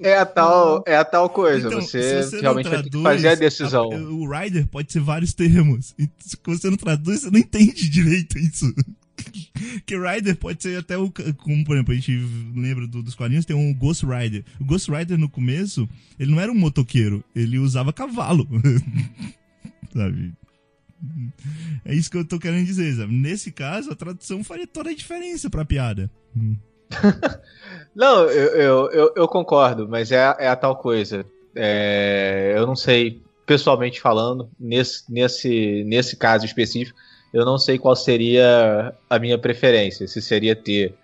[0.00, 1.66] É a tal, é a tal coisa.
[1.68, 3.92] Então, você, não realmente vai ter que traduz, fazer a decisão.
[3.92, 5.94] a- o rider pode ser vários termos.
[5.98, 8.72] E se você não traduz, você não entende direito isso.
[9.84, 11.10] Que rider pode ser até o.
[11.10, 12.10] Como, por exemplo, a gente
[12.56, 14.42] lembra do- dos quadrinhos, tem um Ghost Rider.
[14.58, 15.86] O Ghost Rider no começo,
[16.18, 18.48] ele não era um motoqueiro, ele usava cavalo.
[19.92, 20.32] Sabe?
[21.84, 23.12] É isso que eu tô querendo dizer, sabe?
[23.12, 26.10] Nesse caso, a tradução faria toda a diferença pra piada.
[27.94, 31.24] Não, eu, eu, eu, eu concordo, mas é, é a tal coisa.
[31.54, 36.96] É, eu não sei, pessoalmente falando, nesse, nesse, nesse caso específico,
[37.32, 40.06] eu não sei qual seria a minha preferência.
[40.06, 40.94] Se seria ter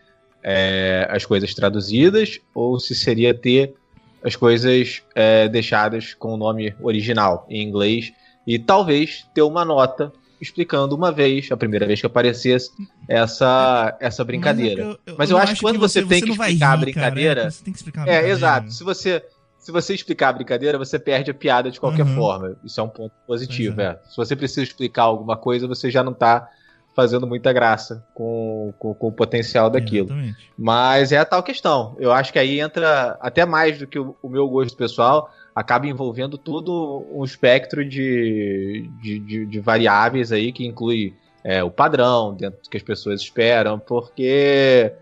[0.42, 3.74] é, as coisas traduzidas ou se seria ter
[4.22, 8.12] as coisas é, deixadas com o nome original em inglês
[8.46, 12.70] e talvez ter uma nota explicando uma vez, a primeira vez que aparecesse,
[13.08, 14.98] essa, essa brincadeira.
[15.16, 17.34] Mas eu não acho que quando você tem que não vai explicar a rir, brincadeira-
[17.40, 18.36] cara, é, você tem que explicar a É, brincadeira.
[18.38, 18.72] exato.
[18.72, 19.24] Se você,
[19.58, 22.14] se você explicar a brincadeira, você perde a piada de qualquer Uhum.
[22.14, 22.56] forma.
[22.64, 23.98] Isso é um ponto positivo, Pois é.
[24.10, 26.48] Se você precisa explicar alguma coisa, você já não tá
[26.94, 30.06] fazendo muita graça com, com, com o potencial daquilo.
[30.08, 30.50] Exatamente.
[30.56, 31.94] Mas é a tal questão.
[31.98, 35.86] Eu acho que aí entra até mais do que o, o meu gosto pessoal, acaba
[35.86, 42.34] envolvendo todo um espectro de, de, de- de variáveis aí que inclui é, o padrão
[42.34, 44.92] dentro do que as pessoas esperam, porque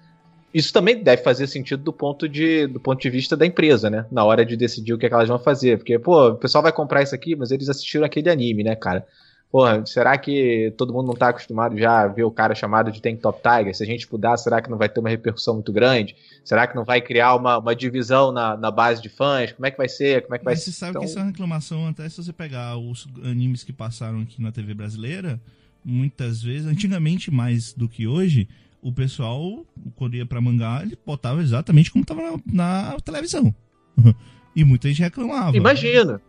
[0.52, 4.06] isso também deve fazer sentido do ponto de, do ponto de vista da empresa, né?
[4.12, 5.78] Na hora de decidir o que, é que elas vão fazer.
[5.78, 9.04] Porque, pô, o pessoal vai comprar isso aqui, mas eles assistiram aquele anime, né, cara?
[9.54, 13.00] Porra, será que todo mundo não tá acostumado já a ver o cara chamado de
[13.00, 13.72] Tank Top Tiger?
[13.72, 16.16] Se a gente mudar, será que não vai ter uma repercussão muito grande?
[16.44, 19.52] Será que não vai criar uma, uma divisão na, na base de fãs?
[19.52, 20.22] Como é que vai ser?
[20.22, 20.72] Como é que vai Mas ser?
[20.72, 23.72] você sabe Então, que isso é uma reclamação, até se você pegar os animes que
[23.72, 25.40] passaram aqui na TV brasileira,
[25.84, 28.48] muitas vezes, antigamente mais do que hoje,
[28.82, 33.54] o pessoal, quando ia pra mangá, ele botava exatamente como tava na, na televisão.
[34.56, 35.56] E muita gente reclamava.
[35.56, 36.20] Imagina.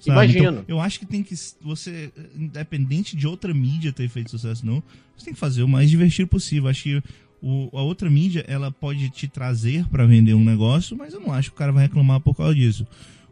[0.00, 0.10] Sabe?
[0.10, 0.60] Imagino.
[0.60, 1.34] Então, eu acho que tem que.
[1.62, 4.82] Você, independente de outra mídia ter feito sucesso, não,
[5.16, 6.68] você tem que fazer o mais divertido possível.
[6.68, 7.02] Acho que
[7.42, 11.32] o, a outra mídia, ela pode te trazer pra vender um negócio, mas eu não
[11.32, 12.86] acho que o cara vai reclamar por causa disso.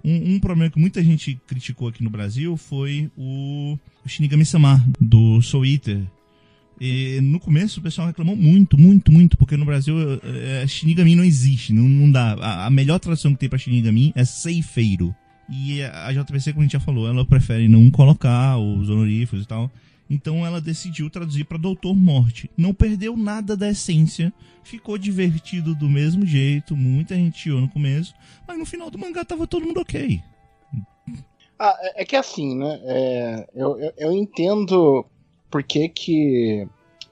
[0.05, 5.43] Um, um problema que muita gente criticou aqui no Brasil foi o, o Shinigami-sama, do
[5.43, 6.03] Soul Eater.
[6.81, 11.25] E no começo o pessoal reclamou muito, muito, muito, porque no Brasil é, Shinigami não
[11.25, 12.35] existe, não, não dá.
[12.35, 15.15] A, a melhor tradução que tem pra Shinigami é ceifeiro.
[15.49, 19.49] E a JPC, como a gente já falou, ela prefere não colocar os honoríficos e
[19.49, 19.71] tal.
[20.11, 22.51] Então ela decidiu traduzir para Doutor Morte.
[22.57, 24.33] Não perdeu nada da essência,
[24.63, 28.15] ficou divertido do mesmo jeito, muita gente chiou no começo,
[28.47, 30.23] mas no final do mangá tava todo mundo ok.
[31.59, 32.81] Ah, é é que assim, né?
[32.85, 35.05] é, eu, eu, eu entendo
[35.51, 36.67] por que, que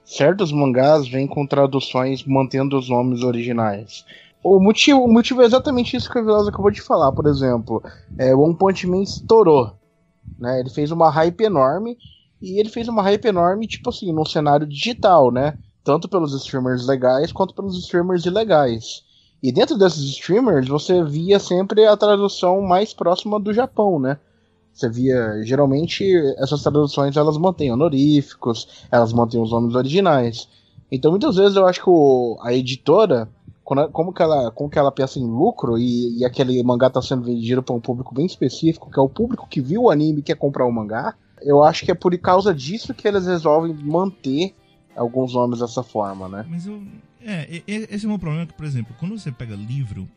[0.05, 4.05] certos mangás vêm com traduções mantendo os nomes originais.
[4.43, 7.11] O motivo, o motivo é exatamente isso que a Velosa acabou de falar.
[7.11, 7.83] Por exemplo,
[8.17, 9.73] é, o One Punch Man estourou.
[10.39, 10.59] Né?
[10.59, 11.97] Ele fez uma hype enorme.
[12.41, 15.57] E ele fez uma hype enorme, tipo assim, num cenário digital, né?
[15.83, 19.03] Tanto pelos streamers legais quanto pelos streamers ilegais.
[19.41, 24.19] E dentro desses streamers, você via sempre a tradução mais próxima do Japão, né?
[24.71, 26.05] Você via, geralmente,
[26.37, 30.47] essas traduções elas mantêm honoríficos, elas mantêm os nomes originais.
[30.91, 33.27] Então, muitas vezes eu acho que o- a editora,
[33.91, 37.23] como que ela, como que ela pensa em lucro e, e aquele mangá está sendo
[37.23, 40.23] vendido para um público bem específico, que é o público que viu o anime e
[40.23, 44.55] quer comprar o mangá, eu acho que é por causa disso que eles resolvem manter
[44.95, 46.45] alguns nomes dessa forma, né?
[46.49, 46.81] Mas eu.
[47.21, 50.07] É, esse é o meu problema, que, por exemplo, quando você pega livro,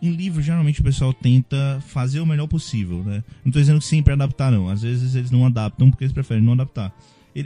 [0.00, 3.24] em livro geralmente o pessoal tenta fazer o melhor possível, né?
[3.44, 4.68] Não tô dizendo que sempre adaptar, não.
[4.68, 6.94] Às vezes eles não adaptam porque eles preferem não adaptar.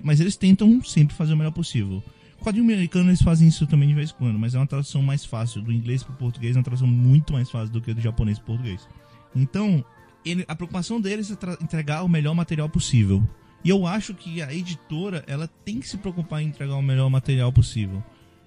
[0.03, 2.03] Mas eles tentam sempre fazer o melhor possível.
[2.45, 5.25] Quadrinho americano eles fazem isso também de vez em quando, mas é uma tradução mais
[5.25, 5.63] fácil.
[5.63, 8.49] Do inglês pro português é uma tradução muito mais fácil do que do japonês pro
[8.49, 8.87] português.
[9.35, 9.83] Então,
[10.25, 13.23] ele- a preocupação deles é entregar o melhor material possível.
[13.65, 17.09] E eu acho que a editora ela tem que se preocupar em entregar o melhor
[17.09, 18.03] material possível.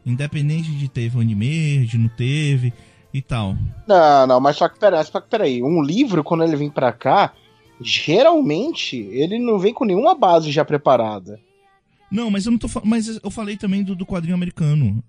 [0.05, 2.71] Independente de teve anime, de não teve
[3.11, 3.57] e tal.
[3.87, 6.93] Não, não, mas só que peraí, só que peraí, um livro, quando ele vem pra
[6.93, 7.33] cá,
[7.81, 11.39] geralmente ele não vem com nenhuma base já preparada.
[12.09, 15.03] Não, mas eu não tô Mas eu falei também do, do quadrinho americano.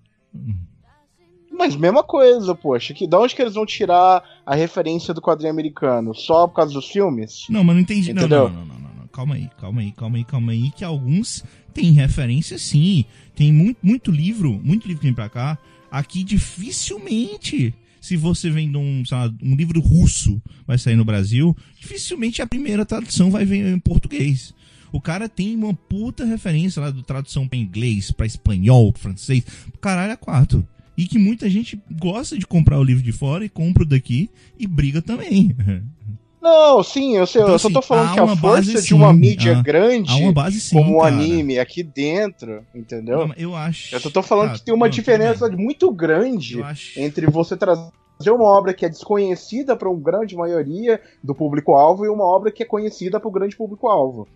[1.51, 2.93] Mas mesma coisa, poxa.
[2.93, 6.13] Que, da onde que eles vão tirar a referência do quadrinho americano?
[6.15, 7.45] Só por causa dos filmes?
[7.49, 8.13] Não, mas não entendi.
[8.13, 8.49] Não, Entendeu?
[8.49, 9.07] não, não, não, não, não.
[9.07, 10.71] Calma aí, calma aí, calma aí, calma aí.
[10.71, 11.43] Que alguns
[11.73, 13.03] têm referência sim.
[13.35, 15.57] Tem muito, muito livro, muito livro que vem pra cá.
[15.91, 17.73] Aqui dificilmente.
[17.99, 22.47] Se você vem de um, lá, um livro russo, vai sair no Brasil, dificilmente a
[22.47, 24.53] primeira tradução vai vir em português.
[24.91, 29.43] O cara tem uma puta referência lá do tradução pra inglês, pra espanhol, pra francês,
[29.79, 30.67] caralho, é quatro.
[30.97, 34.29] E que muita gente gosta de comprar o livro de fora e compra o daqui
[34.57, 35.55] e briga também.
[36.41, 37.41] Não, sim, eu sei.
[37.41, 39.57] Então, eu só tô assim, falando que a uma força base, de uma sim, mídia
[39.57, 41.13] há- grande, Há uma base sim, como o cara.
[41.13, 43.27] anime aqui dentro, entendeu?
[43.27, 43.93] Não, eu acho.
[43.93, 46.57] Eu só tô falando Tá, que tem uma não, diferença muito grande
[46.95, 47.89] entre você trazer
[48.27, 52.63] uma obra que é desconhecida para uma grande maioria do público-alvo e uma obra que
[52.63, 54.27] é conhecida para o grande público-alvo.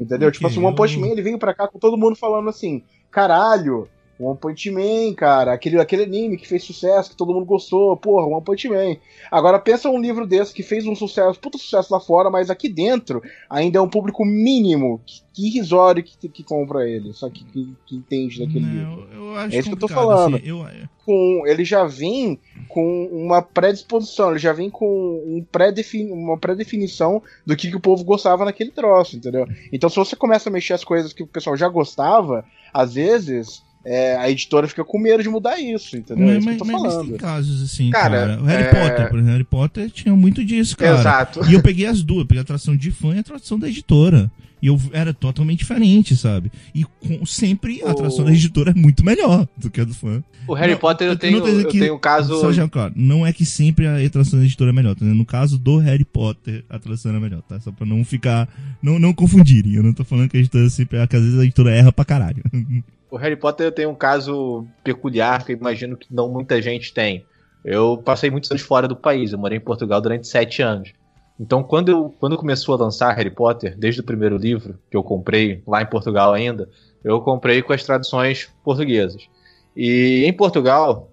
[0.00, 0.32] Entendeu?
[0.32, 2.82] Tipo assim, o One Punch Man ele veio pra cá com todo mundo falando assim:
[3.10, 3.88] caralho,
[4.18, 8.26] One Punch Man, cara, aquele, aquele anime que fez sucesso, que todo mundo gostou, porra,
[8.26, 8.96] One Punch Man.
[9.30, 12.68] Agora pensa um livro desse que fez um sucesso, puta sucesso lá fora, mas aqui
[12.68, 15.00] dentro ainda é um público mínimo,
[15.34, 19.06] que, irrisório que, que compra ele, só que, que, que entende daquele livro.
[19.12, 20.36] não, eu acho É isso que eu tô falando.
[20.36, 20.64] assim, eu-
[21.04, 27.22] Com, ele já vem com uma predisposição, ele já vem com um pré-defini- uma pré-definição
[27.46, 29.46] do que, que o povo gostava naquele troço, entendeu?
[29.72, 32.44] Então, se você começa a mexer as coisas que o pessoal já gostava,
[32.74, 36.28] às vezes é, a editora fica com medo de mudar isso, entendeu?
[36.28, 37.08] é mas, isso que mas, eu tô mas falando.
[37.10, 38.42] tem casos assim, Cara, cara.
[38.42, 40.98] O Harry é- Potter, por exemplo, Harry Potter tinha muito disso, cara.
[40.98, 41.40] Exato.
[41.48, 44.30] E eu peguei as duas, peguei a tradução de fã e a tradução da editora.
[44.62, 46.50] E eu era totalmente diferente, sabe?
[46.74, 49.92] E com- sempre a O- tradução da editora é muito melhor do que a do
[49.94, 50.24] fã.
[50.48, 52.40] O Harry Não, Potter eu eu tenho, eu que- tenho um caso.
[52.40, 55.04] Só já, claro, não é que sempre a tradução da editora é melhor, tá?
[55.04, 57.60] No caso do Harry Potter, a tradução é melhor, tá?
[57.60, 58.48] Só pra não ficar.
[58.82, 59.74] Não, não confundirem.
[59.74, 60.98] Eu não tô falando que a editora sempre.
[60.98, 62.42] é, Que às vezes a editora erra pra caralho.
[63.10, 67.24] O Harry Potter tenho um caso peculiar que eu imagino que não muita gente tem.
[67.64, 70.92] Eu passei muitos anos fora do país, eu morei em Portugal durante sete anos.
[71.38, 75.02] Então, quando, eu, quando começou a lançar Harry Potter, desde o primeiro livro, que eu
[75.02, 76.68] comprei lá em Portugal ainda,
[77.04, 79.28] eu comprei com as traduções portuguesas.
[79.76, 81.10] E em Portugal,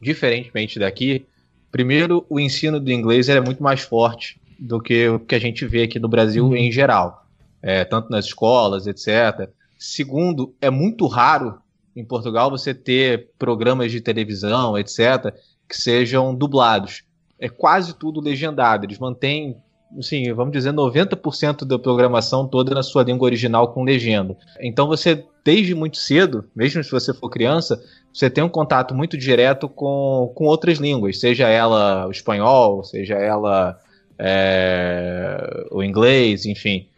[0.00, 1.26] diferentemente daqui,
[1.70, 5.64] primeiro, o ensino do inglês era muito mais forte do que o que a gente
[5.66, 7.24] vê aqui no Brasil em geral,
[7.60, 9.50] É, tanto nas escolas, etc.
[9.78, 11.60] Segundo, é muito raro
[11.94, 15.32] em Portugal você ter programas de televisão, etc.,
[15.68, 17.04] que sejam dublados.
[17.38, 18.84] É quase tudo legendado.
[18.84, 19.56] Eles mantêm,
[19.96, 24.36] assim, vamos dizer, 90% da programação toda na sua língua original com legenda.
[24.60, 27.80] Então você, desde muito cedo, mesmo se você for criança,
[28.12, 33.14] você tem um contato muito direto com, com outras línguas, seja ela o espanhol, seja
[33.14, 33.78] ela
[34.18, 36.88] é, o inglês, enfim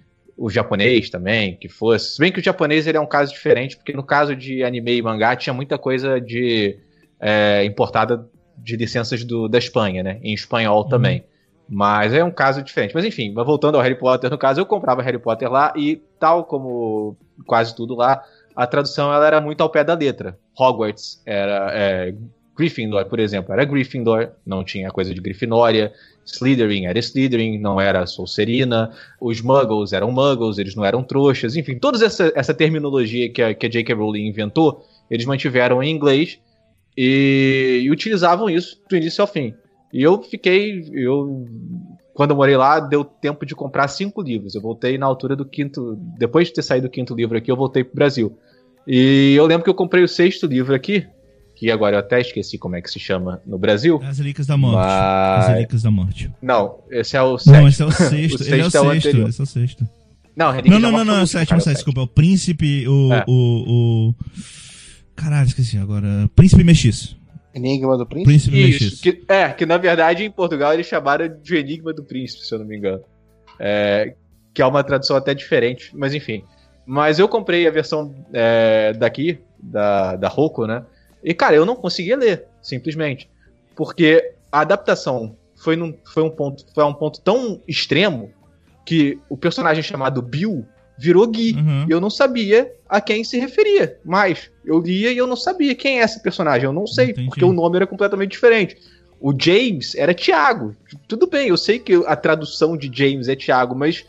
[0.41, 2.15] o japonês também, que fosse.
[2.15, 4.97] Se bem que o japonês ele é um caso diferente, porque no caso de anime
[4.97, 6.79] e mangá tinha muita coisa de
[7.21, 8.27] é, importada
[8.57, 10.19] de licenças do, da Espanha, né?
[10.23, 11.25] Em espanhol também.
[11.69, 12.95] Mas é um caso diferente.
[12.95, 16.45] Mas enfim, voltando ao Harry Potter, no caso, eu comprava Harry Potter lá e, tal
[16.45, 18.25] como quase tudo lá,
[18.57, 20.39] a tradução ela era muito ao pé da letra.
[20.59, 21.71] Hogwarts era.
[21.73, 22.15] É,
[22.57, 25.93] Gryffindor, por exemplo, era Gryffindor, não tinha coisa de Grifinória.
[26.25, 28.93] Slytherin era Slytherin, não era Sonserina.
[29.21, 31.57] Os Muggles eram Muggles, eles não eram trouxas.
[31.57, 33.95] Enfim, toda essa, essa terminologia que a, que a J.K.
[33.95, 36.39] Rowling inventou, eles mantiveram em inglês
[36.97, 39.55] e, e utilizavam isso do início ao fim.
[39.93, 40.89] E eu fiquei.
[40.93, 41.47] Eu,
[42.15, 44.55] quando eu morei lá, deu tempo de comprar cinco livros.
[44.55, 45.97] Eu voltei na altura do quinto.
[46.19, 48.39] Depois de ter saído do quinto livro aqui, eu voltei pro Brasil.
[48.87, 51.07] E eu lembro que eu comprei o sexto livro aqui,
[51.61, 54.01] que agora eu até esqueci como é que se chama no Brasil.
[54.03, 54.79] As Relíquias da Morte.
[54.79, 55.49] As Mas.
[55.49, 56.33] Relíquias da Morte.
[56.41, 57.57] Não, esse é o sétimo.
[57.61, 58.41] Não, esse é o sexto.
[58.41, 59.09] O Ele é o sexto é o sexto.
[59.09, 59.29] anterior.
[59.29, 59.89] Esse é o sexto.
[60.35, 62.01] Não, Não, da não, não, Morte não, é o sétimo, último, sétimo, cara, desculpa.
[62.01, 63.25] O príncipe, o, É.
[63.29, 63.35] o,
[64.09, 64.15] o.
[65.15, 66.31] Caralho, esqueci agora.
[66.35, 67.21] Príncipe Mexiço.
[67.55, 68.31] Enigma do Príncipe?
[68.31, 69.03] Príncipe Isso, Mexiço.
[69.03, 72.59] que, é, que na verdade em Portugal eles chamaram de Enigma do Príncipe, se eu
[72.61, 73.03] não me engano.
[73.59, 74.15] É,
[74.55, 76.43] que é uma tradução até diferente, mas enfim.
[76.87, 80.83] Mas eu comprei a versão é, daqui, da, da Roku, né?
[81.23, 83.29] E cara, eu não conseguia ler, simplesmente.
[83.77, 88.33] Porque a adaptação foi, num, foi, um ponto, foi a um ponto tão extremo
[88.87, 90.65] que o personagem chamado Bill
[90.99, 91.55] virou Gui.
[91.55, 91.87] Uhum.
[91.89, 93.99] E eu não sabia a quem se referia.
[94.05, 96.65] Mas eu lia e eu não sabia quem é esse personagem.
[96.65, 97.29] Eu não sei, Entendi.
[97.29, 98.77] porque o nome era completamente diferente.
[99.21, 100.75] O James era Tiago.
[101.07, 104.05] Tudo bem, eu sei que a tradução de James é Tiago, mas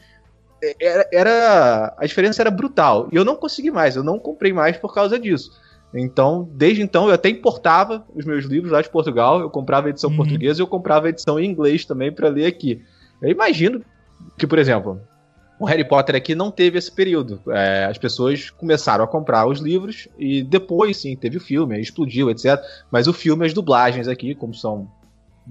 [0.80, 3.10] era, era- a diferença era brutal.
[3.12, 5.52] E eu não consegui mais, eu não comprei mais por causa disso.
[5.94, 9.90] Então, desde então, eu até importava os meus livros lá de Portugal, eu comprava a
[9.90, 10.16] edição Uhum.
[10.18, 12.82] portuguesa e eu comprava a edição em inglês também para ler aqui.
[13.22, 13.82] Eu imagino
[14.38, 15.02] que, por exemplo,
[15.60, 17.42] o Harry Potter aqui não teve esse período.
[17.50, 22.30] É, as pessoas começaram a comprar os livros e depois, sim, teve o filme, explodiu,
[22.32, 22.60] etc.
[22.90, 24.88] Mas o filme, as dublagens aqui, como são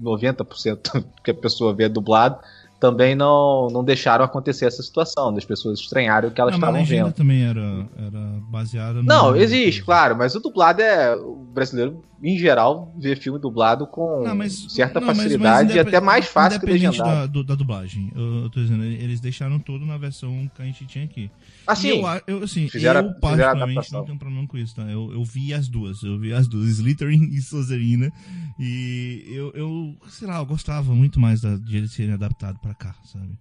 [0.01, 2.39] 90% que a pessoa vê dublado,
[2.81, 6.81] também não, não deixaram acontecer essa situação, das pessoas estranharem o que elas Não, mas
[6.81, 7.13] estavam vendo.
[7.13, 8.19] também era, era
[8.49, 9.03] baseada no.
[9.03, 11.15] Não, existe, claro, mas o dublado é.
[11.15, 15.75] O brasileiro, em geral, vê filme dublado com Não, mas- certa não, mas- mas facilidade
[15.75, 17.03] e até mais fácil que legendado.
[17.03, 18.11] da, do- da dublagem.
[18.15, 21.29] Eu, eu tô dizendo, eles deixaram tudo na versão que a gente tinha aqui.
[21.67, 24.83] Assim, eu, eu, assim, fizeram- eu particularmente não tenho problema com isso, tá?
[24.83, 28.11] Eu, eu vi as duas, eu vi as duas, Slytherin e Sonserina,
[28.59, 32.73] e eu, eu, sei lá, eu gostava muito mais da, de eles serem adaptados pra
[32.73, 33.37] cá, sabe?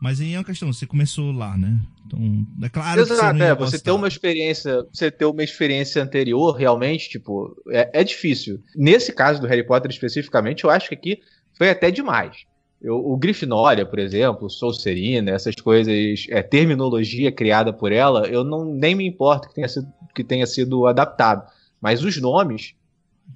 [0.00, 1.78] Mas aí é uma questão, você começou lá, né?
[2.04, 5.44] Então, é claro que você Exato, não é, você ter uma experiência, você ter uma
[5.44, 8.60] experiência anterior, realmente, tipo, é, é difícil.
[8.74, 11.20] Nesse caso do Harry Potter especificamente, eu acho que aqui
[11.56, 12.36] foi até demais.
[12.82, 18.64] Eu, o Grifinória, por exemplo, Sonserina, essas coisas, é, terminologia criada por ela, eu não
[18.64, 21.48] nem me importo que tenha sido, que tenha sido adaptado.
[21.80, 22.74] Mas os nomes,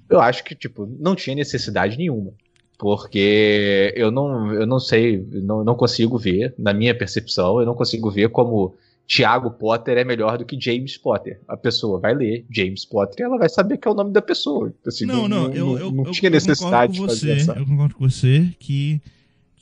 [0.09, 2.33] eu acho que, tipo, não tinha necessidade nenhuma.
[2.77, 7.73] Porque eu não, eu não sei, não, não consigo ver, na minha percepção, eu não
[7.73, 8.75] consigo ver como
[9.07, 11.39] Tiago Potter é melhor do que James Potter.
[11.47, 14.21] A pessoa vai ler James Potter e ela vai saber que é o nome da
[14.21, 14.73] pessoa.
[14.85, 17.51] Assim, Não, não, eu, eu, não eu, tinha eu necessidade de concordo com fazer você,
[17.51, 17.59] essa.
[17.59, 19.01] Eu concordo com você que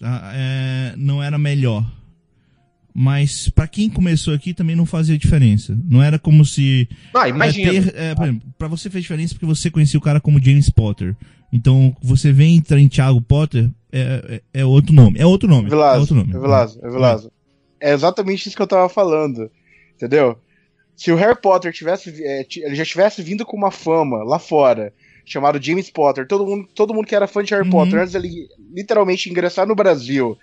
[0.01, 1.85] é, não era melhor.
[2.97, 5.77] Mas pra quem começou aqui também não fazia diferença.
[5.89, 6.87] Não era como se.
[7.13, 7.71] Ah, é, imagina.
[7.93, 11.13] é, exemplo, pra você fez diferença porque você conhecia o cara como James Potter.
[11.51, 15.19] Então, você vê entrar em Thiago Potter, é, é, é outro nome.
[15.19, 15.67] É outro nome.
[15.67, 16.33] é Vilazo, outro nome.
[16.35, 17.31] é Vilazo, é Vilazo.
[17.81, 19.51] É exatamente isso que eu tava falando.
[19.95, 20.37] Entendeu?
[20.95, 24.39] Se o Harry Potter tivesse, é, ti- ele já tivesse vindo com uma fama lá
[24.39, 24.93] fora,
[25.25, 27.69] chamado James Potter, todo mundo, todo mundo que era fã de Harry Uhum.
[27.71, 30.37] Potter, antes dele literalmente ingressar no Brasil,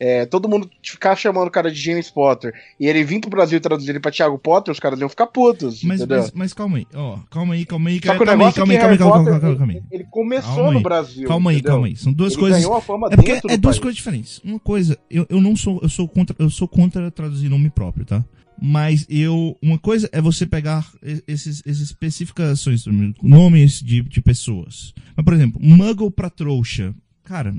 [0.00, 3.60] é, todo mundo ficar chamando o cara de James Potter, e ele vir pro Brasil
[3.60, 6.86] traduzir ele pra Thiago Potter, os caras iam ficar putos, Mas, mas, mas calma aí,
[6.94, 8.98] ó, calma aí, calma aí, o calma aí, calma aí, é calma aí, calma aí,
[8.98, 9.82] calma aí, calma aí.
[9.90, 11.28] ele começou Calma no Brasil.
[11.28, 11.72] Calma aí, entendeu?
[11.72, 11.96] calma aí.
[11.96, 12.64] São duas Ele coisas.
[12.64, 13.78] É porque é duas país.
[13.78, 14.40] coisas diferentes.
[14.44, 18.04] Uma coisa, eu, eu não sou, eu sou contra, eu sou contra traduzir nome próprio,
[18.04, 18.24] tá?
[18.60, 20.90] Mas eu, uma coisa é você pegar
[21.28, 22.84] esses, essas especificações,
[23.22, 24.92] nomes de, de pessoas.
[25.16, 26.92] Mas, por exemplo, muggle pra trouxa.
[27.22, 27.54] Cara,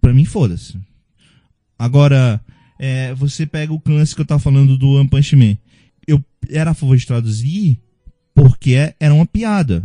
[0.00, 0.78] pra mim foda-se.
[1.78, 2.40] Agora,
[2.78, 5.56] é, você pega o lance que eu tava falando do One Punch Man.
[6.06, 6.20] Eu
[6.50, 7.78] era a favor de traduzir
[8.34, 9.82] porque é- era uma piada.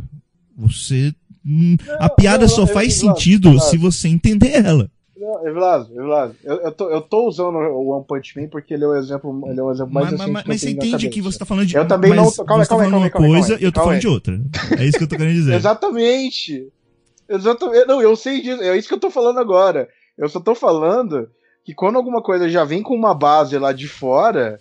[0.58, 1.14] Você.
[1.46, 4.90] hum, a piada não, só eu- faz sentido se você entender ela.
[5.18, 8.84] Não, Evilásio, Evilásio, eu, eu, tô, eu tô usando o One Punch Man porque ele
[8.84, 11.22] é o exemplo, ele é o exemplo mais Mas, recente mas, mas você entende que
[11.22, 11.76] você tá falando de.
[11.76, 13.76] Eu também não calma você tá calma falando uma calma coisa calma e eu tô
[13.80, 14.42] calma falando de outra.
[14.78, 15.54] É isso que eu tô querendo dizer.
[15.56, 16.68] Exatamente.
[17.30, 17.88] Exatamente.
[17.88, 18.62] Não, eu sei disso.
[18.62, 19.88] É isso que eu tô falando agora.
[20.18, 21.28] Eu só tô falando
[21.64, 24.60] que quando alguma coisa já vem com uma base lá de fora,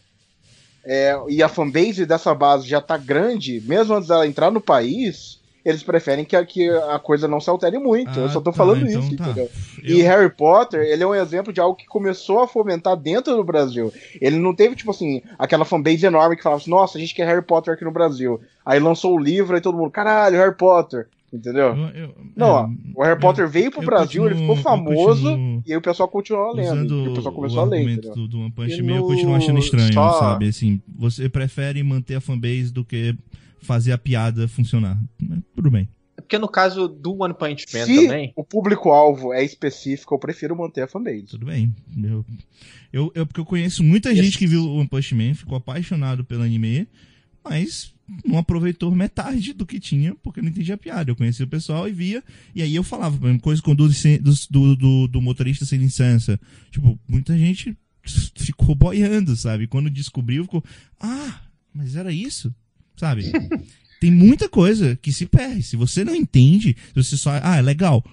[0.84, 5.40] é, e a fanbase dessa base já tá grande, mesmo antes dela entrar no país,
[5.64, 8.18] eles preferem que a, que a coisa não se altere muito.
[8.18, 9.24] eu Ah, só tô tá, falando então isso, tá.
[9.24, 9.48] entendeu?
[9.82, 13.36] Eu- E Harry Potter, ele é um exemplo de algo que começou a fomentar dentro
[13.36, 13.92] do Brasil.
[14.20, 17.26] Ele não teve, tipo assim, aquela fanbase enorme que falava assim, nossa, a gente quer
[17.26, 18.40] Harry Potter aqui no Brasil.
[18.66, 21.06] Aí lançou o livro e todo mundo, caralho, Harry Potter.
[21.32, 21.68] Entendeu?
[21.74, 24.56] eu- eu- Não, é, ó, o Harry eu- Potter veio pro eu Brasil, ele continuo-
[24.56, 26.94] ficou eu famoso, continuo e aí o pessoal continuou lendo.
[27.06, 29.34] E o pessoal o começou a ler, do, do One Punch Man, eu no- continuo
[29.34, 30.48] achando estranho, só- sabe?
[30.48, 33.16] Assim, você prefere manter a fanbase do que
[33.62, 35.00] fazer a piada funcionar.
[35.20, 35.88] Mas tudo bem.
[36.18, 38.32] É porque no caso do One Punch Man Se também.
[38.36, 41.28] o público-alvo é específico, eu prefiro manter a fanbase.
[41.28, 41.74] Tudo bem.
[41.96, 42.24] Eu,
[42.92, 46.22] eu, eu- porque eu conheço muita gente que viu o One Punch Man, ficou apaixonado
[46.24, 46.86] pelo anime,
[47.42, 47.91] mas
[48.24, 51.10] não aproveitou metade do que tinha, porque não entendia a piada.
[51.10, 52.22] Eu conhecia o pessoal e via,
[52.54, 53.88] e aí eu falava, por exemplo, coisa com do,
[54.50, 56.38] do, do, do motorista sem licença.
[56.70, 57.76] Tipo, muita gente
[58.36, 59.66] ficou boiando, sabe?
[59.66, 60.64] Quando descobriu, ficou,
[61.00, 61.40] ah,
[61.72, 62.54] mas era isso,
[62.96, 63.30] sabe?
[64.00, 65.62] Tem muita coisa que se perde.
[65.62, 68.04] Se você não entende, se você só, ah, é legal.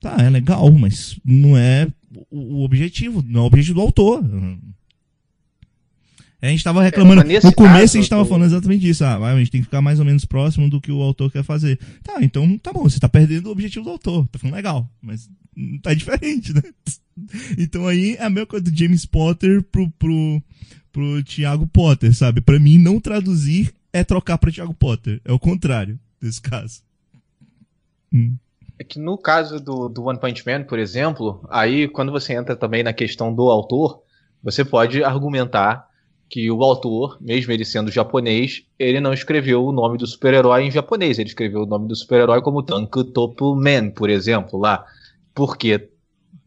[0.00, 1.86] Tá, é legal, mas não é
[2.30, 4.24] o, o objetivo, não é o objetivo do autor.
[6.46, 7.20] A gente tava reclamando.
[7.20, 9.04] É, mas nesse no começo caso, a gente tava eu- falando exatamente disso.
[9.04, 11.42] Ah, a gente tem que ficar mais ou menos próximo do que o autor quer
[11.42, 11.78] fazer.
[12.02, 14.26] Tá, então tá bom, você tá perdendo o objetivo do autor.
[14.28, 15.28] Tá falando legal, mas
[15.82, 16.62] tá diferente, né?
[17.56, 20.42] Então aí é a mesma coisa do James Potter pro, pro,
[20.92, 22.42] pro Thiago Potter, sabe?
[22.42, 25.20] Pra mim, não traduzir é trocar pra Thiago Potter.
[25.24, 26.82] É o contrário desse caso.
[28.12, 28.36] Hum.
[28.78, 32.54] É que no caso do, do One Punch Man, por exemplo, aí quando você entra
[32.54, 34.02] também na questão do autor,
[34.42, 35.88] você pode argumentar
[36.28, 40.70] que o autor, mesmo ele sendo japonês, ele não escreveu o nome do super-herói em
[40.70, 41.18] japonês.
[41.18, 44.84] Ele escreveu o nome do super-herói como Tanku Topu Man, por exemplo, lá.
[45.34, 45.88] Porque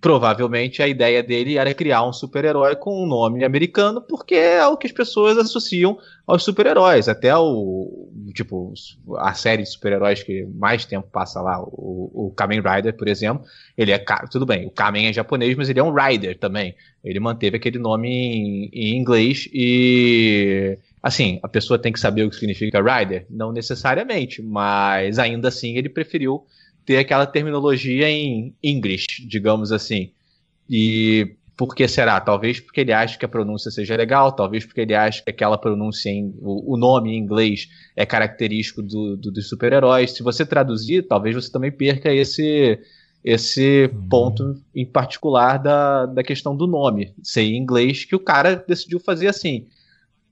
[0.01, 4.77] provavelmente a ideia dele era criar um super-herói com um nome americano, porque é o
[4.77, 7.09] que as pessoas associam aos super-heróis.
[7.09, 8.73] Até o tipo
[9.17, 13.43] a série de super-heróis que mais tempo passa lá, o, o Kamen Rider, por exemplo,
[13.77, 16.75] ele é tudo bem, o Kamen é japonês, mas ele é um Rider também.
[17.03, 22.29] Ele manteve aquele nome em, em inglês e assim, a pessoa tem que saber o
[22.29, 26.45] que significa Rider, não necessariamente, mas ainda assim ele preferiu
[26.89, 30.11] ter aquela terminologia em English, digamos assim.
[30.67, 32.19] E por que será?
[32.19, 35.55] Talvez porque ele acha que a pronúncia seja legal, talvez porque ele acha que aquela
[35.55, 40.13] pronúncia, em, o, o nome em inglês é característico do, do, dos super-heróis.
[40.13, 42.79] Se você traduzir, talvez você também perca esse,
[43.23, 44.09] esse uhum.
[44.09, 48.99] ponto em particular da, da questão do nome ser em inglês, que o cara decidiu
[48.99, 49.67] fazer assim.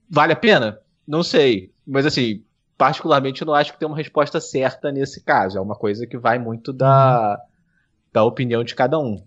[0.10, 0.80] Vale a pena?
[1.08, 1.70] Não sei.
[1.86, 2.41] Mas assim,
[2.78, 5.58] particularmente, eu não acho que tem uma resposta certa nesse caso.
[5.58, 7.40] É uma coisa que vai muito da,
[8.14, 9.22] da opinião de cada um.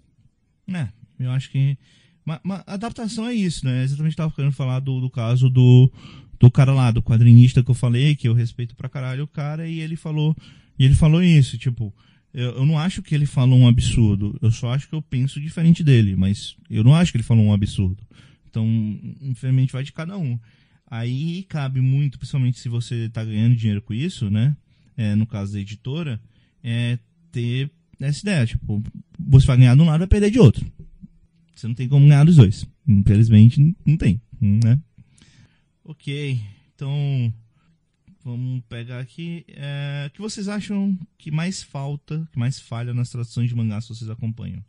[0.72, 0.88] É,
[1.18, 1.76] eu acho que.
[2.24, 3.82] Uma, uma adaptação é isso, né?
[3.82, 5.90] Exatamente estava querendo falar do, do caso do,
[6.38, 9.66] do cara lá, do quadrinista que eu falei, que eu respeito pra caralho o cara,
[9.66, 10.36] e ele falou.
[10.78, 11.92] E ele falou isso, tipo.
[12.32, 14.38] Eu, eu não acho que ele falou um absurdo.
[14.40, 16.14] Eu só acho que eu penso diferente dele.
[16.14, 18.06] Mas eu não acho que ele falou um absurdo.
[18.48, 18.64] Então,
[19.20, 20.38] infelizmente, vai de cada um.
[20.90, 24.56] Aí cabe muito, principalmente se você está ganhando dinheiro com isso, né?
[24.96, 26.20] É, no caso da editora,
[26.64, 26.98] é
[27.30, 27.70] ter
[28.00, 28.44] essa ideia.
[28.44, 28.82] Tipo,
[29.18, 30.66] você vai ganhar de um lado e vai perder de outro.
[31.54, 32.66] Você não tem como ganhar dos dois.
[32.88, 34.80] Infelizmente, não tem, né?
[35.84, 36.40] Ok,
[36.74, 37.32] então
[38.24, 39.44] vamos pegar aqui.
[39.48, 43.80] É, o que vocês acham que mais falta, que mais falha nas traduções de mangá
[43.80, 44.64] se vocês acompanham?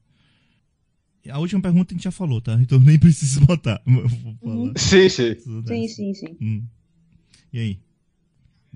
[1.30, 2.53] A última pergunta a gente já falou, tá?
[2.53, 3.82] Então nem preciso botar.
[4.41, 4.74] Uhum.
[4.76, 5.36] Sim, sim.
[5.67, 6.38] Sim, sim, sim.
[6.41, 6.63] Hum.
[7.53, 7.80] E aí?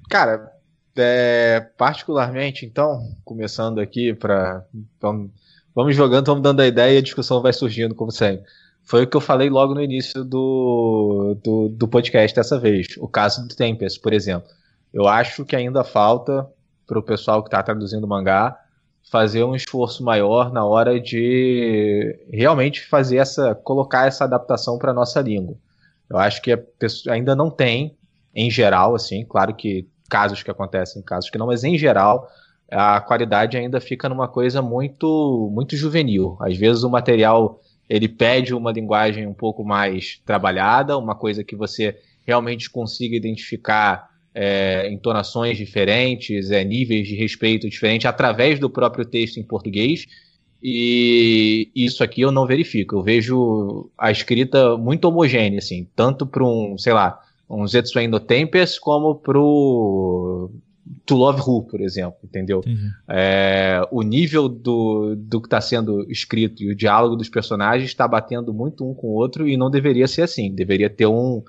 [0.09, 0.51] Cara,
[0.95, 4.63] é, particularmente, então, começando aqui para
[5.01, 5.31] vamos,
[5.73, 8.45] vamos jogando, vamos dando a ideia e a discussão vai surgindo, como sempre.
[8.83, 12.87] Foi o que eu falei logo no início do, do, do podcast dessa vez.
[12.99, 14.47] O caso do Tempest, por exemplo.
[14.93, 16.47] Eu acho que ainda falta
[16.85, 18.57] para o pessoal que está traduzindo mangá
[19.10, 25.22] fazer um esforço maior na hora de realmente fazer essa, colocar essa adaptação para nossa
[25.22, 25.56] língua.
[26.10, 26.58] Eu acho que
[27.10, 27.95] ainda não tem,
[28.34, 32.30] em geral, assim, claro que casos que acontecem, casos que não, mas em geral
[32.70, 36.38] a qualidade ainda fica numa coisa muito, muito juvenil.
[36.39, 41.56] Às vezes o material ele pede uma linguagem um pouco mais trabalhada, uma coisa que
[41.56, 49.05] você realmente consiga identificar é, entonações diferentes, é, níveis de respeito diferentes através do próprio
[49.05, 50.05] texto em português.
[50.61, 52.95] E isso aqui eu não verifico.
[52.95, 58.19] Eu vejo a escrita muito homogênea, assim, tanto para um, sei lá, um Zetsuei no
[58.19, 60.49] Tempest, como pro
[61.05, 62.61] To Love Who, por exemplo, entendeu?
[62.65, 62.89] Uhum.
[63.07, 68.07] É, o nível do, do que está sendo escrito e o diálogo dos personagens está
[68.07, 70.53] batendo muito um com o outro e não deveria ser assim.
[70.53, 71.43] Deveria ter um,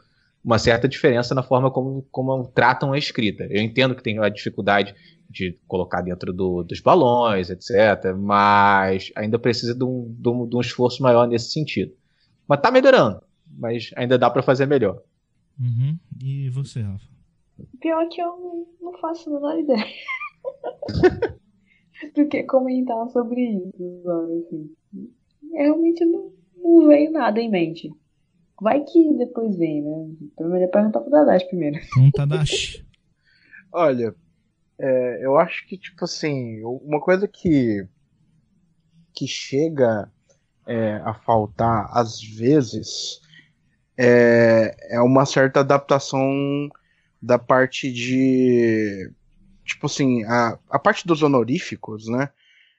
[0.47, 3.49] uma certa diferença na forma como, como tratam a escrita.
[3.51, 4.94] Eu entendo que tem a dificuldade
[5.28, 10.57] de colocar dentro do, dos balões, etc., mas ainda precisa de um, de, um, de
[10.57, 11.92] um, esforço maior nesse sentido.
[12.47, 13.20] Mas tá melhorando,
[13.59, 15.03] mas ainda dá para fazer melhor.
[15.59, 15.99] Uhum.
[16.22, 17.05] E você, Rafa?
[17.80, 19.84] Pior que eu não faço a menor ideia
[22.14, 24.44] do que comentar sobre isso, sabe?
[24.47, 24.70] Assim,
[25.53, 27.90] realmente não, não veio nada em mente.
[28.61, 30.17] Vai que depois vem, né?
[30.23, 31.79] Então melhor perguntar pro Tadashi primeiro.
[31.99, 32.87] Um Tadashi.
[33.73, 34.15] Olha,
[34.79, 37.87] é, eu acho que, tipo assim, uma coisa que
[39.15, 40.12] que chega
[40.66, 43.20] é, a faltar às vezes
[43.97, 46.69] é, é uma certa adaptação
[47.23, 49.11] da parte de
[49.65, 52.28] tipo assim a, a parte dos honoríficos né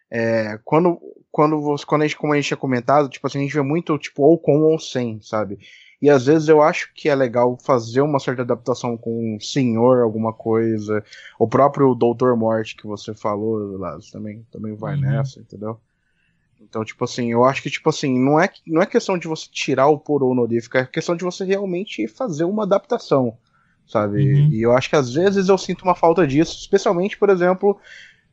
[0.10, 1.00] é, quando
[1.38, 3.96] quando, quando a gente, como a gente tinha comentado, tipo assim, a gente vê muito,
[4.00, 5.60] tipo, ou com ou sem, sabe?
[6.02, 10.02] E às vezes eu acho que é legal fazer uma certa adaptação com um senhor,
[10.02, 11.04] alguma coisa.
[11.38, 15.02] O próprio Doutor Morte que você falou, lá também, também vai uhum.
[15.02, 15.80] nessa, entendeu?
[16.60, 19.48] Então, tipo assim, eu acho que, tipo assim, não é, não é questão de você
[19.52, 23.38] tirar o por honorífico, é questão de você realmente fazer uma adaptação,
[23.88, 24.34] sabe?
[24.34, 24.50] Uhum.
[24.52, 27.80] E eu acho que às vezes eu sinto uma falta disso, especialmente, por exemplo,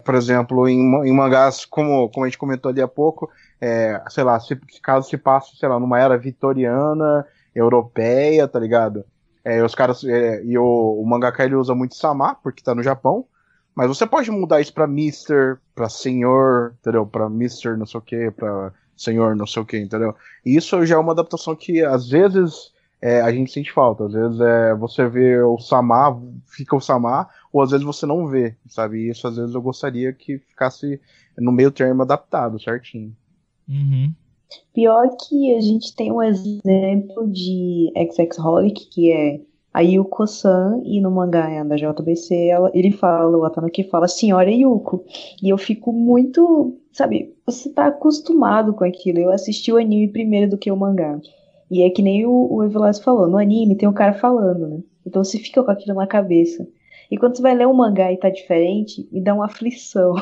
[0.05, 4.25] por exemplo, em, em mangás, como, como a gente comentou ali há pouco, é, sei
[4.25, 9.05] lá, se, caso se passe, sei lá, numa era vitoriana, europeia, tá ligado?
[9.45, 12.83] É, os caras, é, e o, o mangaka ele usa muito Sama, porque tá no
[12.83, 13.27] Japão,
[13.75, 17.07] mas você pode mudar isso pra Mister, pra Senhor, entendeu?
[17.07, 20.15] Pra Mister não sei o que, pra Senhor não sei o que, entendeu?
[20.47, 22.73] E isso já é uma adaptação que às vezes
[23.03, 24.07] é, a gente sente falta.
[24.07, 26.17] Às vezes é, você vê o Samar,
[26.47, 28.99] fica o Samar, ou às vezes você não vê, sabe?
[28.99, 31.01] E isso às vezes eu gostaria que ficasse
[31.39, 33.15] no meio termo adaptado, certinho.
[33.69, 34.13] Uhum.
[34.73, 39.41] Pior que a gente tem um exemplo de XX Holic, que é
[39.73, 44.07] a Yuko-san, e no mangá é da JBC, ela, ele fala, o Atano que fala
[44.07, 45.05] Senhora Yuko.
[45.43, 49.19] E eu fico muito, sabe, você tá acostumado com aquilo.
[49.19, 51.19] Eu assisti o anime primeiro do que o mangá.
[51.69, 54.81] E é que nem o, o Evelas falou, no anime tem um cara falando, né?
[55.07, 56.67] Então você fica com aquilo na cabeça.
[57.11, 60.15] E quando você vai ler um mangá e tá diferente, me dá uma aflição.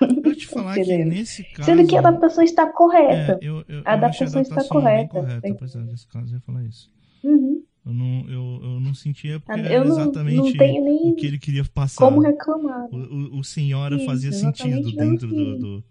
[0.00, 1.64] Eu te falar que nesse caso.
[1.68, 3.38] Sendo que a adaptação está correta.
[3.42, 5.20] É, eu, eu, a adaptação, a está adaptação correta.
[5.20, 6.88] Bem correta, apesar desse caso, eu ia falar isso.
[7.24, 7.62] Uhum.
[7.84, 11.16] Eu não, eu, eu não sentia porque Eu era não- exatamente não tenho nem o
[11.16, 12.04] que ele queria passar.
[12.04, 12.86] Como reclamar.
[12.92, 15.84] O, o, o senhora Isso, fazia sentido dentro do, do,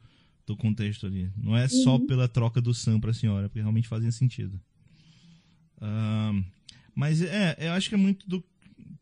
[0.45, 1.29] do contexto ali.
[1.35, 2.05] Não é só Uhum.
[2.07, 4.57] pela troca do Sam pra senhora, porque realmente fazia sentido.
[5.81, 6.43] Ahn,
[6.97, 8.43] mas é, eu acho que é muito do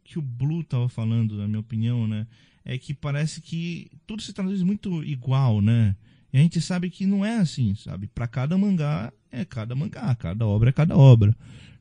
[0.03, 2.27] que o Blue tava falando, na minha opinião, né?
[2.65, 5.95] É que parece que tudo se traduz muito igual, né?
[6.34, 8.07] E a gente sabe que não é assim, sabe?
[8.07, 11.34] Pra cada mangá é cada mangá, cada obra é cada obra.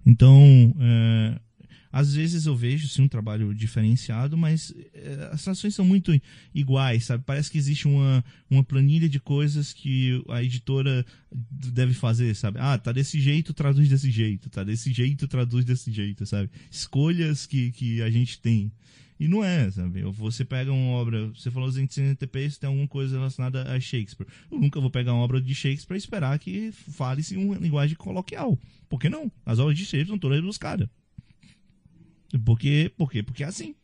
[0.06, 1.40] Então, é,
[1.94, 6.12] às vezes eu vejo sim um trabalho diferenciado, mas é, as traduções são muito
[6.52, 7.22] iguais, sabe?
[7.24, 12.58] Parece que existe uma, uma planilha de coisas que a editora deve fazer, sabe?
[12.60, 16.50] Ah, tá desse jeito, traduz desse jeito, tá desse jeito, traduz desse jeito, sabe?
[16.68, 18.72] Escolhas que, que a gente tem.
[19.20, 20.02] E não é, sabe?
[20.02, 24.26] Você pega uma obra, você falou 260p, se tem alguma coisa relacionada a Shakespeare.
[24.50, 28.58] Eu nunca vou pegar uma obra de Shakespeare e esperar que fale-se uma linguagem coloquial.
[28.88, 29.30] Por que não?
[29.46, 30.88] As obras de Shakespeare são todas buscadas.
[32.44, 32.90] Por quê?
[32.96, 33.22] Por quê?
[33.22, 33.74] Porque é assim.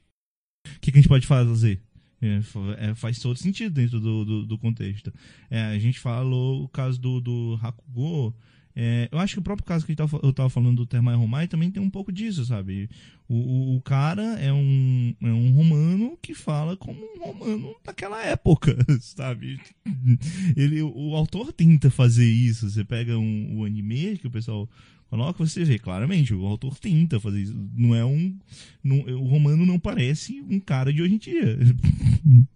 [0.66, 1.80] O que, que a gente pode fazer?
[2.22, 2.40] É,
[2.90, 5.12] é, faz todo sentido dentro do, do, do contexto.
[5.48, 8.34] É, a gente falou o caso do, do Hakugo.
[8.76, 11.70] É, eu acho que o próprio caso que eu tava falando do Termai Romai também
[11.70, 12.88] tem um pouco disso, sabe?
[13.28, 18.22] O, o, o cara é um, é um romano que fala como um romano daquela
[18.22, 19.58] época, sabe?
[20.56, 22.70] Ele, o autor tenta fazer isso.
[22.70, 24.68] Você pega um, o anime que o pessoal
[25.10, 27.54] coloca, você vê claramente, o autor tenta fazer isso.
[27.76, 28.38] Não é um.
[28.82, 31.58] não- o romano não parece um cara de hoje em dia.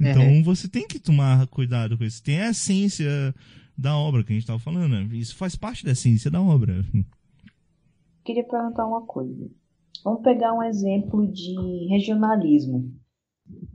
[0.00, 2.22] Então você tem que tomar cuidado com isso.
[2.22, 3.34] Tem a essência
[3.76, 4.92] da obra que a gente estava falando.
[4.92, 5.08] né?
[5.12, 6.84] Isso faz parte da essência da obra.
[8.24, 9.50] Queria perguntar uma coisa.
[10.04, 12.94] Vamos pegar um exemplo de regionalismo.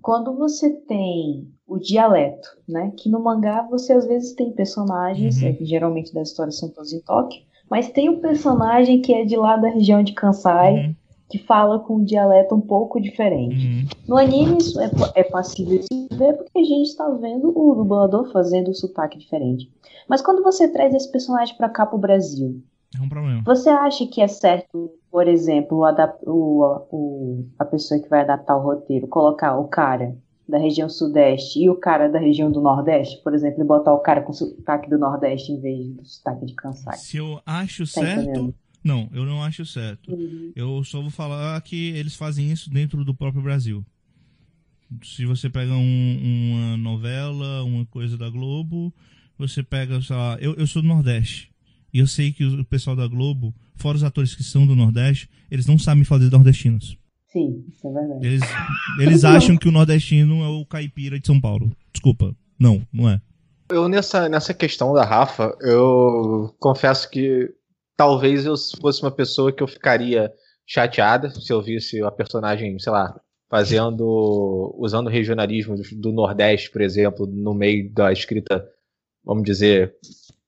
[0.01, 2.93] Quando você tem o dialeto, né?
[2.97, 5.47] Que no mangá você às vezes tem personagens, Uhum.
[5.49, 9.25] é, que geralmente das histórias são todas em Tóquio, mas tem um personagem que é
[9.25, 10.95] de lá da região de Kansai, Uhum,
[11.29, 13.65] que fala com um dialeto um pouco diferente.
[13.65, 13.87] uhum.
[14.07, 17.73] No anime isso é, é passível de se ver porque a gente está vendo o
[17.75, 19.71] dublador fazendo o sotaque diferente.
[20.07, 22.61] Mas quando você traz esse personagem para cá pro Brasil,
[22.95, 23.41] É um problema.
[23.45, 28.57] você acha que é certo, por exemplo, o o- o- a pessoa que vai adaptar
[28.57, 30.15] o roteiro, colocar o cara
[30.47, 33.99] da região sudeste e o cara da região do nordeste, por exemplo, e botar o
[33.99, 36.97] cara com sotaque do nordeste em vez do sotaque de Kansai?
[36.97, 38.21] Se eu acho Tá certo.
[38.29, 38.55] entendendo?
[38.83, 40.11] Não, eu não acho certo.
[40.55, 43.85] Eu só vou falar que eles fazem isso dentro do próprio Brasil.
[45.03, 48.93] Se você pega um- uma novela, uma coisa da Globo,
[49.37, 51.49] você pega, sei lá, eu, eu sou do Nordeste.
[51.93, 55.29] E eu sei que o pessoal da Globo, fora os atores que são do Nordeste,
[55.49, 56.97] eles não sabem fazer nordestinos.
[57.33, 58.25] Sim, isso é verdade.
[58.25, 58.41] Eles,
[58.99, 61.75] eles acham que o nordestino é o caipira de São Paulo.
[61.91, 62.33] Desculpa.
[62.59, 63.19] Não, não é.
[63.69, 67.49] Eu, nessa, nessa questão da Rafa, eu confesso que
[67.97, 70.31] talvez eu fosse uma pessoa que eu ficaria
[70.65, 73.19] chateada se eu visse a personagem, sei lá,
[73.49, 74.75] fazendo.
[74.77, 78.63] usando regionalismo do, do Nordeste, por exemplo, no meio da escrita,
[79.25, 79.95] vamos dizer,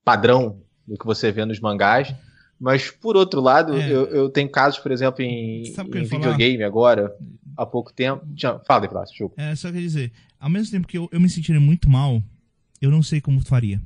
[0.04, 2.14] padrão do que você vê nos mangás.
[2.58, 3.90] Mas, por outro lado, É.
[3.92, 6.22] eu, eu tenho casos, por exemplo, em, o em ia falar?
[6.22, 7.14] videogame agora,
[7.56, 8.24] há pouco tempo.
[8.34, 9.40] Tinha- Fala, Deplace, desculpa.
[9.40, 10.10] É, só quer dizer,
[10.40, 12.22] ao mesmo tempo que eu, eu me sentiria muito mal,
[12.80, 13.80] eu não sei como faria.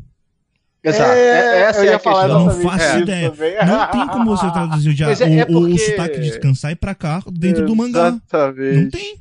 [0.82, 1.12] Exato.
[1.12, 2.62] É, essa eu é ia a falar Eu não questão.
[2.62, 3.28] exatamente faço isso ideia.
[3.66, 6.40] Não tem como você traduzir o, Mas é- o, é o- o porque- sotaque de
[6.40, 8.08] Kansai pra cá dentro do mangá.
[8.08, 8.76] Exatamente.
[8.82, 9.20] Não tem.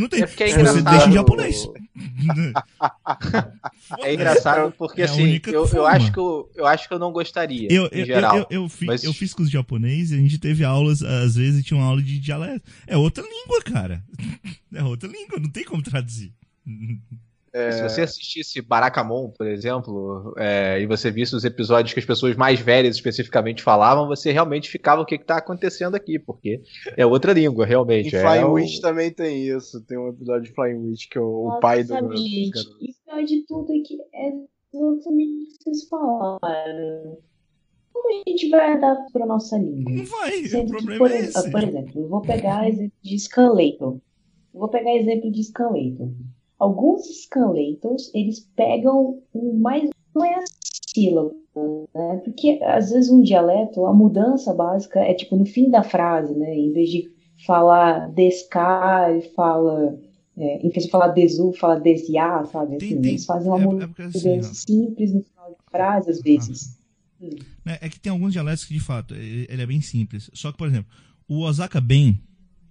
[0.00, 0.22] Não tem.
[0.22, 1.66] É porque é Se você deixa em japonês.
[4.02, 7.12] É engraçado porque É assim, eu, eu acho que eu, eu acho que eu não
[7.12, 8.36] gostaria, Eu, em eu, geral.
[8.38, 11.36] eu, eu, fi- Mas- eu fiz curso de japonês e a gente teve aulas, às
[11.36, 12.70] vezes tinha uma aula de dialeto.
[12.86, 14.04] É outra língua, cara.
[14.74, 16.30] É outra língua, não tem como traduzir.
[17.72, 22.36] Se você assistisse Barakamon, por exemplo, é, e você visse os episódios que as pessoas
[22.36, 26.60] mais velhas especificamente falavam, você realmente ficava o que está acontecendo aqui, porque
[26.96, 28.14] é outra língua, Em realmente.
[28.14, 29.80] é Flying o- Witch também tem isso.
[29.86, 31.94] Tem um episódio de Flying Witch que é o, o Nossa, pai do.
[32.16, 32.76] gente, garotos.
[32.80, 34.28] e o pior de tudo é que é
[34.74, 37.18] exatamente o que vocês falaram.
[37.92, 39.92] Como a gente vai adaptar para nossa língua?
[39.92, 41.50] Não vai, o Sendo que, problema por, é esse.
[41.50, 43.94] por exemplo, eu vou pegar exemplo de Scanlator.
[44.54, 46.08] Eu vou pegar exemplo de Scanlator.
[46.58, 49.88] Alguns Scanlators, eles pegam o mais...
[50.14, 50.42] Não é
[50.88, 51.30] sílaba,
[51.94, 52.20] né?
[52.24, 56.54] Porque às vezes um dialeto, a mudança básica é tipo no fim da frase, né?
[56.56, 57.10] Em vez de
[57.46, 59.96] falar descar, ele fala.
[60.36, 62.76] É, em vez de falar desu, fala desiar, sabe?
[62.76, 66.10] Assim, Tem- eles fazem uma é- é mudança porque assim, simples no final de frase,
[66.10, 66.78] às vezes.
[67.64, 70.30] né, É que tem alguns dialetos que, de fato, ele ele é bem simples.
[70.32, 70.90] Só que, por exemplo,
[71.28, 72.20] o Osaka Ben,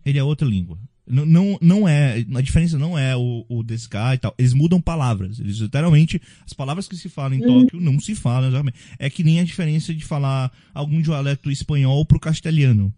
[0.05, 0.77] ele é outra língua.
[1.07, 2.25] Não, não, não é.
[2.35, 4.35] A diferença não é o, o Deskai e tal.
[4.37, 5.39] Eles mudam palavras.
[5.39, 6.21] Eles literalmente.
[6.45, 8.77] As palavras que se falam em Tóquio não se falam exatamente.
[8.99, 12.93] É que nem a diferença de falar algum dialeto espanhol pro castelhano.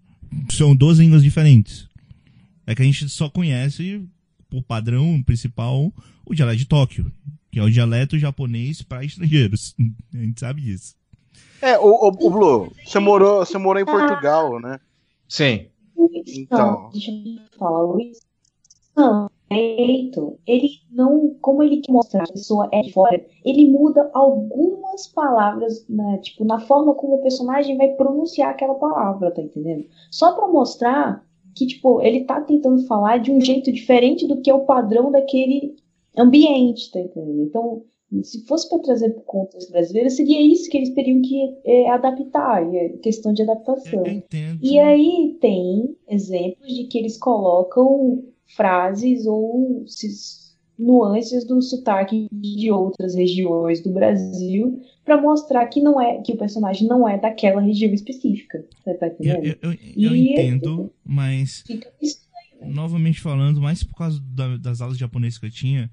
[0.49, 1.87] São duas línguas diferentes.
[2.65, 4.03] É que a gente só conhece,
[4.49, 5.93] por padrão principal,
[6.25, 7.11] o dialeto de Tóquio.
[7.51, 9.75] Que é o dialeto japonês para estrangeiros.
[10.13, 10.95] A gente sabe disso.
[11.61, 14.79] É, o, o, o Blue, você morou, você morou em Portugal, né?
[15.27, 15.67] Sim.
[16.37, 16.83] Então.
[16.83, 18.19] Não, deixa eu falar, Luiz.
[18.95, 24.09] Não, direito, ele não, como ele quer mostrar a pessoa é de fora, ele muda
[24.13, 29.85] algumas palavras, né, tipo, na forma como o personagem vai pronunciar aquela palavra, tá entendendo?
[30.11, 34.49] Só pra mostrar que, tipo, ele tá tentando falar de um jeito diferente do que
[34.49, 35.75] é o padrão daquele
[36.17, 37.43] ambiente, tá entendendo?
[37.43, 37.83] Então,
[38.23, 41.89] se fosse para trazer para o contexto brasileiro, seria isso que eles teriam que é,
[41.89, 44.03] adaptar, é questão de adaptação.
[44.61, 49.85] E aí tem exemplos de que eles colocam frases ou
[50.77, 56.37] nuances do sotaque de outras regiões do Brasil para mostrar que não é que o
[56.37, 58.65] personagem não é daquela região específica.
[58.83, 59.57] Você tá Eu, entendendo?
[59.61, 62.21] eu, eu, eu entendo, mas Fica isso.
[62.65, 65.91] novamente falando, mais por causa da- das aulas de japonês que eu tinha,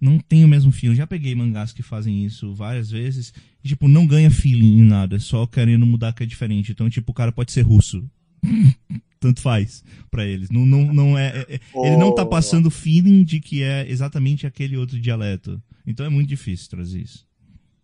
[0.00, 0.94] não tem o mesmo feeling.
[0.96, 3.32] Já peguei mangás que fazem isso várias vezes,
[3.64, 6.72] e, tipo, não ganha feeling em nada, só querendo mudar que é diferente.
[6.72, 8.04] Então, tipo, o cara pode ser russo.
[9.20, 10.50] Tanto faz pra eles.
[10.50, 12.26] Não, não, não é, é- é- ele não tá Oh.
[12.26, 15.60] passando feeling de que é exatamente aquele outro dialeto.
[15.86, 17.26] Então é muito difícil trazer isso.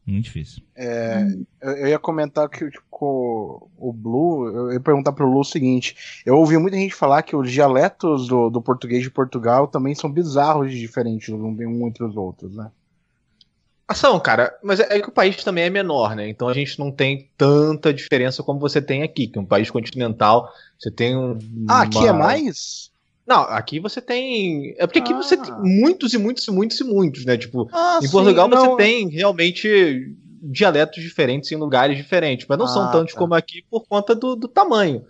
[0.06, 0.62] Muito difícil.
[0.74, 1.24] É,
[1.62, 6.36] eu, ia comentar que tipo, o Blue, eu ia perguntar pro Blue o seguinte: eu
[6.36, 10.72] ouvi muita gente falar que os dialetos do, do português de Portugal também são bizarros
[10.72, 12.70] de diferentes um entre os outros, né?
[13.86, 16.28] Ação, cara, mas é, é que o país também é menor, né?
[16.28, 19.70] Então a gente não tem tanta diferença como você tem aqui, que é um país
[19.70, 20.50] continental.
[20.78, 21.38] Você tem um.
[21.68, 22.91] Ah, aqui uma- é mais?
[23.27, 24.74] Não, aqui você tem.
[24.78, 25.16] É porque aqui Ah.
[25.16, 27.36] você tem muitos e muitos e muitos e muitos, né?
[27.36, 32.59] Tipo, Ah, em sim, Portugal não, você tem realmente dialetos diferentes em lugares diferentes, mas
[32.59, 33.19] não são Ah, tantos tá.
[33.20, 35.05] como aqui por conta do, do tamanho.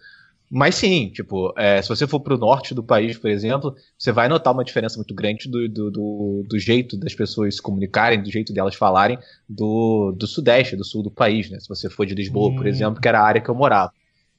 [0.55, 4.29] Mas sim, tipo, é, se você for pro norte do país, por exemplo, você vai
[4.29, 8.31] notar uma diferença muito grande do, do, do, do jeito das pessoas se comunicarem, do
[8.31, 9.19] jeito delas falarem
[9.49, 11.59] do, do sudeste, do sul do país, né?
[11.59, 12.69] Se você for de Lisboa, por Hum.
[12.69, 13.91] exemplo, que era a área que eu morava.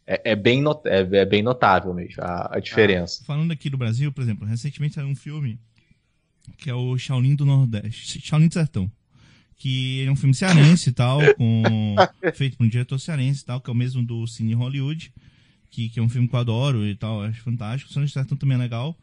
[0.06, 3.24] É, é bem, not é, é bem notável mesmo a, a diferença.
[3.24, 5.60] Falando aqui do Brasil, por exemplo, recentemente saiu um filme
[6.58, 8.92] que é o Shaolin do Nordeste, Shaolin do Sertão.
[9.56, 11.96] Que é um filme cearense e tal, com,
[12.34, 15.14] feito por um diretor cearense e tal, que é o mesmo do Cine Hollywood,
[15.70, 17.90] que, que é um filme que eu adoro e tal, acho fantástico.
[17.90, 18.98] O Shaolin do Sertão também é legal.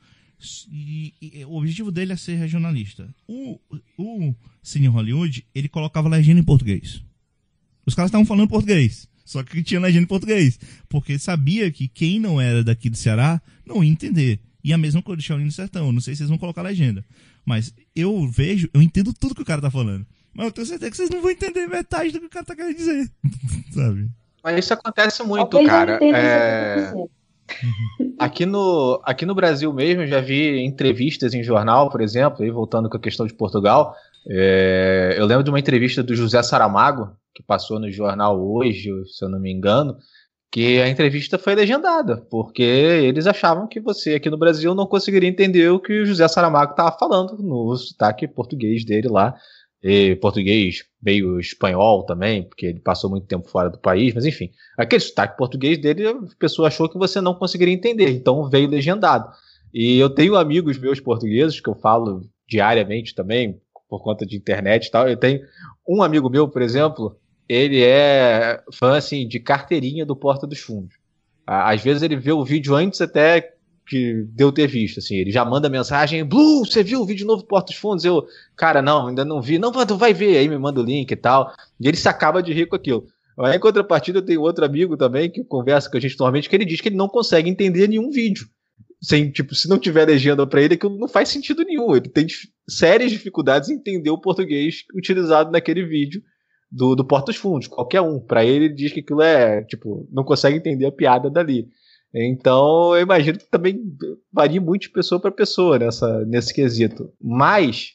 [0.71, 3.15] E, e o objetivo dele é ser regionalista.
[3.27, 3.59] O,
[3.99, 7.03] o Cine Hollywood, ele colocava legenda em português.
[7.87, 9.09] Os caras estavam falando português.
[9.31, 10.59] Só que tinha legenda em português.
[10.89, 14.41] Porque sabia que quem não era daqui do Ceará não ia entender.
[14.63, 15.93] E a mesma coisa do Shaolin do Sertão.
[15.93, 17.05] Não sei se eles vão colocar legenda.
[17.47, 20.05] Mas eu vejo, eu entendo tudo que o cara tá falando.
[20.35, 22.57] Mas eu tenho certeza que vocês não vão entender metade do que o cara tá
[22.57, 23.09] querendo dizer.
[23.71, 24.11] Sabe?
[24.43, 26.01] Mas isso acontece muito, eu cara.
[26.03, 26.93] É...
[28.19, 32.51] Aqui no, aqui no Brasil mesmo, eu já vi entrevistas em jornal, por exemplo, aí
[32.51, 33.95] voltando com a questão de Portugal.
[34.29, 37.11] é, eu lembro de uma entrevista do José Saramago,
[37.41, 39.97] que passou no jornal hoje, se eu não me engano,
[40.53, 45.29] que a entrevista foi legendada, porque eles achavam que você aqui no Brasil não conseguiria
[45.29, 49.35] entender o que o José Saramago estava falando no sotaque português dele lá.
[49.83, 54.51] E português meio espanhol também, porque ele passou muito tempo fora do país, mas enfim,
[54.77, 59.33] aquele sotaque português dele, a pessoa achou que você não conseguiria entender, então veio legendado.
[59.73, 63.59] E eu tenho amigos meus portugueses que eu falo diariamente também,
[63.89, 65.09] por conta de internet e tal.
[65.09, 65.41] Eu tenho
[65.89, 67.17] um amigo meu, por exemplo,
[67.51, 70.95] ele é fã assim de carteirinha do Porta dos Fundos.
[71.45, 73.55] Às vezes ele vê o vídeo antes até
[73.89, 77.43] que deu ter visto, assim, ele já manda mensagem, Blue, você viu o vídeo novo
[77.43, 78.05] do Porta dos Fundos?
[78.05, 78.25] Eu,
[78.57, 79.59] cara, não, ainda não vi.
[79.59, 81.53] Não, tu vai ver, aí me manda o link e tal.
[81.81, 83.05] E ele se acaba de rir com aquilo.
[83.37, 86.55] Aí, em contrapartida, eu tenho outro amigo também que conversa com a gente normalmente, que
[86.55, 88.47] ele diz que ele não consegue entender nenhum vídeo.
[89.03, 91.97] Sem, tipo, se não tiver legenda pra ele, aquilo não faz sentido nenhum.
[91.97, 92.29] Ele tem
[92.69, 96.23] sérias dificuldades em entender o português utilizado naquele vídeo
[96.71, 98.21] do, do dos Fundos, qualquer um.
[98.21, 101.69] Pra ele, ele diz que aquilo é, tipo, não consegue entender a piada dali.
[102.13, 103.81] Então, eu imagino que também
[104.33, 107.13] varia muito de pessoa para pessoa nessa, nesse quesito.
[107.21, 107.95] Mas,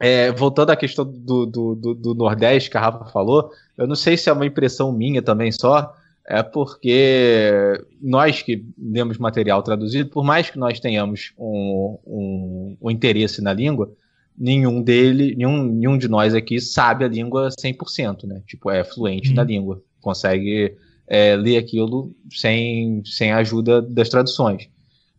[0.00, 3.94] é, voltando à questão do, do, do, do, Nordeste que a Rafa falou, eu não
[3.94, 5.94] sei se é uma impressão minha também só,
[6.26, 12.90] é porque nós que lemos material traduzido, por mais que nós tenhamos um, um, um
[12.90, 13.92] interesse na língua,
[14.36, 18.42] nenhum dele, nenhum, nenhum de nós aqui sabe a língua 100%, né?
[18.46, 19.34] Tipo, é fluente hum.
[19.34, 24.68] na língua, consegue é, ler aquilo sem, sem a ajuda das traduções.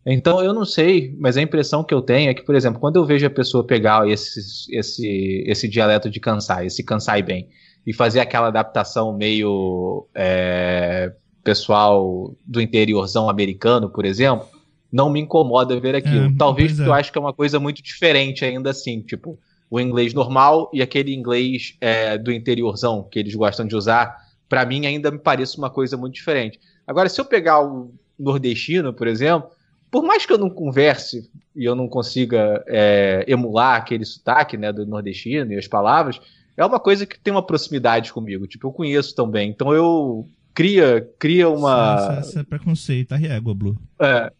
[0.04, 2.96] Então eu não sei, mas a impressão que eu tenho é que, por exemplo, quando
[2.96, 4.38] eu vejo a pessoa pegar esse,
[4.72, 7.48] esse, esse dialeto de Kansai, esse Kansai bem,
[7.84, 11.12] e fazer aquela adaptação meio é,
[11.42, 14.46] pessoal do interiorzão americano, por exemplo,
[14.90, 16.26] não me incomoda ver aquilo.
[16.26, 16.88] É, Talvez porque é.
[16.88, 19.38] eu acho que é uma coisa muito diferente ainda assim, tipo,
[19.70, 24.16] o inglês normal e aquele inglês é, do interiorzão que eles gostam de usar,
[24.48, 26.58] para mim ainda me parece uma coisa muito diferente.
[26.86, 29.50] Agora, se eu pegar o nordestino, por exemplo,
[29.90, 34.72] por mais que eu não converse e eu não consiga é, emular aquele sotaque né,
[34.72, 36.20] do nordestino e as palavras,
[36.56, 38.46] é uma coisa que tem uma proximidade comigo.
[38.46, 39.50] Tipo, eu conheço também.
[39.50, 42.20] Então eu cria, cria uma.
[42.20, 43.76] Isso, é preconceito, a riégua, Blue.
[44.00, 44.32] É.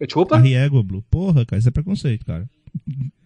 [0.00, 0.36] Desculpa?
[0.36, 1.02] A riégua, Blue.
[1.10, 2.48] Porra, cara, isso é preconceito, cara.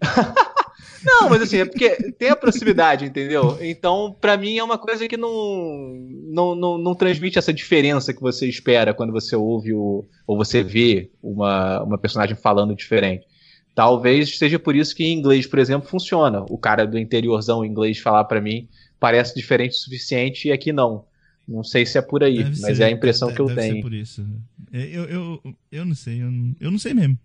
[1.04, 3.56] Não, mas assim, é porque tem a proximidade, entendeu?
[3.60, 5.94] Então, para mim é uma coisa que não,
[6.26, 10.62] não, não, não, transmite essa diferença que você espera quando você ouve o, ou você
[10.62, 13.26] vê uma, uma personagem falando diferente.
[13.74, 16.44] Talvez seja por isso que em inglês, por exemplo, funciona.
[16.50, 18.68] O cara do interiorzão em inglês falar para mim
[18.98, 21.04] parece diferente o suficiente e aqui não.
[21.48, 23.46] Não sei se é por aí, deve mas ser, é a impressão deve, que eu
[23.46, 23.74] deve tenho.
[23.76, 24.26] Ser por isso.
[24.70, 27.18] É, eu, eu, eu não sei, eu não, eu não sei mesmo.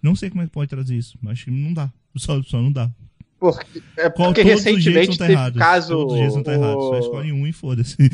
[0.00, 1.18] Não sei como é que pode trazer isso.
[1.26, 1.92] Acho que não dá.
[2.16, 2.88] Só, só não dá.
[3.40, 5.58] Porque, é porque recentemente teve errados.
[5.58, 5.92] caso.
[5.92, 6.84] Todos os jeitos estão errados.
[6.84, 7.96] Só escolhe um e foda-se.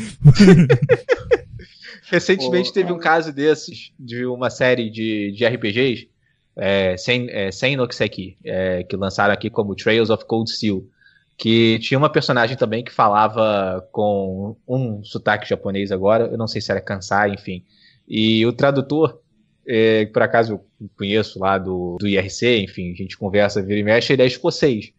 [2.11, 6.09] recentemente teve um caso desses, de uma série de, de RPGs,
[6.57, 10.89] é, sem, é, sem Noxeki, é, que lançaram aqui como Trails of Cold Steel.
[11.37, 16.61] Que tinha uma personagem também que falava com um sotaque japonês agora, eu não sei
[16.61, 17.65] se era Kansai, enfim.
[18.07, 19.21] E o tradutor
[19.67, 23.83] é, por acaso eu conheço lá do, do IRC, enfim, a gente conversa, vira e
[23.83, 24.93] mexe, ele é escocês.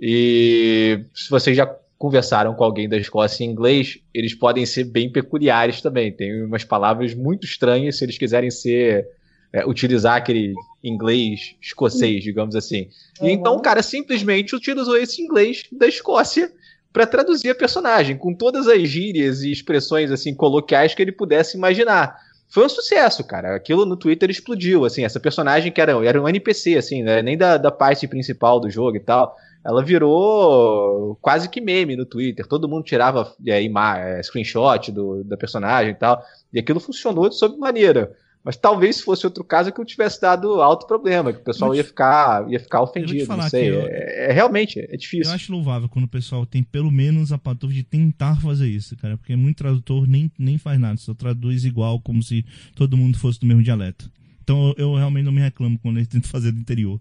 [0.00, 1.66] E se vocês já
[1.98, 6.10] conversaram com alguém da Escócia em inglês, eles podem ser bem peculiares também.
[6.10, 9.06] Tem umas palavras muito estranhas se eles quiserem ser
[9.52, 12.88] é, utilizar aquele inglês escocês, digamos assim.
[13.20, 16.52] E então o cara simplesmente utilizou esse inglês da Escócia
[16.92, 21.56] para traduzir a personagem, com todas as gírias e expressões assim coloquiais que ele pudesse
[21.56, 22.16] imaginar
[22.52, 23.56] foi um sucesso, cara.
[23.56, 27.22] Aquilo no Twitter explodiu, assim, essa personagem que era, era um NPC, assim, né?
[27.22, 29.34] nem da, da parte principal do jogo e tal.
[29.64, 32.46] Ela virou quase que meme no Twitter.
[32.46, 36.22] Todo mundo tirava é, é, screenshot do, da personagem e tal.
[36.52, 38.14] E aquilo funcionou de sob maneira.
[38.44, 41.74] Mas talvez se fosse outro caso que eu tivesse dado alto problema, que o pessoal
[41.74, 43.36] ia ficar, ia ficar ofendido.
[43.36, 43.70] Não sei.
[43.70, 45.30] Eu, é, é, realmente, é difícil.
[45.30, 48.96] Eu acho louvável quando o pessoal tem pelo menos a patrulha de tentar fazer isso,
[48.96, 49.16] cara.
[49.16, 52.44] Porque muito tradutor nem, nem faz nada, só traduz igual, como se
[52.74, 54.10] todo mundo fosse do mesmo dialeto.
[54.42, 57.00] Então eu, eu realmente não me reclamo quando eles tentam fazer do interior.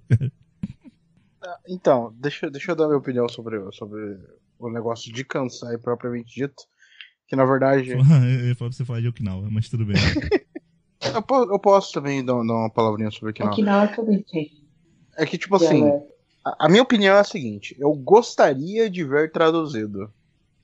[1.67, 4.19] então, deixa, deixa eu dar minha opinião sobre, sobre
[4.59, 6.63] o negócio de Kansai propriamente dito.
[7.27, 7.89] Que na verdade.
[7.97, 9.95] eu ia falar pra você falar de Okinawa, mas tudo bem.
[11.13, 13.53] Eu, posso, eu posso também dar, dar, uma palavrinha sobre Okinawa.
[13.53, 14.51] Okinawa também tem.
[15.17, 15.89] É que, tipo assim,
[16.45, 20.11] a, a, minha opinião é a seguinte: eu gostaria de ver traduzido.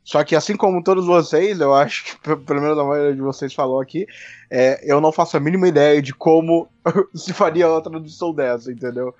[0.03, 3.53] Só que, assim como todos vocês, eu acho que, pelo menos a maioria de vocês
[3.53, 4.07] falou aqui,
[4.49, 6.69] é, eu não faço a mínima ideia de como
[7.13, 9.13] se faria uma tradução dessa, entendeu?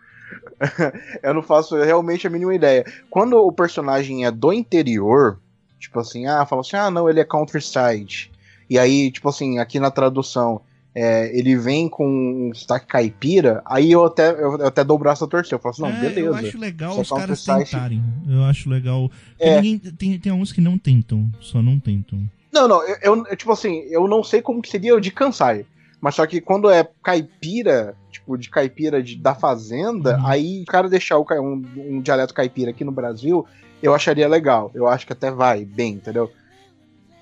[1.22, 2.85] eu não faço realmente a mínima ideia.
[3.10, 5.39] Quando o personagem é do interior,
[5.80, 8.31] tipo assim, ah, fala assim, ah, não, ele é countryside.
[8.69, 10.61] E aí, tipo assim, aqui na tradução,
[10.99, 14.99] é, ele vem com um sotaque caipira, aí eu até, eu, eu, até dou o
[14.99, 15.53] braço a torcer.
[15.53, 16.27] Eu falo assim, não, é, beleza.
[16.27, 18.03] Eu acho legal os caras tentarem.
[18.27, 19.11] Eu acho legal.
[19.37, 19.61] É.
[19.61, 22.27] Ninguém, tem, tem uns que não tentam, só não tentam.
[22.51, 22.97] Não, não, eu,
[23.29, 25.67] eu, tipo assim, eu não sei como que seria o de Kansai.
[26.01, 30.25] Mas só que quando é caipira, tipo, de caipira de, da fazenda, uhum.
[30.25, 33.45] aí o cara deixar o, um, um dialeto caipira aqui no Brasil,
[33.83, 34.71] eu acharia legal.
[34.73, 36.31] Eu acho que até vai bem, entendeu?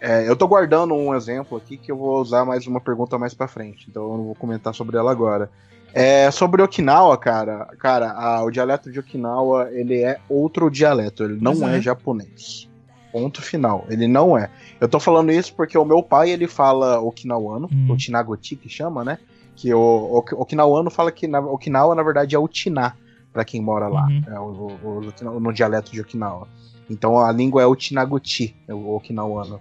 [0.06, 3.34] É, eu tô guardando um exemplo aqui que eu vou usar mais uma pergunta mais
[3.34, 5.50] para frente, então eu não vou comentar sobre ela agora.
[5.92, 11.40] É, sobre Okinawa, cara, cara, a, o dialeto de Okinawa ele é outro dialeto, ele
[11.42, 11.78] não é.
[11.78, 11.82] é.
[11.82, 12.70] japonês.
[13.12, 14.52] Ponto final, ele não é.
[14.80, 17.88] Eu tô falando isso porque o meu pai ele fala okinawano, hum.
[17.90, 19.18] o Tinagoti que chama, né?
[19.56, 22.94] Que o, o okinawano fala que na, Okinawa na verdade é o Tiná
[23.34, 24.24] para quem mora lá, uhum.
[24.28, 26.48] é, o, o, no dialeto de Okinawa.
[26.88, 29.60] Então a língua é o Tinagoti, é o okinawano.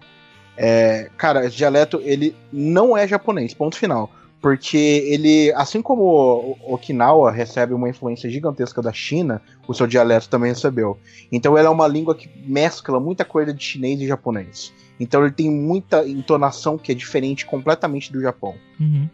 [0.57, 4.11] É, cara, esse dialeto ele não é japonês, ponto final.
[4.45, 10.51] porque ele, assim como Okinawa recebe uma influência gigantesca da China, o seu dialeto também
[10.51, 10.99] recebeu.
[11.33, 14.71] Então ele é uma língua que mescla muita coisa de chinês e japonês.
[15.01, 18.55] Então ele tem muita entonação que é diferente completamente do Japão.
[18.79, 19.09] Uhum.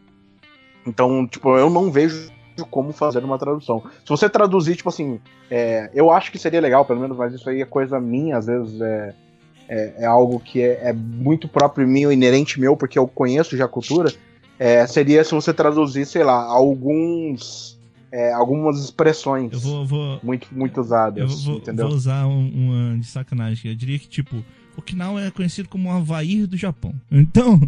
[0.84, 2.28] Então, tipo, eu não vejo
[2.68, 3.84] como fazer uma tradução.
[4.04, 7.48] Se você traduzir, tipo assim, é, eu acho que seria legal, pelo menos, mas isso
[7.48, 9.14] aí é coisa minha, às vezes é,
[9.70, 13.64] é, é algo que é, é muito próprio meu, inerente meu, porque eu conheço já
[13.64, 14.12] a cultura.
[14.58, 17.78] é, seria se você traduzir, sei lá, alguns.
[18.12, 21.86] é, algumas expressões Eu vou, vou, muito, muito usadas, eu vou, entendeu?
[21.86, 23.70] vou usar um- uma de sacanagem.
[23.70, 24.44] Eu diria que, tipo,
[24.76, 26.92] Okinawa é conhecido como o Havaí do Japão.
[27.10, 27.60] Então,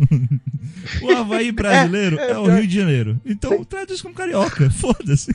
[1.02, 3.20] o Havaí brasileiro é, é, o pior- Rio de Janeiro.
[3.24, 4.68] Então, traduz como carioca.
[4.74, 5.32] Foda-se.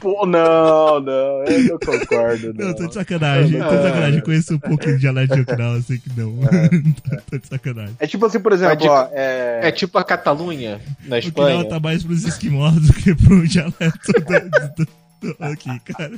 [0.00, 2.52] Pô, não, não, eu não concordo.
[2.54, 3.58] Não, Não, tô de sacanagem.
[3.60, 3.82] Tô de É.
[3.82, 4.20] sacanagem.
[4.20, 6.32] Conheço um pouco de dialeto de Okinawa, sei que não.
[7.30, 7.96] tô de sacanagem.
[7.98, 11.18] É tipo assim, por exemplo, É tipo- ó, é, É tipo a Catalunha na Okinawa
[11.18, 11.64] Espanha.
[11.68, 14.88] tá mais pros esquimós do que pro dialeto do, do-
[15.36, 16.12] do- aqui, cara.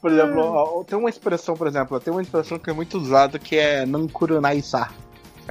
[0.00, 3.38] Por exemplo, ó, tem uma expressão, por exemplo, tem uma expressão que é muito usada
[3.38, 4.88] que é Nankurunaisa.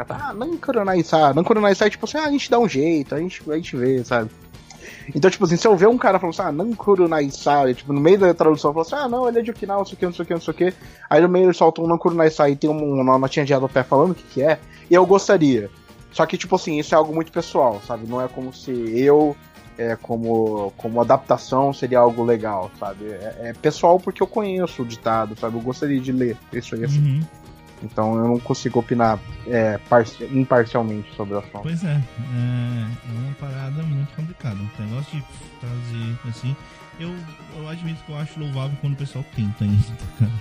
[0.09, 1.33] Ah, Nankurunaisa.
[1.33, 4.03] Nankurunaisa é tipo assim, ah, a gente dá um jeito, a gente, a gente vê,
[4.03, 4.29] sabe?
[5.15, 7.99] Então, tipo assim, se eu ver um cara falando assim, ah, Nankurunaisa, e, tipo, no
[7.99, 10.05] meio da tradução, falo assim, ah, não, ele é de Okinawa, não sei o que,
[10.05, 10.73] não sei o que, não sei o que.
[11.09, 14.11] Aí no meio ele solta um Nankurunaisa e tem um- uma notinha de pé falando
[14.11, 14.59] o que que é,
[14.89, 15.69] e eu gostaria.
[16.11, 18.07] Só que, tipo assim, isso é algo muito pessoal, sabe?
[18.07, 19.35] Não é como se eu,
[19.77, 23.05] é, como, como adaptação, seria algo legal, sabe?
[23.07, 25.57] É, é pessoal porque eu conheço o ditado, sabe?
[25.57, 26.99] Eu gostaria de ler isso aí assim.
[26.99, 27.21] Uhum.
[27.83, 31.61] Então eu não consigo opinar é, parci- imparcialmente sobre o assunto.
[31.63, 34.55] Pois é, é, é uma parada muito complicada.
[34.55, 35.23] Um negócio de
[35.59, 36.55] traduzir assim.
[36.99, 37.13] Eu,
[37.57, 39.83] eu admito que eu acho louvável quando o pessoal tenta ainda,
[40.19, 40.31] cara.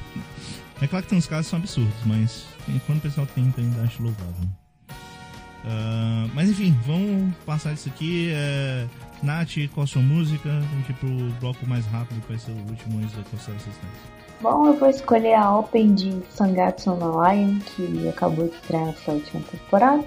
[0.81, 2.47] É claro que tem uns casos que são absurdos, mas
[2.87, 4.49] quando o pessoal tenta ainda acho louvável.
[5.65, 8.31] Ah, mas enfim, vamos passar isso aqui.
[8.33, 8.87] É,
[9.23, 10.49] Nath, qual a sua música?
[10.77, 11.09] Gente ir pro
[11.41, 13.73] bloco mais rápido, que vai ser o último antes da consideração
[14.43, 19.13] Bom, eu vou escolher a Open de Sangatsu no Lion, que acabou de estrear nessa
[19.13, 20.03] última temporada.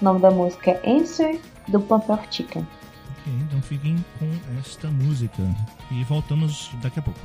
[0.00, 2.66] O nome da música é Answer, do Pump of Chicken.
[3.10, 5.42] Ok, então fiquem com esta música.
[5.90, 7.18] E voltamos daqui a pouco.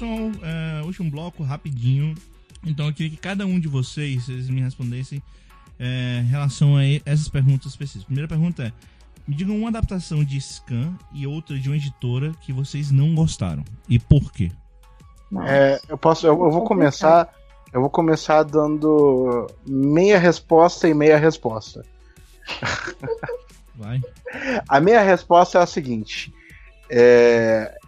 [0.00, 2.14] Pessoal, é, último bloco, rapidinho.
[2.64, 5.22] Então, eu queria que cada um de vocês, vocês me respondessem
[5.78, 8.04] é, em relação a essas perguntas específicas.
[8.04, 8.72] Primeira pergunta é:
[9.28, 13.62] me digam uma adaptação de Scan e outra de uma editora que vocês não gostaram.
[13.90, 14.50] E por quê?
[15.46, 17.28] É, eu posso, eu, eu vou começar,
[17.70, 21.84] eu vou começar dando meia resposta e meia resposta.
[23.76, 24.00] Vai.
[24.66, 26.32] A minha resposta é a seguinte:
[26.88, 27.78] é,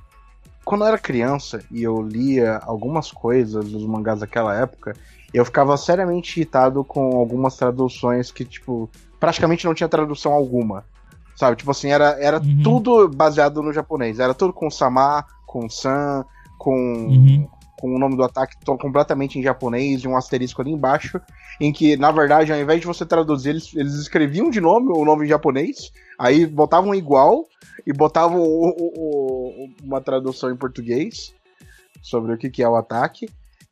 [0.64, 4.94] quando eu era criança e eu lia algumas coisas dos mangás daquela época,
[5.32, 10.84] eu ficava seriamente irritado com algumas traduções que, tipo, praticamente não tinha tradução alguma.
[11.34, 11.56] Sabe?
[11.56, 12.60] Tipo assim, era, era Uhum.
[12.62, 14.18] tudo baseado no japonês.
[14.20, 16.24] Era tudo com sama, com san,
[16.58, 16.74] com.
[16.76, 17.48] Uhum.
[17.82, 21.20] Com o nome do ataque completamente em japonês e um asterisco ali embaixo,
[21.60, 25.04] em que, na verdade, ao invés de você traduzir, eles, eles escreviam de nome o
[25.04, 27.44] nome em japonês, aí botavam igual
[27.84, 28.92] e botavam o- o-
[29.64, 31.34] o- uma tradução em português
[32.00, 33.28] sobre o que, que é o ataque.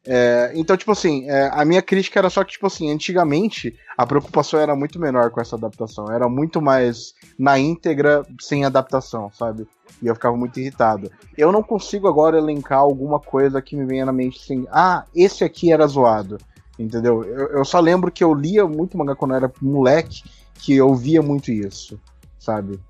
[0.07, 4.07] É, então, tipo assim, é, a minha crítica era só que, tipo assim, antigamente a
[4.07, 6.11] preocupação era muito menor com essa adaptação.
[6.11, 9.67] Era muito mais na íntegra, sem adaptação, sabe?
[10.03, 11.11] E eu ficava muito irritado.
[11.37, 15.45] Eu não consigo agora elencar alguma coisa que me venha na mente assim, ah, esse
[15.45, 16.39] aqui era zoado.
[16.79, 17.23] Entendeu?
[17.25, 20.23] Eu, eu só lembro que eu lia muito mangá quando eu era moleque,
[20.55, 22.01] que eu via muito isso,
[22.39, 22.81] sabe?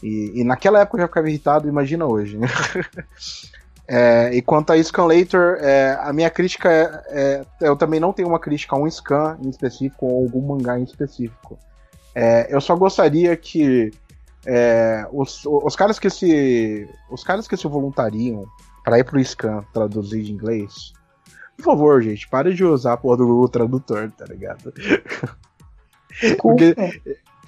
[0.00, 2.38] E, e naquela época eu já ficava irritado, imagina hoje.
[3.90, 4.28] né?
[4.30, 6.70] É, e quanto a Scanlator, é, a minha crítica
[7.08, 10.40] é, é- Eu também não tenho uma crítica a um scan em específico ou algum
[10.40, 11.58] mangá em específico.
[12.14, 13.90] É, eu só gostaria que
[14.46, 16.88] é, os, os caras que se.
[17.10, 18.46] Os caras que se voluntariam
[18.84, 20.92] pra ir pro scan traduzir de inglês.
[21.56, 24.72] Por favor, gente, pare de usar a porra do Google Tradutor, tá ligado?
[26.20, 26.62] Desculpa.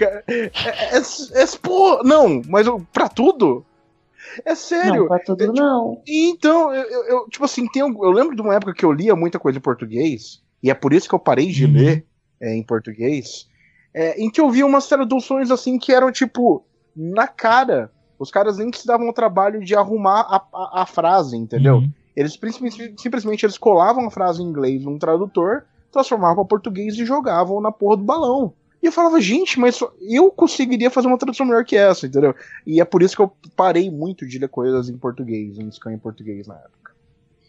[0.00, 3.64] É, é, é, pô, não, mas pra tudo?
[4.44, 5.00] É sério.
[5.02, 6.00] Não, pra tudo não.
[6.06, 9.14] Então, eu, eu- eu, tipo assim, tem, eu lembro de uma época que eu lia
[9.16, 11.72] muita coisa em português, e é por isso que eu parei de Uhum.
[11.72, 12.06] ler
[12.40, 13.48] é, em português,
[13.94, 16.64] é, em que eu via umas traduções assim que eram, tipo,
[16.96, 17.90] na cara.
[18.18, 21.76] Os caras nem se davam o trabalho de arrumar a, a, a frase, entendeu?
[21.76, 21.90] Uhum.
[22.14, 27.04] Eles simplesmente, simplesmente eles colavam a frase em inglês num tradutor, transformavam para português e
[27.04, 28.52] jogavam na porra do balão.
[28.82, 32.34] E eu falava, gente, mas só- eu conseguiria fazer uma tradução melhor que essa, entendeu?
[32.66, 35.92] E é por isso que eu parei muito de ler coisas em português, em scan
[35.92, 36.92] em português na época.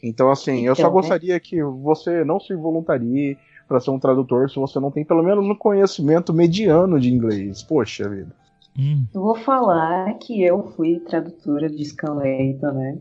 [0.03, 1.01] Então, assim, eu só Então, né?
[1.01, 3.38] gostaria que você não se voluntarie
[3.68, 7.64] para ser um tradutor se você não tem pelo menos um conhecimento mediano de inglês.
[7.64, 8.35] Poxa vida.
[8.77, 9.05] Hum.
[9.14, 12.97] Eu vou falar que eu fui tradutora de Scanlator, né?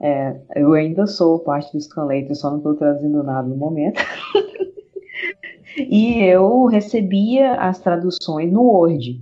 [0.00, 4.00] É, eu ainda sou parte do Scanlator, só não estou traduzindo nada no momento.
[5.82, 9.20] e eu recebia as traduções no Word.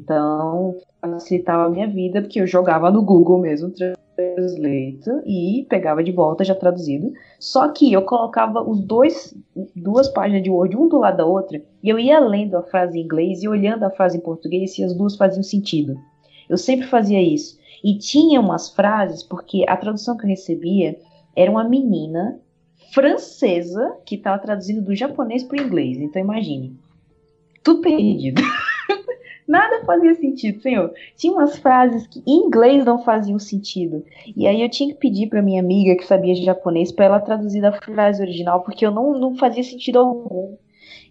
[0.00, 6.12] Então, facilitava a minha vida, porque eu jogava no Google mesmo, Translator, e pegava de
[6.12, 7.12] volta já traduzido.
[7.38, 9.34] Só que eu colocava os dois,
[9.74, 12.98] duas páginas de Word, um do lado da outra, e eu ia lendo a frase
[12.98, 15.98] em inglês e olhando a frase em português se as duas faziam sentido.
[16.48, 17.58] Eu sempre fazia isso.
[17.82, 20.96] E tinha umas frases, porque a tradução que eu recebia
[21.36, 22.38] era uma menina
[22.94, 25.98] francesa que estava traduzindo do japonês para o inglês.
[25.98, 26.78] Então imagine.
[27.62, 28.40] Tudo perdido.
[29.46, 30.94] Nada fazia sentido, senhor.
[31.16, 34.04] Tinha umas frases que em inglês não faziam sentido.
[34.34, 37.60] E aí eu tinha que pedir para minha amiga que sabia japonês para ela traduzir
[37.60, 40.56] da frase original, porque eu não, não fazia sentido algum.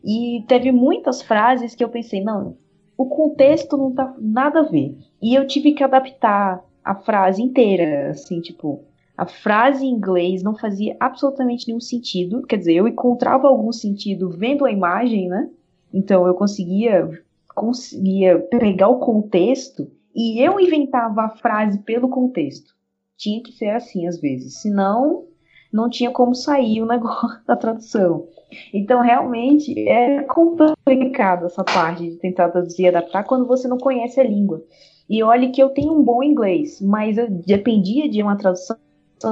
[0.04, 2.58] E teve muitas frases que eu pensei, não,
[2.98, 4.98] o contexto não tá nada a ver.
[5.22, 8.84] E eu tive que adaptar a frase inteira, assim, tipo,
[9.18, 12.42] a frase em inglês não fazia absolutamente nenhum sentido.
[12.44, 15.50] Quer dizer, eu encontrava algum sentido vendo a imagem, né?
[15.94, 17.10] Então eu conseguia
[17.54, 22.74] conseguia pegar o contexto e eu inventava a frase pelo contexto.
[23.16, 25.26] Tinha que ser assim às vezes, senão
[25.72, 28.28] não tinha como sair o negócio da tradução.
[28.72, 34.20] Então, realmente, é complicado essa parte de tentar traduzir e adaptar quando você não conhece
[34.20, 34.64] a língua.
[35.10, 38.78] E olhe que eu tenho um bom inglês, mas eu dependia de uma tradução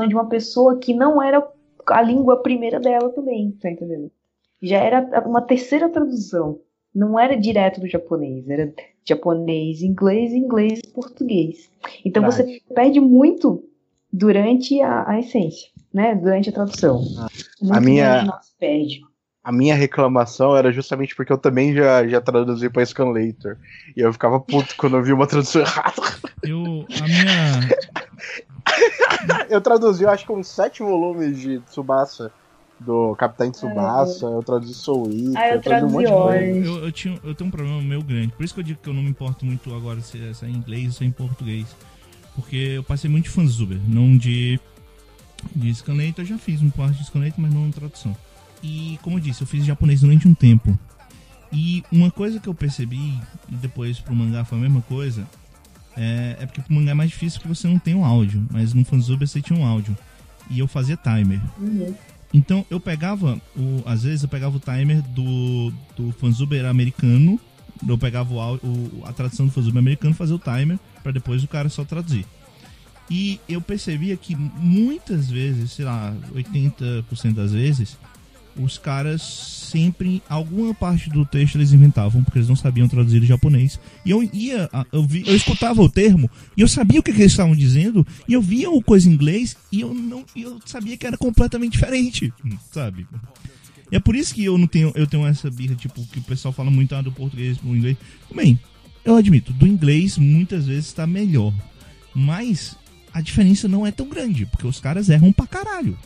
[0.07, 1.45] de uma pessoa que não era
[1.87, 4.11] a língua primeira dela também, tá entendendo?
[4.61, 6.59] Já era uma terceira tradução.
[6.93, 8.73] Não era direto do japonês, era
[9.05, 11.69] japonês, inglês, inglês, português.
[12.05, 13.63] Então você perde muito
[14.11, 16.13] durante a, a essência, né?
[16.15, 17.01] Durante a tradução.
[17.61, 18.99] Muito A minha- perde.
[19.43, 23.57] A minha reclamação era justamente porque eu também já, já traduzi pra Scanlator.
[23.97, 25.95] E eu ficava puto quando eu vi uma tradução errada.
[26.43, 27.69] Eu, a minha,
[29.49, 32.31] Eu traduzi, eu acho que uns sete volumes de Tsubasa.
[32.79, 36.65] Do Capitão Tsubasa, eu traduzi Soul Eater, Ah, eu traduzi um monte de coisa.
[36.65, 38.29] Eu, eu, tinha, eu tenho um problema meu grande.
[38.29, 40.45] Por isso que eu digo que eu não me importo muito agora se é, se
[40.45, 41.67] é em inglês ou se é em português.
[42.35, 44.59] Porque eu passei muito de fanzuber, não de,
[45.55, 46.23] de Scanator.
[46.23, 48.17] Eu já fiz um parte de Scanator, mas não em tradução.
[48.63, 50.75] E como eu disse, eu fiz japonês durante um tempo.
[51.53, 53.13] E uma coisa que eu percebi,
[53.47, 55.27] e depois pro mangá foi a mesma coisa,
[55.97, 58.45] é, é porque pro mangá é mais difícil porque você não tem um áudio.
[58.51, 59.97] Mas no fanzuber você tinha um áudio.
[60.49, 61.39] E eu fazia timer.
[61.59, 61.93] Uhum.
[62.33, 67.39] Então eu pegava, o, às vezes eu pegava o timer do, do fanzuber americano,
[67.87, 71.47] eu pegava o, o- a tradução do fanzuber americano, fazia o timer, para depois o
[71.47, 72.25] cara só traduzir.
[73.09, 77.97] E eu percebia que muitas vezes, sei lá, 80% das vezes,
[78.57, 83.25] os caras sempre, alguma parte do texto eles inventavam, porque eles não sabiam traduzir o
[83.25, 83.79] japonês.
[84.05, 87.21] E eu ia, eu, vi, eu escutava o termo, e eu sabia o que, que
[87.21, 90.97] eles estavam dizendo, e eu via o coisa em inglês, e eu não eu sabia
[90.97, 92.33] que era completamente diferente,
[92.71, 93.07] sabe?
[93.91, 96.23] E é por isso que eu não tenho, eu tenho essa birra, tipo, que o
[96.23, 97.97] pessoal fala muito ah, do português pro inglês.
[98.33, 98.59] Bem,
[99.03, 101.53] eu admito, do inglês muitas vezes está melhor.
[102.13, 102.77] Mas
[103.13, 105.97] a diferença não é tão grande, porque os caras erram pra caralho.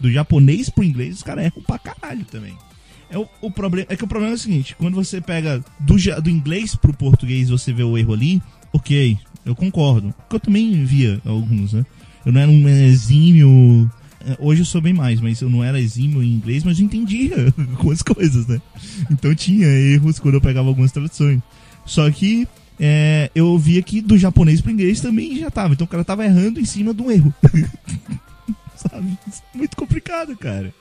[0.00, 2.54] Do japonês pro inglês, os caras erram pra caralho também.
[3.10, 5.96] É, o, o problema, é que o problema é o seguinte, quando você pega do,
[6.22, 8.42] do inglês pro português você vê o erro ali,
[8.72, 10.14] ok, eu concordo.
[10.18, 11.84] Porque eu também via alguns, né?
[12.24, 13.90] Eu não era um exímio.
[14.20, 16.84] é, Hoje eu sou bem mais, mas eu não era exímio em inglês, mas eu
[16.84, 18.60] entendia algumas coisas, né?
[19.10, 21.40] Então tinha erros quando eu pegava algumas traduções.
[21.86, 22.46] Só que
[22.78, 25.72] é, eu via que do japonês pro inglês também já tava.
[25.72, 27.32] Então o cara tava errando em cima de um erro.
[28.78, 29.18] Sabe?
[29.54, 30.72] Muito complicado, cara.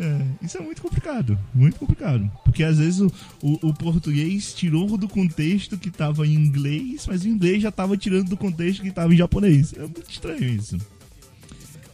[0.00, 2.30] É, isso é muito complicado, muito complicado.
[2.44, 7.22] Porque às vezes o, o, o português tirou do contexto que tava em inglês, mas
[7.22, 9.72] o inglês já tava tirando do contexto que tava em japonês.
[9.74, 10.76] É muito estranho isso.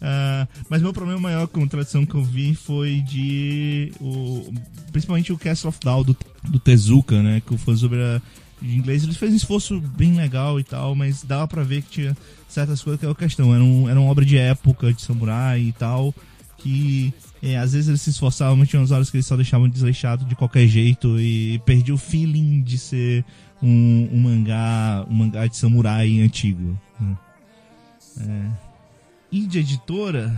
[0.01, 3.93] Ah, mas meu problema maior com a tradução que eu vi foi de.
[4.01, 4.53] O,
[4.93, 7.43] principalmente o Castle of Down do, do Tezuka, né?
[7.47, 8.21] Que foi sobre a.
[8.61, 11.91] De inglês, ele fez um esforço bem legal e tal, mas dava pra ver que
[11.91, 12.17] tinha
[12.49, 13.55] certas coisas que era questão.
[13.55, 16.15] Era, um, era uma obra de época, de samurai e tal,
[16.57, 17.13] que
[17.43, 20.25] é, às vezes eles se esforçavam, mas tinha umas horas que eles só deixavam desleixado
[20.25, 23.25] de qualquer jeito e perdi o feeling de ser
[23.63, 26.79] um, um mangá um mangá de samurai antigo.
[26.99, 27.17] né?
[28.21, 28.51] É.
[29.31, 30.35] E de editora,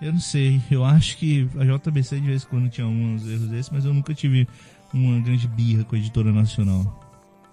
[0.00, 0.60] eu não sei.
[0.70, 3.94] Eu acho que a JBC de vez em quando tinha alguns erros desses, mas eu
[3.94, 4.46] nunca tive
[4.92, 6.84] uma grande birra com a editora nacional.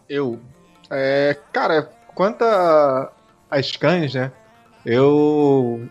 [0.10, 0.40] Eu.
[0.90, 3.12] É, cara, quanto a-
[3.62, 4.32] scans, né?
[4.86, 5.88] Eu.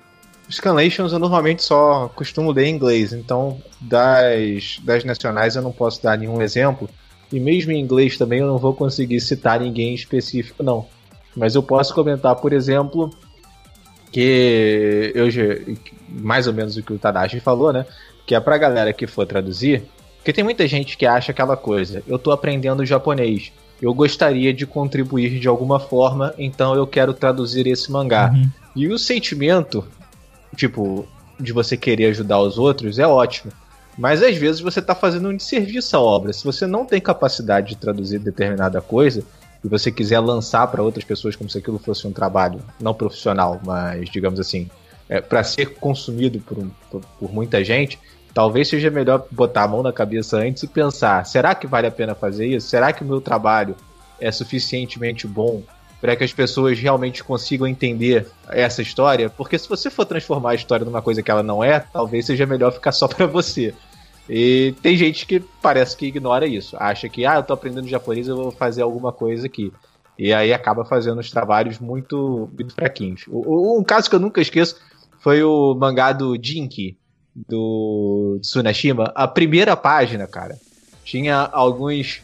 [0.50, 6.00] Scanlations eu normalmente só costumo ler em inglês, então das, das nacionais eu não posso
[6.02, 6.88] dar nenhum exemplo.
[7.32, 10.86] E mesmo em inglês também eu não vou conseguir citar ninguém específico, não.
[11.36, 13.10] Mas eu posso comentar, por exemplo,
[14.12, 15.26] que eu
[16.08, 17.84] mais ou menos o que o Tadashi falou, né?
[18.24, 19.82] Que é pra galera que for traduzir,
[20.26, 24.66] porque tem muita gente que acha aquela coisa, eu tô aprendendo japonês, eu gostaria de
[24.66, 28.32] contribuir de alguma forma, então eu quero traduzir esse mangá.
[28.34, 28.50] Uhum.
[28.74, 29.86] E o sentimento,
[30.56, 31.06] tipo,
[31.38, 33.52] de você querer ajudar os outros é ótimo.
[33.96, 36.32] Mas às vezes você tá fazendo um desserviço à obra.
[36.32, 39.22] Se você não tem capacidade de traduzir determinada coisa
[39.62, 43.60] e você quiser lançar para outras pessoas como se aquilo fosse um trabalho não profissional,
[43.64, 44.68] mas digamos assim,
[45.08, 47.96] é, para ser consumido por, por, por muita gente,
[48.36, 51.90] talvez seja melhor botar a mão na cabeça antes e pensar: será que vale a
[51.90, 52.68] pena fazer isso?
[52.68, 53.74] Será que o meu trabalho
[54.20, 55.62] é suficientemente bom
[56.02, 59.30] para que as pessoas realmente consigam entender essa história?
[59.30, 62.44] Porque se você for transformar a história numa coisa que ela não é, talvez seja
[62.44, 63.72] melhor ficar só para você.
[64.28, 68.28] E tem gente que parece que ignora isso, acha que ah, eu tô aprendendo japonês,
[68.28, 69.72] eu vou fazer alguma coisa aqui.
[70.18, 73.24] E aí acaba fazendo os trabalhos muito, muito fraquinhos.
[73.28, 74.76] O- o- um caso que eu nunca esqueço
[75.20, 76.98] foi o mangá do Jinki,
[77.48, 79.12] do Tsunashima.
[79.14, 80.56] A primeira página, cara,
[81.04, 82.22] tinha alguns.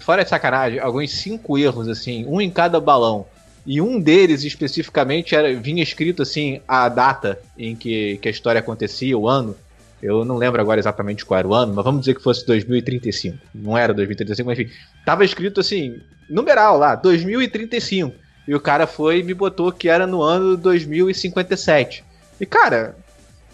[0.00, 3.26] Fora de sacanagem, alguns cinco erros, assim, um em cada balão.
[3.66, 8.58] E um deles especificamente era vinha escrito assim a data em que, que a história
[8.58, 9.56] acontecia, o ano.
[10.02, 13.38] Eu não lembro agora exatamente qual era o ano, mas vamos dizer que fosse 2035.
[13.54, 14.70] Não era 2035, mas enfim.
[15.06, 15.98] Tava escrito assim,
[16.28, 18.14] numeral lá, 2035.
[18.46, 22.04] E o cara foi e me botou que era no ano 2057.
[22.38, 22.96] E cara,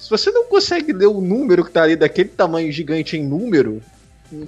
[0.01, 3.81] se você não consegue ler o número que tá ali daquele tamanho gigante em número,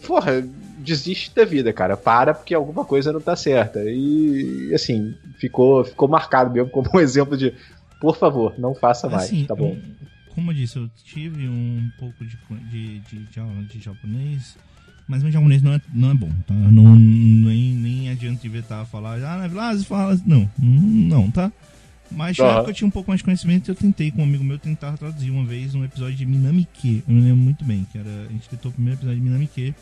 [0.07, 0.43] porra,
[0.79, 1.97] desiste da vida, cara.
[1.97, 3.81] Para porque alguma coisa não tá certa.
[3.85, 7.53] E assim, ficou, ficou marcado mesmo como um exemplo de,
[8.01, 9.73] por favor, não faça mais, Assim, tá bom?
[9.73, 10.03] um-
[10.35, 12.39] como eu disse, eu tive um pouco de,
[12.71, 14.57] de, de, de aula de japonês,
[15.07, 16.55] mas meu japonês não é, não é bom, tá?
[16.55, 20.19] Não, nem, nem adianta inventar falar, ah, na Vilase fala.
[20.25, 21.53] Não, não, tá?
[22.15, 24.45] Mas na época eu tinha um pouco mais de conhecimento eu tentei com um amigo
[24.45, 27.03] meu tentar traduzir uma vez um episódio de Minamike.
[27.07, 28.27] Eu me lembro muito bem, que era.
[28.29, 29.75] A gente tentou o primeiro episódio de Minamike.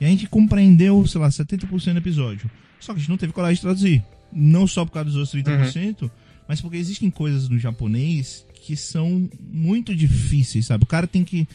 [0.00, 2.50] E a gente compreendeu, sei lá, 70% do episódio.
[2.80, 4.04] Só que a gente não teve coragem de traduzir.
[4.32, 6.10] Não só por causa dos outros 30%,
[6.48, 10.84] mas porque existem coisas no japonês que são muito difíceis, sabe?
[10.84, 11.46] O cara tem que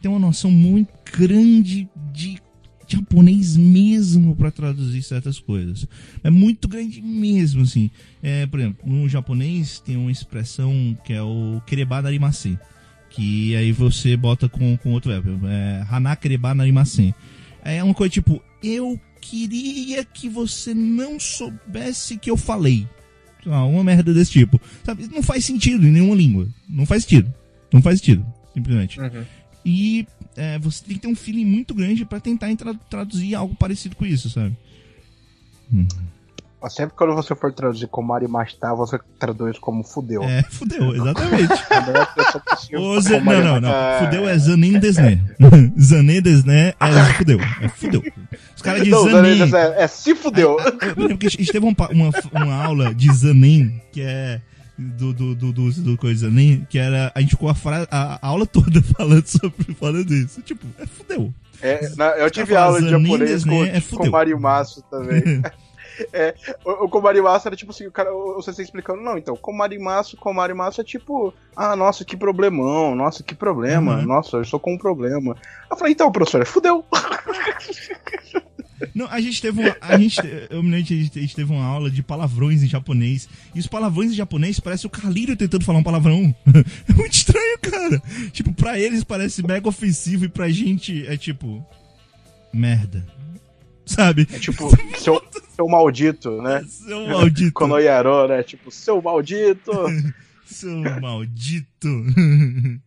[0.00, 2.38] ter uma noção muito grande de
[2.88, 5.86] japonês mesmo para traduzir certas coisas.
[6.24, 7.90] É muito grande mesmo, assim.
[8.22, 12.58] É, por exemplo, no japonês tem uma expressão que é o kereba narimase,
[13.10, 17.14] que aí você bota com, com outro verbo, é hana kereba narimase.
[17.62, 22.86] É uma coisa tipo, eu queria que você não soubesse que eu falei.
[23.44, 24.60] Uma merda desse tipo.
[24.84, 25.08] Sabe?
[25.08, 26.48] Não faz sentido em nenhuma língua.
[26.68, 27.32] Não faz sentido.
[27.72, 29.00] Não faz sentido, simplesmente.
[29.00, 29.24] Uhum.
[29.64, 30.06] E
[30.38, 33.96] é, você tem que ter um feeling muito grande pra tentar tra- traduzir algo parecido
[33.96, 34.56] com isso, sabe?
[36.70, 40.24] Sempre quando você for traduzir como Arimashita, você traduz como fudeu.
[40.24, 41.54] É, fudeu, exatamente.
[42.76, 43.70] Ô, Zé- como não, não, não.
[44.04, 45.20] Fudeu é Zanin Desné.
[45.80, 47.38] Zanin Desné é fudeu.
[47.60, 48.02] É fudeu.
[48.56, 49.46] Os caras de Não, Zanin.
[49.46, 50.56] Zanin é, é se fudeu.
[50.60, 54.40] Eu lembro que a gente teve um pa- uma, uma aula de Zanin, que é.
[54.78, 57.10] Do, do, do, do, do coisa Zanin, que era.
[57.14, 57.54] A gente ficou a,
[57.90, 60.40] a, a aula toda falando sobre falando isso.
[60.42, 61.34] Tipo, é fudeu.
[61.60, 63.76] É, na- eu tive fala aula de japonês com, né?
[63.76, 65.42] É com o Marimasu também.
[66.12, 66.32] É,
[66.64, 70.80] o, o Komarimasu era tipo assim, o cara, você está explicando, não, então, Komarimasu, Komarimasu
[70.80, 74.06] é tipo, ah, nossa, que problemão, nossa, que problema, Uhum.
[74.06, 75.34] nossa, eu estou com um problema.
[75.68, 76.84] Eu falei, então, professor, fudeu.
[78.94, 79.76] Não, a gente teve uma.
[79.80, 80.18] A gente,
[80.50, 83.28] eu me lembro que a gente, teve uma aula de palavrões em japonês.
[83.54, 86.34] E os palavrões em japonês parece o Carlinho tentando falar um palavrão.
[86.88, 88.02] É muito estranho, cara.
[88.32, 91.64] Tipo, pra eles parece mega ofensivo e pra gente é tipo.
[92.52, 93.06] Merda.
[93.84, 94.26] Sabe?
[94.32, 94.68] É tipo,
[94.98, 95.22] seu,
[95.54, 96.64] seu maldito, né?
[96.68, 97.52] Seu maldito.
[97.52, 98.42] Konoyaro, né?
[98.42, 99.72] Tipo, seu maldito.
[100.44, 102.04] Seu maldito.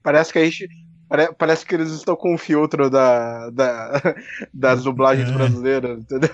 [0.04, 0.70] Parece que a gente.
[1.12, 4.02] Pare- Parece que eles estão com o filtro da, da,
[4.54, 5.34] das dublagens É.
[5.34, 6.30] brasileiras, entendeu?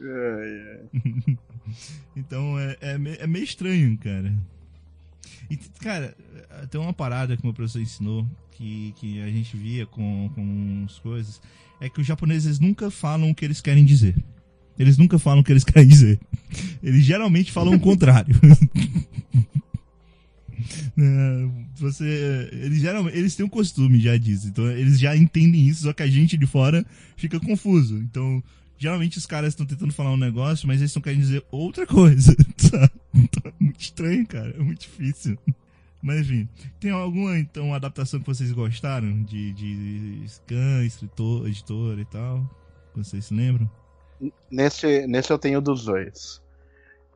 [0.00, 1.36] É, é.
[2.14, 4.34] Então é, é, me- é meio estranho, cara.
[5.50, 6.14] E, cara,
[6.70, 10.82] tem uma parada que o meu professor ensinou que, que a gente via com, com
[10.84, 11.40] as coisas.
[11.80, 14.14] É que os japoneses nunca falam o que eles querem dizer.
[14.78, 16.20] Eles nunca falam o que eles querem dizer.
[16.82, 18.34] Eles geralmente falam o contrário.
[20.98, 25.82] É, Você, eles geralmente, eles têm um costume já disso, então eles já entendem isso,
[25.82, 26.84] só que a gente de fora
[27.16, 27.98] fica confuso.
[27.98, 28.42] Então,
[28.78, 32.34] geralmente os caras estão tentando falar um negócio, mas eles estão querendo dizer outra coisa.
[32.38, 32.80] Então,
[33.50, 35.38] é muito estranho, cara, é muito difícil.
[36.02, 36.48] Mas enfim,
[36.80, 42.44] tem alguma então adaptação que vocês gostaram de, de scan, escritor, editor e tal?
[42.94, 43.70] Vocês se lembram?
[44.50, 46.42] Nesse, nesse eu tenho dos dois.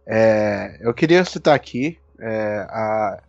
[0.06, 3.20] É, eu queria citar aqui é, a,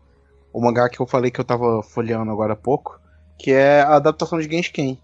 [0.53, 2.99] o mangá que eu falei que eu tava folheando agora há pouco,
[3.37, 4.97] que é a adaptação de Genshin.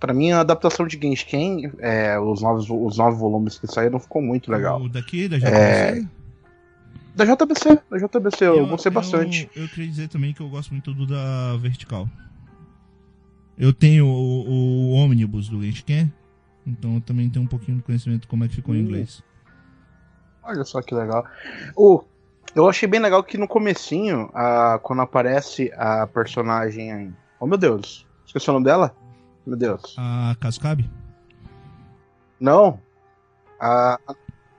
[0.00, 4.22] Pra mim, a adaptação de Genshin, é, os, novos, os nove volumes que saíram, ficou
[4.22, 4.80] muito legal.
[4.80, 6.08] O daqui, da JBC?
[7.16, 9.50] Da JBC, da JBC, eu, gostei bastante.
[9.56, 12.08] Eu, eu queria dizer também que eu gosto muito do da Vertical.
[13.58, 16.12] Eu tenho o, o ônibus do Genshin,
[16.64, 18.82] então eu também tenho um pouquinho de conhecimento de como é que ficou em Hum.
[18.82, 19.20] inglês.
[20.44, 21.26] Olha só que legal.
[21.76, 22.04] O,
[22.54, 27.14] eu achei bem legal que no comecinho, a, quando aparece a personagem.
[27.40, 28.94] Oh meu Deus, esqueci o nome dela?
[29.46, 29.94] Meu Deus.
[29.98, 30.88] A Cascabe?
[32.40, 32.78] Não.
[33.60, 33.98] A.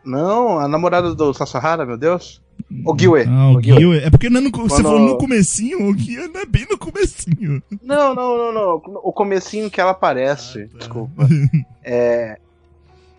[0.04, 2.42] Não, a namorada do Sasahara, meu Deus.
[2.86, 3.24] O Giwe.
[3.28, 3.62] Ah, o o.
[3.62, 3.94] Gil.
[3.94, 6.66] É porque não é co- você Quando- falou no comecinho, o Gil não é bem
[6.70, 7.62] no comecinho.
[7.82, 8.76] Não, não, não, não.
[9.04, 10.64] O comecinho que ela aparece.
[10.64, 10.78] Ah, tá.
[10.80, 11.28] Desculpa.
[11.84, 12.38] É.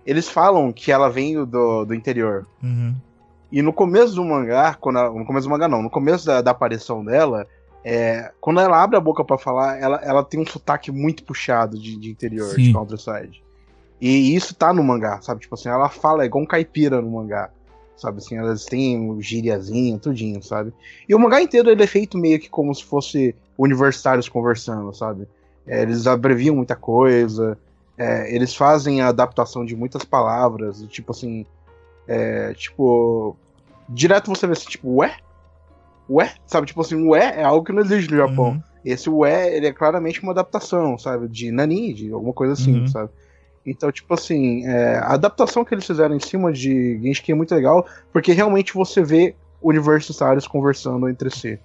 [0.07, 2.47] Eles falam que ela veio do, do interior.
[2.63, 2.95] Uhum.
[3.51, 6.51] E no começo do mangá, quando no começo do mangá não, no começo da, da
[6.53, 7.47] aparição dela,
[7.85, 11.79] é, quando ela abre a boca pra falar, ela, ela tem um sotaque muito puxado
[11.79, 12.65] de, de interior, Sim.
[12.65, 13.43] de Countryside.
[14.01, 15.41] E isso tá no mangá, sabe?
[15.41, 17.51] Tipo assim, ela fala igual um caipira no mangá.
[17.97, 20.73] Sabe assim, elas têm um gíriazinho, tudinho, sabe?
[21.07, 25.29] E o mangá inteiro ele é feito meio que como se fosse universitários conversando, sabe?
[25.67, 27.59] É, eles abreviam muita coisa,
[27.99, 31.45] é, eles fazem a adaptação de muitas palavras, tipo assim,
[32.09, 33.37] é, tipo,
[33.89, 35.17] direto você vê assim, tipo, ué?
[36.09, 36.33] Ué?
[36.47, 38.51] Sabe, tipo assim, ué é algo que não existe no Japão.
[38.51, 38.63] Uhum.
[38.85, 41.29] Esse ué, ele é claramente uma adaptação, sabe?
[41.29, 42.87] De nani, de alguma coisa assim, Uhum.
[42.89, 43.11] sabe?
[43.65, 47.55] Então, tipo assim, é, a adaptação que eles fizeram em cima de Genshin é muito
[47.55, 51.59] legal, porque realmente você vê universitários conversando entre si,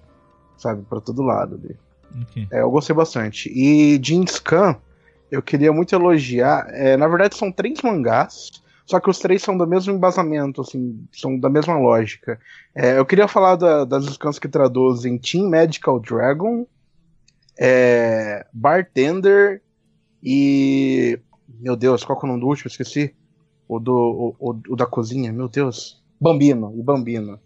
[0.58, 0.82] sabe?
[0.88, 1.74] Pra todo lado ali.
[2.22, 2.46] Ok.
[2.52, 3.48] É, eu gostei bastante.
[3.52, 4.76] E Jeans Khan,
[5.30, 6.66] eu queria muito elogiar.
[6.68, 8.50] é, na verdade, são três mangás,
[8.86, 12.38] só que os três são do mesmo embasamento, assim, são da mesma lógica.
[12.74, 16.64] É, eu queria falar da- das scans que traduzem Team Medical Dragon,
[17.58, 19.60] é, Bartender
[20.22, 21.18] e.
[21.60, 22.68] Meu Deus, qual que é o nome do último?
[22.68, 23.14] Esqueci.
[23.68, 23.92] O, do,
[24.38, 26.02] o, o- o da cozinha, meu Deus.
[26.20, 27.38] Bambino, e Bambino.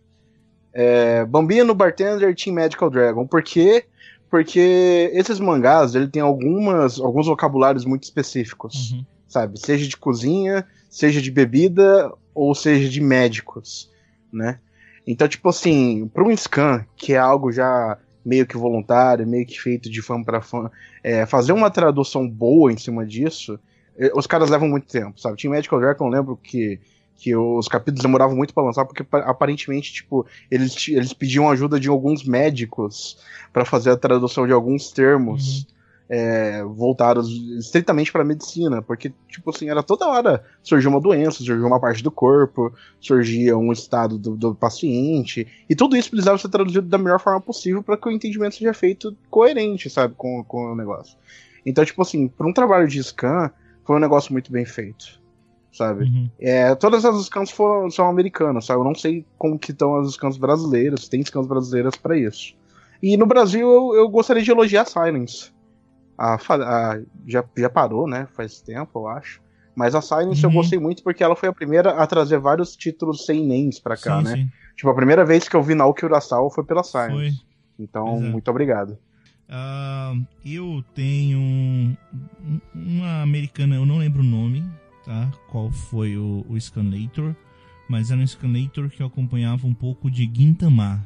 [0.73, 3.27] É, Bambino, Bartender, Team Medical Dragon.
[3.27, 3.85] Por quê?
[4.31, 9.05] Porque esses mangás, ele tem algumas, alguns vocabulários muito específicos, Uhum.
[9.27, 9.59] sabe?
[9.59, 13.91] Seja de cozinha, seja de bebida, ou seja de médicos,
[14.33, 14.61] né?
[15.07, 19.59] Então, tipo assim, para um scan, que é algo já meio que voluntário, meio que
[19.59, 20.71] feito de fã para fã,
[21.03, 23.59] é, fazer uma tradução boa em cima disso,
[23.97, 25.39] eh, os caras levam muito tempo, sabe?
[25.41, 26.81] Team Medical Dragon, eu lembro que
[27.23, 31.79] que os capítulos demoravam muito para lançar, porque pa- aparentemente, tipo, eles, eles pediam ajuda
[31.79, 33.19] de alguns médicos
[33.53, 35.67] para fazer a tradução de alguns termos
[36.11, 41.65] é, voltados estritamente para medicina, porque, tipo assim, era toda hora surgia uma doença, surgia
[41.65, 46.49] uma parte do corpo, surgia um estado do, do paciente, e tudo isso precisava ser
[46.49, 50.73] traduzido da melhor forma possível para que o entendimento seja feito coerente, sabe, com, com
[50.73, 51.17] o negócio.
[51.65, 53.53] Então, tipo assim, para um trabalho de scan,
[53.85, 55.21] foi um negócio muito bem feito,
[55.73, 56.07] sabe?
[56.07, 56.29] Uhum.
[56.41, 58.81] É, todas as scans foram, são americanas, sabe?
[58.81, 62.57] Eu não sei como que estão as scans brasileiras, tem scans brasileiras para isso.
[63.01, 65.53] E no Brasil eu, eu gostaria de elogiar a Silence.
[66.21, 68.29] A, a- já, já parou, né?
[68.37, 69.41] Faz tempo, eu acho.
[69.75, 70.57] Mas a Silence eu Uhum.
[70.57, 74.19] gostei muito porque ela foi a primeira a trazer vários títulos sem names pra cá,
[74.19, 74.37] sim, né?
[74.37, 74.49] sim.
[74.77, 77.11] Tipo, a primeira vez que eu vi Naoki Urasawa foi pela Silence.
[77.13, 77.33] Foi.
[77.79, 78.31] Então, Exato.
[78.33, 78.99] muito obrigado.
[79.49, 80.13] Ah,
[80.45, 81.97] eu tenho um-
[82.75, 84.63] uma americana, eu não lembro o nome,
[85.05, 85.31] tá?
[85.51, 87.35] Qual foi o, o Scanlator,
[87.89, 91.05] mas era um Scanlator que eu acompanhava um pouco de Gintama.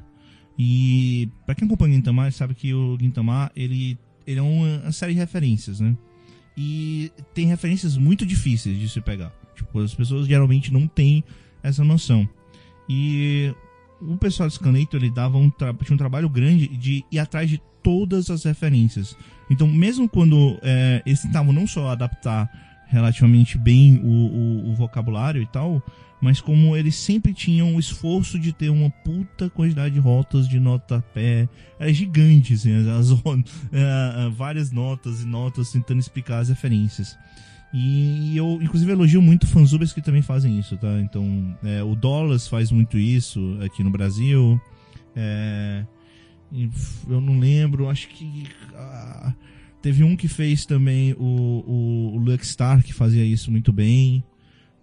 [0.58, 5.18] E pra quem acompanha Gintama, sabe que o Gintama, ele, ele é uma, série de
[5.18, 5.96] referências, né?
[6.56, 9.32] E tem referências muito difíceis de se pegar.
[9.56, 11.24] Tipo, as pessoas geralmente não têm
[11.62, 12.28] essa noção.
[12.88, 13.52] E
[14.00, 17.60] o pessoal do Scanator ele dava um, tinha um trabalho grande de ir atrás de
[17.82, 19.16] todas as referências.
[19.50, 22.48] Então, mesmo quando é, eles tentavam não só adaptar
[22.88, 25.82] relativamente bem o, o- o vocabulário e tal,
[26.24, 30.58] mas como eles sempre tinham o esforço de ter uma puta quantidade de rotas de
[30.58, 31.48] nota pé,
[31.78, 33.10] era gigante, assim, as, as-
[33.72, 37.16] é, é, várias notas e notas tentando explicar as referências.
[37.72, 41.00] E eu, inclusive, elogio muito fanzubers que também fazem isso, tá?
[41.00, 44.60] Então, é, o Dollars faz muito isso aqui no Brasil.
[45.14, 45.84] É,
[47.08, 48.44] eu não lembro, acho que.
[48.76, 49.34] ah,
[49.82, 51.24] teve um que fez também o,
[51.66, 54.22] o, o Luckstar, que fazia isso muito bem.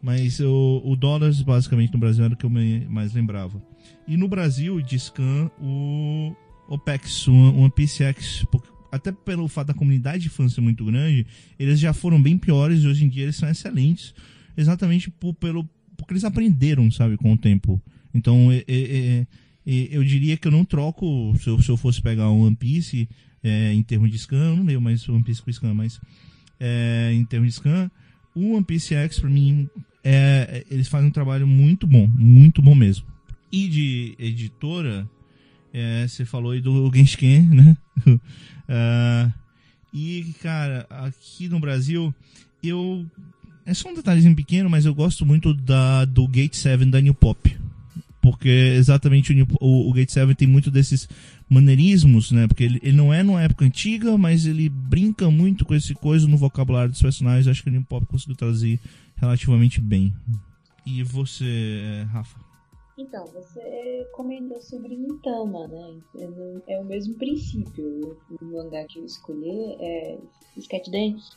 [0.02, 2.49] Mas o, o Dollars, basicamente, no Brasil era o que eu
[2.90, 3.61] mais lembrava.
[4.07, 6.36] E no Brasil, de Scan, o
[6.68, 10.84] OPEX, o One Piece X, por- até pelo fato da comunidade de fãs ser muito
[10.86, 11.26] grande,
[11.60, 14.14] eles já foram bem piores e hoje em dia eles são excelentes,
[14.57, 15.64] exatamente por, pelo,
[15.95, 17.80] porque eles aprenderam, sabe, com o tempo.
[18.14, 19.28] Então, é- é-
[19.68, 22.56] é- eu diria que eu não troco, se eu, se eu fosse pegar um One
[22.56, 23.07] Piece,
[23.44, 26.02] é, em termos de scan, não leio mais One Piece com scan, mas
[26.60, 27.90] é, em termos de scan,
[28.36, 29.69] o One Piece X, pra mim,
[30.03, 33.06] é, eles fazem um trabalho muito bom, muito bom mesmo.
[33.52, 35.07] E de editora,
[35.73, 37.78] é, você falou aí do Genshin, né?
[38.68, 39.32] Ah,
[39.94, 42.14] e, cara, aqui no Brasil,
[42.64, 43.06] eu.
[43.65, 47.14] É só um detalhezinho pequeno, mas eu gosto muito da, do Gate 7 da New
[47.14, 47.56] Pop.
[48.19, 51.07] Porque exatamente o, New- o, o Gate 7 tem muito desses
[51.49, 52.48] maneirismos, né?
[52.48, 56.28] Porque ele, ele não é numa época antiga, mas ele brinca muito com esse coisa
[56.28, 57.48] no vocabulário dos personagens.
[57.48, 58.80] Acho que o New Pop conseguiu trazer
[59.22, 60.11] relativamente bem.
[60.85, 62.39] E você, é, Rafa?
[62.98, 65.99] Então, você comentou sobre Nintama, né?
[66.68, 68.18] É o mesmo princípio.
[68.41, 70.18] O mangá que eu escolhi é
[70.57, 71.30] Sketch Dance,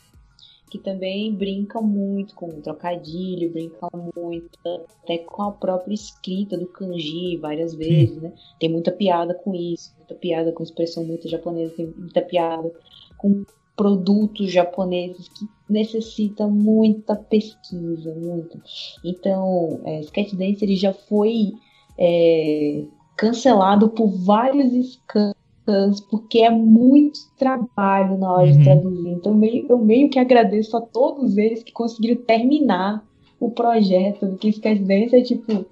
[0.71, 4.59] que também brinca muito com o trocadilho, brinca muito
[5.03, 8.33] até com a própria escrita do kanji várias vezes, né?
[8.59, 12.73] Tem muita piada com isso, muita piada com expressão muito japonesa, tem muita piada
[13.17, 13.45] com
[13.77, 18.59] produtos japoneses que necessitam muita pesquisa, muita.
[19.05, 21.53] Então, é, Sketchdance ele já foi
[21.99, 22.85] é,
[23.17, 25.35] cancelado por vários scans
[26.11, 28.53] porque é muito trabalho na hora Uhum.
[28.59, 29.09] de traduzir.
[29.09, 33.03] Então, meio, eu meio que agradeço a todos eles que conseguiram terminar
[33.41, 35.65] o projeto, porque Sketchdance é tipo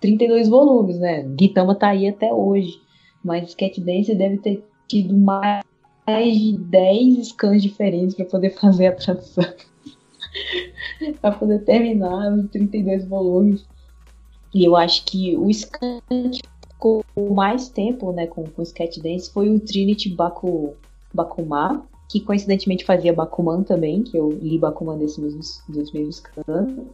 [0.00, 1.24] 32 volumes, né?
[1.38, 2.72] Gintama tá aí até hoje,
[3.24, 5.64] mas Sketchdance deve ter tido mais
[6.06, 9.44] de 10 scans diferentes para poder fazer a tradução.
[11.20, 13.66] para poder terminar os 32 volumes.
[14.54, 17.04] E eu acho que o scan que ficou
[17.34, 20.74] mais tempo né, com, com Sketch Dance foi o Trinity Baku,
[21.12, 26.86] Bakuma, que coincidentemente fazia Bakuman também, que eu li Bakuman desse mesmo, desse mesmo scan.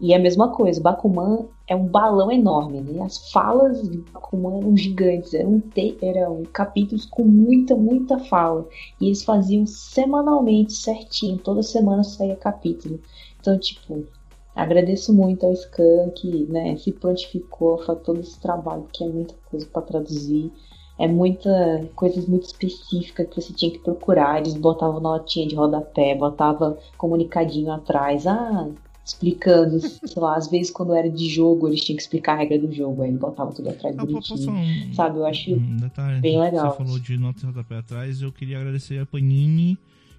[0.00, 3.02] E é a mesma coisa, Bakuman é um balão enorme, né?
[3.02, 8.66] As falas de Bakuman eram gigantes, eram, te, eram capítulos com muita, muita fala.
[8.98, 12.98] E eles faziam semanalmente, certinho, toda semana saía capítulo.
[13.38, 14.06] Então, tipo,
[14.54, 19.08] agradeço muito ao Scan que né, se prontificou a fazer todo esse trabalho, porque é
[19.08, 20.50] muita coisa para traduzir.
[20.98, 24.38] É muita coisas muito específicas que você tinha que procurar.
[24.38, 28.26] Eles botavam notinha de rodapé, botava comunicadinho atrás.
[28.26, 28.68] Ah,
[29.14, 32.58] explicando, sei lá, às vezes quando era de jogo, eles tinham que explicar a regra
[32.58, 34.50] do jogo, aí ele botava tudo atrás Ah, bonitinho.
[34.52, 36.20] um, Sabe, eu acho um detalhe?
[36.20, 36.70] bem legal.
[36.70, 39.76] Você falou de nota de rodapé atrás, eu queria agradecer a Panini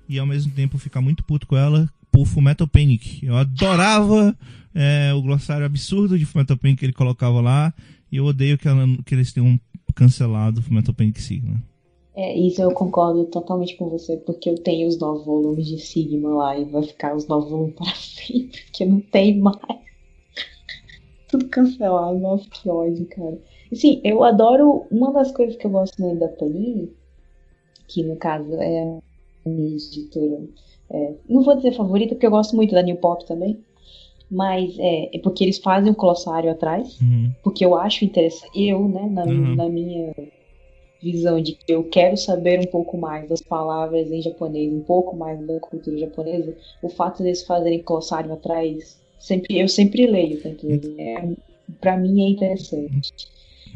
[0.09, 3.25] e ao mesmo tempo ficar muito puto com ela, por Fullmetal Panic.
[3.25, 4.35] Eu adorava
[4.75, 7.73] é, o glossário absurdo de Fullmetal Panic que ele colocava lá,
[8.11, 9.57] e eu odeio que, ela- que eles tenham
[9.95, 11.61] cancelado o Fullmetal Panic Sigma.
[12.15, 16.29] É, isso eu concordo totalmente com você, porque eu tenho os novos volumes de Sigma
[16.33, 19.57] lá e vai ficar os novos volumes para sempre, porque não tem mais.
[21.29, 23.37] Tudo cancelado, nossa, que ódio, cara.
[23.71, 24.85] E sim, eu adoro.
[24.91, 26.91] Uma das coisas que eu gosto muito da Panini,
[27.87, 28.83] que no caso é
[29.45, 30.41] a minha editora.
[30.89, 33.63] é, não vou dizer favorita, porque eu gosto muito da New Pop também.
[34.29, 37.31] Mas é, é porque eles fazem um glossário atrás Uhum.
[37.43, 39.55] porque eu acho interessante, eu, né, na, Uhum.
[39.55, 40.13] na minha
[41.01, 45.15] visão de que eu quero saber um pouco mais das palavras em japonês, um pouco
[45.15, 50.49] mais da cultura japonesa, o fato deles fazerem glossário atrás, sempre, eu sempre leio, tá
[50.49, 50.95] entendendo?
[50.99, 51.27] É,
[51.79, 53.11] pra mim é interessante.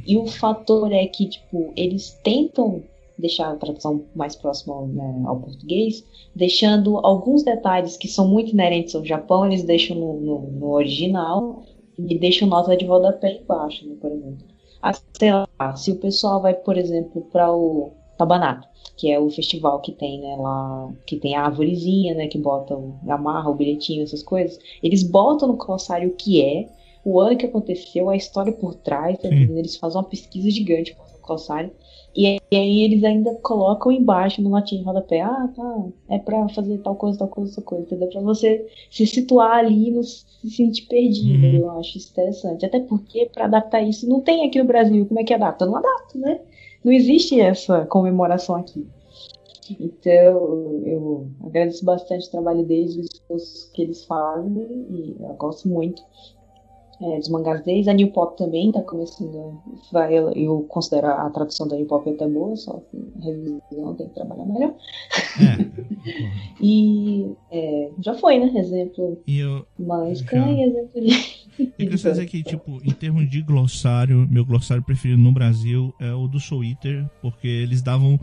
[0.05, 2.83] E o fator é que, tipo, eles tentam
[3.17, 6.03] deixar a tradução mais próxima ao, né, ao português,
[6.35, 11.63] deixando alguns detalhes que são muito inerentes ao Japão, eles deixam no, no, no original
[11.97, 14.45] e deixam nota de rodapé embaixo, né, por exemplo.
[15.17, 15.44] Sei lá,
[15.75, 18.67] se o pessoal vai, por exemplo, para o Tabanato,
[18.97, 22.75] que é o festival que tem, né, lá, que tem a arvorezinha, né, que bota,
[22.75, 26.69] o- amarra o bilhetinho, essas coisas, eles botam no glossário o que é,
[27.03, 31.19] o ano que aconteceu, a história por trás, tá eles fazem uma pesquisa gigante no
[31.27, 31.71] glossário,
[32.15, 36.47] e aí- e aí eles ainda colocam embaixo no de rodapé, ah, tá, é pra
[36.49, 38.07] fazer tal coisa, tal coisa, tal coisa, entendeu?
[38.09, 41.55] Pra você se situar ali e não se sentir perdido, Uhum.
[41.57, 42.65] eu acho isso interessante.
[42.65, 45.05] Até porque, pra adaptar isso, não tem aqui no Brasil.
[45.05, 45.65] Como é que adapta?
[45.65, 46.39] Não adapta, né?
[46.83, 48.85] Não existe essa comemoração aqui.
[49.79, 54.53] Então, eu agradeço bastante o trabalho deles, o esforço que eles fazem,
[54.91, 56.03] e eu gosto muito
[57.05, 57.87] é, dos mangás deles.
[57.87, 59.61] A New Pop também tá começando.
[59.91, 64.07] Vai, eu considero a tradução da New Pop até boa, só que a revisão tem
[64.07, 64.73] que trabalhar melhor.
[65.39, 65.85] É.
[66.61, 68.51] E é, já foi, né?
[68.55, 70.51] Exemplo E eu, Mãesca Já.
[70.51, 71.07] e exemplo de.
[71.59, 76.13] eu queria dizer que, tipo, em termos de glossário, meu glossário preferido no Brasil é
[76.13, 78.19] o do Soul Eater, porque eles davam.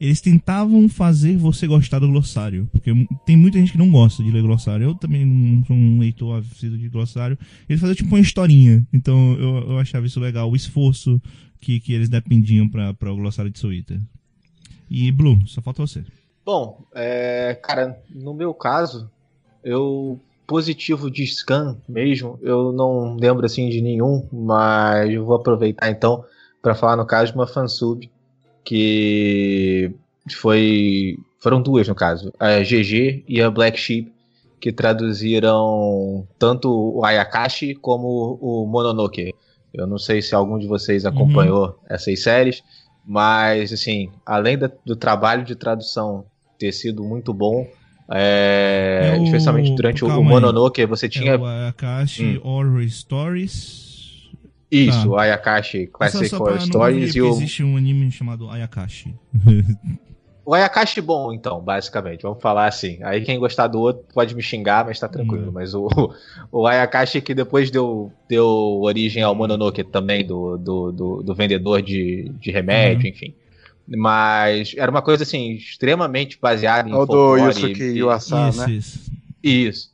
[0.00, 2.68] Eles tentavam fazer você gostar do glossário.
[2.72, 2.90] Porque
[3.26, 4.84] tem muita gente que não gosta de ler glossário.
[4.84, 7.38] Eu também não sou um leitor ávido de glossário.
[7.68, 8.82] Eles faziam tipo uma historinha.
[8.92, 10.50] Então eu, eu achava isso legal.
[10.50, 11.20] O esforço
[11.60, 14.00] que, que eles dependiam pra o glossário de Eater.
[14.90, 16.02] E Blue, só falta você.
[16.44, 19.08] Bom, é, cara, no meu caso,
[19.62, 25.88] eu positivo de scan mesmo, eu não lembro assim de nenhum, mas eu vou aproveitar
[25.88, 26.24] então
[26.60, 28.10] para falar no caso de uma fansub
[28.64, 29.90] que
[30.36, 34.12] foi foram duas no caso, a GG e a Black Sheep
[34.60, 39.32] que traduziram tanto o Ayakashi como o Mononoke.
[39.72, 42.62] Eu não sei se algum de vocês acompanhou essas séries,
[43.06, 46.26] mas assim, além da- do trabalho de tradução
[46.58, 47.66] ter sido muito bom,
[48.10, 50.34] é, É o- especialmente durante o, o calma aí.
[50.34, 52.40] Mononoke, você tinha É o Akashi Hum.
[52.46, 53.89] Horror Stories.
[54.70, 55.08] Isso, tá.
[55.08, 59.14] o Ayakashi Classic Só- só Horror Stories e o, existe um anime chamado Ayakashi.
[60.44, 62.98] o Ayakashi bom, então, basicamente, vamos falar assim.
[63.02, 65.48] Aí quem gostar do outro pode me xingar, mas tá tranquilo.
[65.48, 65.52] Hum.
[65.52, 65.88] Mas o,
[66.50, 68.46] o Ayakashi que depois deu, deu
[68.82, 73.10] origem ao Mononoke também, do, do, do, do vendedor de, de remédio, Uhum.
[73.10, 73.34] enfim.
[73.92, 78.48] Mas era uma coisa assim, extremamente baseada em É o do folclore Yusuke e- Iwasa,
[78.48, 78.72] isso, né?
[78.72, 79.12] isso.
[79.42, 79.89] Isso.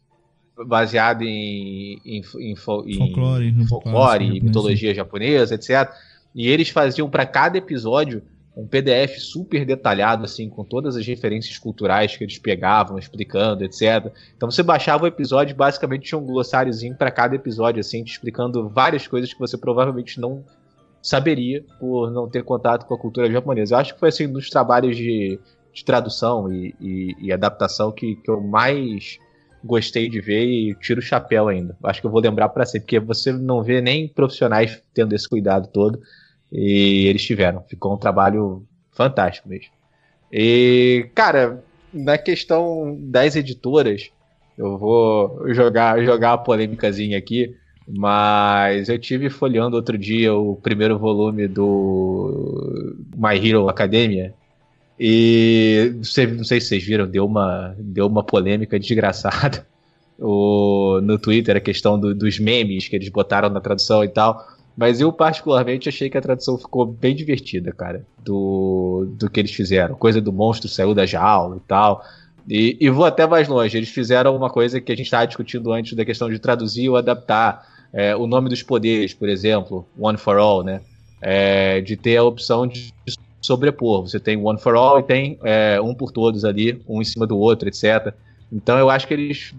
[0.65, 5.93] Baseado em, em, em, fo- em Folclore, folclore, e japonês, mitologia japonesa, etc.
[6.35, 8.23] E eles faziam para cada episódio
[8.57, 14.11] um PDF super detalhado, assim, com todas as referências culturais que eles pegavam, explicando, etc.
[14.35, 18.13] Então você baixava o episódio e basicamente tinha um glossáriozinho para cada episódio, assim, te
[18.13, 20.43] explicando várias coisas que você provavelmente não
[21.03, 23.75] saberia por não ter contato com a cultura japonesa.
[23.75, 25.39] Eu acho que foi assim um dos trabalhos de,
[25.73, 29.19] de tradução e, e- e adaptação que, que eu mais
[29.65, 31.77] gostei de ver e tiro o chapéu ainda.
[31.83, 35.29] Acho que eu vou lembrar para sempre, porque você não vê nem profissionais tendo esse
[35.29, 36.01] cuidado todo
[36.53, 37.63] e eles tiveram.
[37.69, 39.71] Ficou um trabalho fantástico mesmo.
[40.33, 41.63] E, cara,
[41.93, 44.11] na questão das editoras,
[44.57, 47.55] eu vou jogar, jogar uma polêmicazinha aqui,
[47.87, 54.35] mas eu tive folheando outro dia o primeiro volume do My Hero Academia.
[54.99, 59.67] E não sei, se vocês viram, deu uma, deu uma polêmica desgraçada
[60.19, 64.47] o, no Twitter, a questão do- dos memes que eles botaram na tradução e tal.
[64.77, 69.53] Mas eu, particularmente, achei que a tradução ficou bem divertida, cara, do, do que eles
[69.53, 69.95] fizeram.
[69.95, 72.05] Coisa do monstro saiu da jaula e tal.
[72.49, 73.77] E, e vou até mais longe.
[73.77, 76.97] Eles fizeram uma coisa que a gente estava discutindo antes da questão de traduzir ou
[76.97, 77.67] adaptar.
[77.93, 80.83] É, o nome dos poderes, por exemplo, One for All, né?
[81.23, 82.93] É, de ter a opção de
[83.47, 84.03] sobrepor.
[84.03, 87.27] Você tem One for All e tem é, um por todos ali, um em cima
[87.27, 88.13] do outro, etc.
[88.53, 89.55] Então eu acho que eles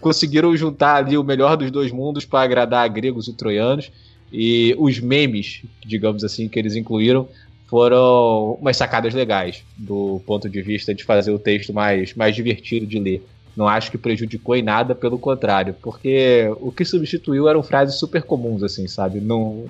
[0.00, 3.90] conseguiram juntar ali o melhor dos dois mundos para agradar gregos e troianos.
[4.32, 7.28] E os memes, digamos assim, que eles incluíram
[7.66, 12.86] foram umas sacadas legais do ponto de vista de fazer o texto mais, mais divertido
[12.86, 13.24] de ler.
[13.56, 18.22] Não acho que prejudicou em nada, pelo contrário, porque o que substituiu eram frases super
[18.22, 19.20] comuns, assim, sabe?
[19.20, 19.66] Não,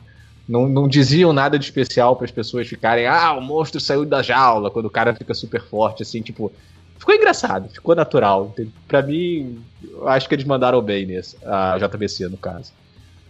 [0.49, 4.23] não, não diziam nada de especial para as pessoas ficarem, ah, o monstro saiu da
[4.23, 6.53] jaula, quando o cara fica super forte, assim, tipo.
[6.97, 8.55] Ficou engraçado, ficou natural.
[8.89, 9.59] Para mim,
[10.07, 12.73] acho que eles mandaram bem nesse, a JBC, no caso.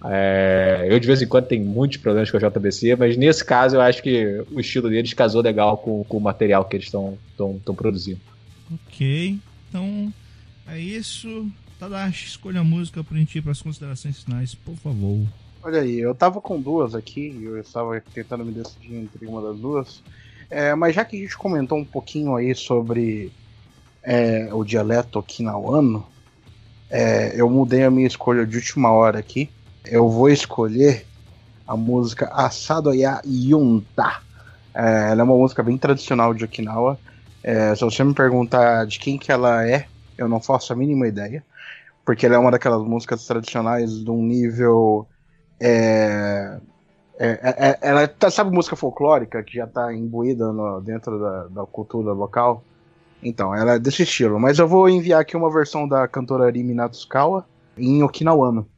[0.05, 3.77] É, eu de vez em quando tenho muitos problemas com a JBC, mas nesse caso
[3.77, 7.19] eu acho que o estilo deles casou legal com, com o material que eles estão
[7.75, 8.21] produzindo.
[8.73, 9.39] Ok,
[9.69, 10.13] então
[10.69, 11.49] é isso.
[11.81, 15.27] Tadashi, escolha a música pra gente ir pras considerações finais, por favor.
[15.65, 19.59] Olha aí, eu tava com duas aqui, eu estava tentando me decidir entre uma das
[19.59, 20.05] duas.
[20.51, 23.35] É, mas já que a gente comentou um pouquinho aí sobre
[24.03, 26.07] é, o dialeto okinawano,
[26.91, 29.55] é, eu mudei a minha escolha de última hora aqui.
[29.85, 31.09] Eu vou escolher
[31.67, 34.23] a música Asado Ya Yunta.
[34.75, 37.01] É, ela é uma música bem tradicional de Okinawa.
[37.43, 39.89] É, se você me perguntar de quem que ela é,
[40.19, 41.45] eu não faço a mínima ideia.
[42.05, 45.09] Porque ela é uma daquelas músicas tradicionais de um nível
[45.61, 46.61] é,
[47.19, 51.47] é, é, é, ela tá, sabe música folclórica que já tá imbuída no, dentro da,
[51.49, 52.65] da, cultura local?
[53.23, 54.39] Então, ela é desse estilo.
[54.39, 58.69] Mas eu vou enviar aqui uma versão da cantora Rimi Natsukawa em Okinawano.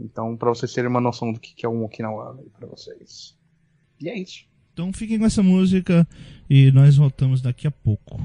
[0.00, 3.36] Então, para vocês terem uma noção do que é um Okinawano pra vocês.
[4.00, 4.44] E é isso.
[4.72, 6.06] Então fiquem com essa música
[6.50, 8.20] e nós voltamos daqui a pouco.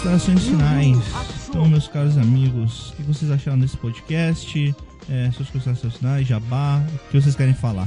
[0.00, 0.98] Considerações finais.
[1.46, 4.74] Então, meus caros amigos, o que vocês acharam desse podcast?
[5.10, 7.86] É, suas considerações finais, jabá, o que vocês querem falar?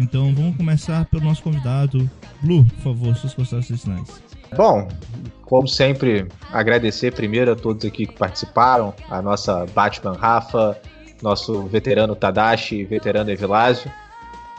[0.00, 2.10] Então, vamos começar pelo nosso convidado.
[2.42, 4.22] Blue, por favor, suas considerações finais.
[4.56, 4.88] Bom,
[5.42, 10.76] como sempre, agradecer primeiro a todos aqui que participaram, a nossa Batman Rafa,
[11.22, 13.88] nosso veterano Tadashi, veterano Evilásio.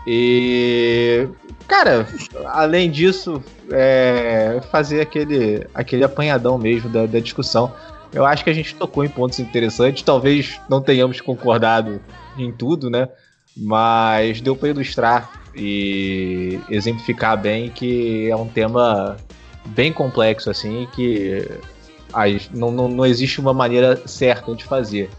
[0.08, 1.28] E,
[1.68, 2.08] cara,
[2.46, 3.44] além disso,
[3.74, 7.74] é, fazer aquele, aquele apanhadão mesmo da, da, discussão.
[8.14, 12.00] Eu acho que a gente tocou em pontos interessantes, talvez não tenhamos concordado
[12.38, 13.10] em tudo, né?
[13.58, 19.18] Mas deu para ilustrar e exemplificar bem que é um tema
[19.66, 21.48] bem complexo, assim, que
[22.52, 25.10] não, não, não existe uma maneira certa de fazer.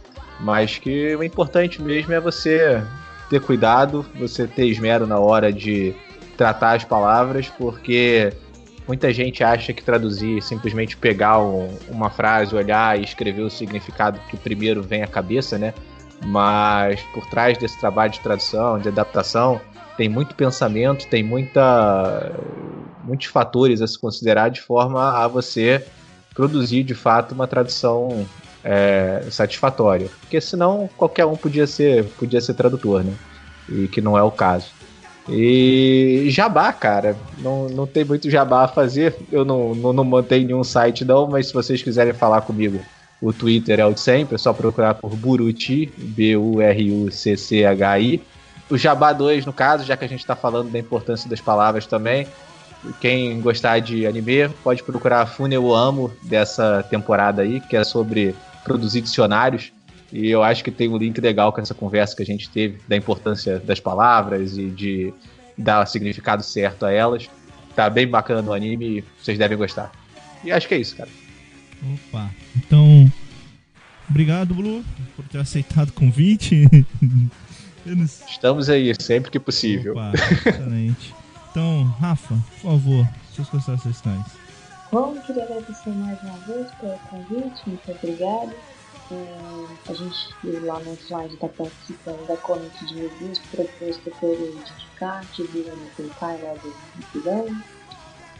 [0.40, 2.82] Mas que o importante mesmo é você
[3.28, 5.94] ter cuidado, você ter esmero na hora de
[6.36, 8.32] tratar as palavras, porque
[8.86, 14.20] Muita gente acha que traduzir simplesmente pegar um, uma frase, olhar e escrever o significado
[14.28, 15.72] que primeiro vem à cabeça, né?
[16.26, 19.58] Mas por trás desse trabalho de tradução, de adaptação,
[19.96, 22.32] tem muito pensamento, tem muita,
[23.02, 25.82] muitos fatores a se considerar de forma a você
[26.34, 28.26] produzir de fato uma tradução
[28.62, 30.10] é, satisfatória.
[30.20, 33.14] Porque senão qualquer um podia ser, podia ser tradutor, né?
[33.66, 34.83] E que não é o caso.
[35.28, 39.16] E jabá, cara, não, não tem muito jabá a fazer.
[39.32, 42.80] Eu não, não, não mantenho nenhum site, não, mas se vocês quiserem falar comigo,
[43.20, 46.60] o Twitter é o de sempre, é só procurar por Buruti, B-U-R-U-C-C-H-I.
[48.68, 51.86] O Jabá 2, no caso, já que a gente está falando da importância das palavras
[51.86, 52.26] também.
[53.00, 58.34] Quem gostar de anime, pode procurar Fune Eu Amo dessa temporada aí, que é sobre
[58.62, 59.72] produzir dicionários.
[60.14, 62.78] E eu acho que tem um link legal com essa conversa que a gente teve
[62.86, 65.12] da importância das palavras e de
[65.58, 67.28] dar significado certo a elas.
[67.74, 69.90] Tá bem bacana no anime e vocês devem gostar.
[70.44, 71.08] E acho que é isso, cara.
[71.82, 72.30] Opa.
[72.56, 73.10] Então,
[74.08, 74.84] obrigado, Blue,
[75.16, 76.62] por ter aceitado o convite.
[77.84, 78.28] Eu não sei.
[78.28, 79.94] Estamos aí, sempre que possível.
[79.94, 81.12] Opa, excelente.
[81.50, 84.26] Então, Rafa, por favor, suas considerações finais.
[84.92, 88.54] Bom, queria agradecer mais uma vez pelo convite, muito obrigada.
[89.10, 95.90] A gente lá no slide está participando da corrente de reviews proposta pelo Didicart, Bruno
[95.94, 97.46] Pecai lá do Rapidão.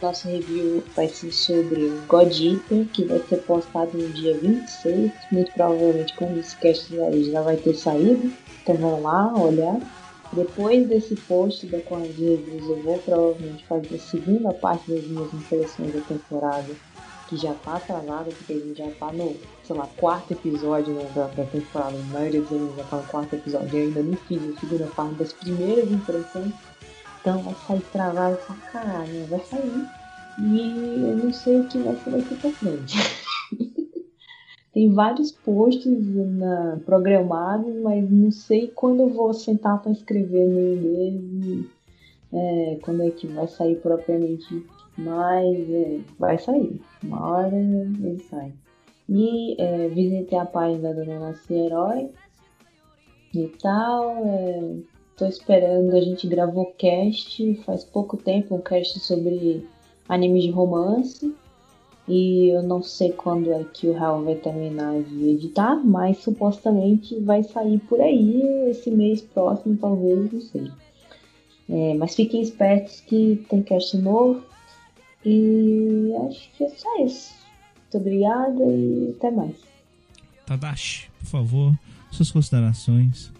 [0.01, 5.11] Nosso review vai ser sobre o God Eater, que vai ser postado no dia 26.
[5.31, 6.93] Muito provavelmente quando esse cast
[7.31, 8.33] já vai ter saído.
[8.63, 9.79] Então vamos lá olhar.
[10.33, 15.03] Depois desse post da corrente de reviews, eu vou provavelmente fazer a segunda parte das
[15.05, 16.73] minhas impressões da temporada,
[17.29, 19.35] que já tá atrasada, porque a gente já tá no,
[19.65, 21.95] sei lá, quarto episódio né, da, da temporada.
[21.97, 23.77] A maioria dos animes já tá no quarto episódio.
[23.77, 26.53] Eu ainda não fiz a segunda parte das primeiras impressões.
[27.21, 29.27] Então vai sair travado pra caralho, né?
[29.29, 29.87] vai sair.
[30.39, 32.97] E eu não sei o que vai ser daqui pra frente.
[34.73, 40.81] Tem vários posts na, programados, mas não sei quando eu vou sentar para escrever nenhum
[40.81, 41.65] deles.
[42.33, 44.65] É, quando é que vai sair propriamente.
[44.97, 46.81] Mas é, vai sair.
[47.01, 48.53] Uma hora ele sai.
[49.07, 52.09] E é, visitei a página do Não Nasci Herói
[53.33, 54.25] e tal.
[54.25, 54.75] É,
[55.15, 59.67] tô esperando, a gente gravou cast faz pouco tempo, um cast sobre
[60.09, 61.35] animes de romance.
[62.07, 67.19] E eu não sei quando é que o Hal vai terminar de editar, mas supostamente
[67.19, 70.71] vai sair por aí esse mês próximo, talvez, não sei.
[71.67, 74.43] É, mas fiquem espertos que tem cast novo.
[75.25, 77.33] E acho que é só isso.
[77.95, 79.55] Muito obrigada e até mais.
[80.45, 81.73] Tadashi, por favor,
[82.11, 83.31] suas considerações.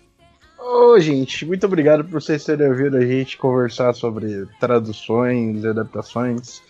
[0.58, 6.62] Ô, gente, muito obrigado por vocês terem ouvido a gente conversar sobre traduções e adaptações.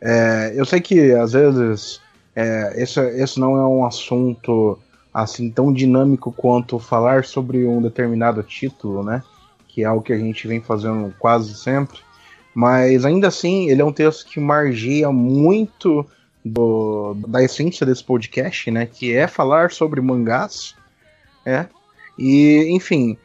[0.00, 2.00] É, eu sei que às vezes
[2.34, 4.78] é, esse, esse não é um assunto
[5.12, 9.22] assim tão dinâmico quanto falar sobre um determinado título, né?
[9.66, 11.98] Que é algo que a gente vem fazendo quase sempre.
[12.54, 16.06] Mas ainda assim, ele é um texto que margeia muito
[16.44, 18.86] do, da essência desse podcast, né?
[18.86, 20.74] Que é falar sobre mangás.
[21.44, 21.66] É.
[22.18, 23.16] E, enfim,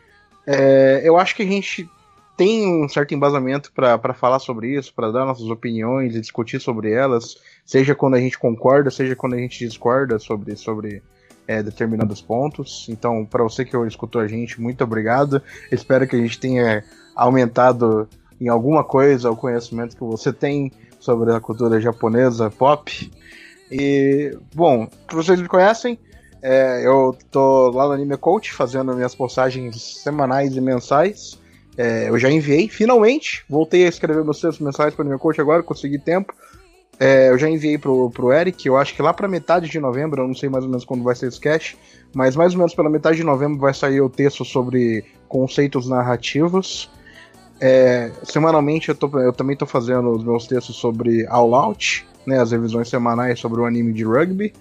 [0.46, 1.90] é, eu acho que a gente
[2.38, 6.92] tem um certo embasamento para falar sobre isso, para dar nossas opiniões e discutir sobre
[6.92, 7.36] elas,
[7.66, 11.02] seja quando a gente concorda, seja quando a gente discorda sobre, sobre
[11.48, 12.86] é, determinados pontos.
[12.90, 15.42] Então, para você que escutou a gente, muito obrigado.
[15.72, 16.84] Espero que a gente tenha
[17.16, 18.08] aumentado
[18.40, 20.72] em alguma coisa o conhecimento que você tem
[21.08, 23.10] sobre a cultura japonesa pop.
[23.72, 25.98] E, bom, vocês me conhecem,
[26.42, 31.40] é, eu tô lá no Anime Coach fazendo minhas postagens semanais e mensais.
[31.78, 35.40] É, eu já enviei, finalmente, voltei a escrever meus textos mensais para o Anime Coach
[35.40, 36.34] agora, consegui tempo.
[37.00, 40.24] É, eu já enviei pro, pro Eric, eu acho que lá pra metade de novembro,
[40.24, 41.78] eu não sei mais ou menos quando vai ser esse cast,
[42.14, 46.90] mas mais ou menos pela metade de novembro vai sair o texto sobre conceitos narrativos.
[47.60, 52.40] É, semanalmente eu, tô, eu também tô fazendo os meus textos sobre All Out, né,
[52.40, 54.54] as revisões semanais sobre o anime de rugby.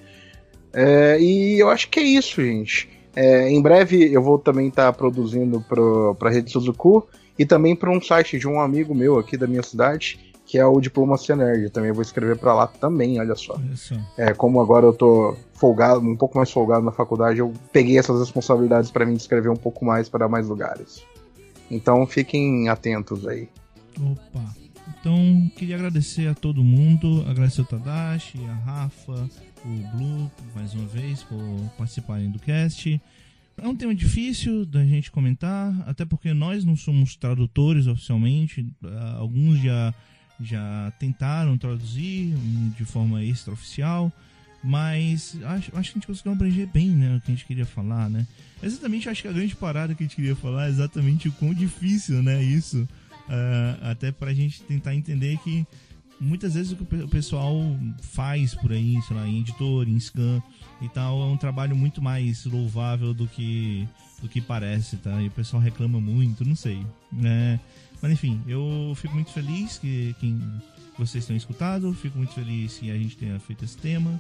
[0.73, 2.89] É, e eu acho que é isso, gente.
[3.15, 7.07] É, em breve eu vou também estar tá produzindo para a Rede Suzuku
[7.39, 10.67] e também para um site de um amigo meu aqui da minha cidade, que é
[10.67, 11.71] o Diplomacia Nerd.
[11.71, 13.57] Também vou escrever para lá também, olha só.
[13.73, 13.99] Isso.
[14.17, 18.21] É, como agora eu tô folgado, um pouco mais folgado na faculdade, eu peguei essas
[18.21, 21.05] responsabilidades para mim de escrever um pouco mais para mais lugares.
[21.71, 23.49] Então fiquem atentos aí.
[24.01, 24.55] Opa.
[25.01, 29.29] Então, queria agradecer a todo mundo, agradecer o Tadashi, a Rafa,
[29.65, 31.39] o Blue, mais uma vez, por
[31.77, 33.01] participarem do cast.
[33.57, 38.67] É um tema difícil da gente comentar, até porque nós não somos tradutores oficialmente.
[39.17, 39.95] Alguns já,
[40.41, 42.35] já tentaram traduzir
[42.77, 44.13] de forma extraoficial,
[44.67, 47.65] mas acho, acho que a gente conseguiu abranger bem né, o que a gente queria
[47.65, 48.27] falar, né?
[48.61, 51.55] Exatamente, acho que a grande parada que a gente queria falar é exatamente o quão
[51.55, 55.65] difícil, né, isso, uh, até pra gente tentar entender que
[56.21, 57.55] muitas vezes o que o pessoal
[58.03, 60.43] faz por aí, sei lá, em editor, em scan
[60.83, 63.87] e tal, é um trabalho muito mais louvável do que
[64.21, 65.23] do que parece, tá?
[65.23, 67.61] E o pessoal reclama muito, não sei, né?
[68.03, 70.35] Mas enfim, eu fico muito feliz que, que
[70.99, 74.19] vocês tenham escutado, fico muito feliz que a gente tenha feito esse tema.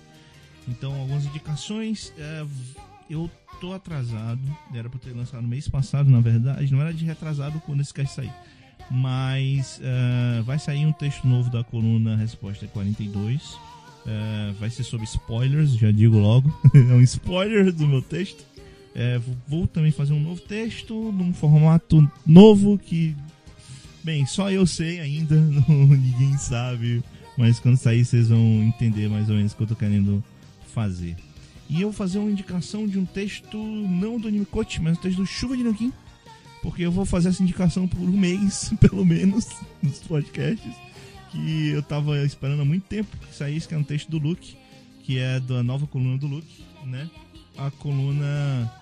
[0.68, 2.12] Então, algumas indicações.
[2.18, 2.44] É,
[3.08, 3.30] eu
[3.60, 4.40] tô atrasado,
[4.74, 7.94] era pra ter lançado no mês passado, na verdade, não era de retrasado quando esse
[7.94, 8.32] cast sair.
[8.90, 13.54] Mas uh, vai sair um texto novo da coluna Resposta 42.
[13.54, 16.52] Uh, vai ser sobre spoilers, já digo logo.
[16.74, 18.44] é um spoiler do meu texto.
[18.94, 23.16] Uh, vou também fazer um novo texto num formato novo que,
[24.04, 27.02] bem, só eu sei ainda, não, ninguém sabe.
[27.36, 30.22] Mas quando sair vocês vão entender mais ou menos o que eu tô querendo
[30.76, 31.16] fazer.
[31.68, 35.00] E eu vou fazer uma indicação de um texto, não do Anime Coach, mas um
[35.00, 35.92] texto do Chuva de Nanquim
[36.66, 39.46] porque eu vou fazer essa indicação por um mês, pelo menos,
[39.80, 40.74] nos podcasts,
[41.30, 44.56] que eu tava esperando há muito tempo que saísse, que é um texto do Luke,
[45.04, 47.08] que é da nova coluna do Luke, né?
[47.56, 48.72] A coluna.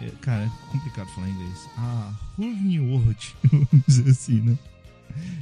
[0.00, 1.68] É, cara, é complicado falar inglês.
[1.76, 4.58] A Hulk World, vamos dizer assim, né?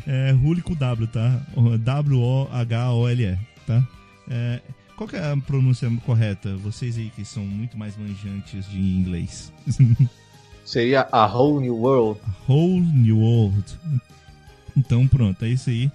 [0.06, 1.46] É Hulk com W, tá?
[1.80, 3.88] W-O-H-O-L-E, tá?
[4.28, 4.60] É,
[4.96, 6.56] qual é a pronúncia correta?
[6.56, 9.52] Vocês aí que são muito mais manjantes de inglês.
[10.64, 12.20] Seria A Whole New World.
[12.26, 13.64] A Whole New World.
[14.76, 15.90] Então pronto, é isso aí.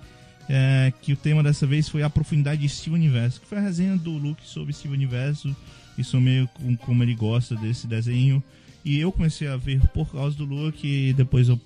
[0.47, 3.61] É, que o tema dessa vez foi a profundidade de Steve Universo, que foi a
[3.61, 5.55] resenha do Luke sobre Steve Universo
[5.97, 8.43] e sobre com, como ele gosta desse desenho.
[8.83, 11.59] E eu comecei a ver por causa do Luke e depois eu,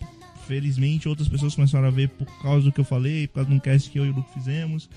[0.47, 3.55] felizmente outras pessoas começaram a ver por causa do que eu falei, por causa de
[3.55, 4.89] um cast que eu e o Luke fizemos.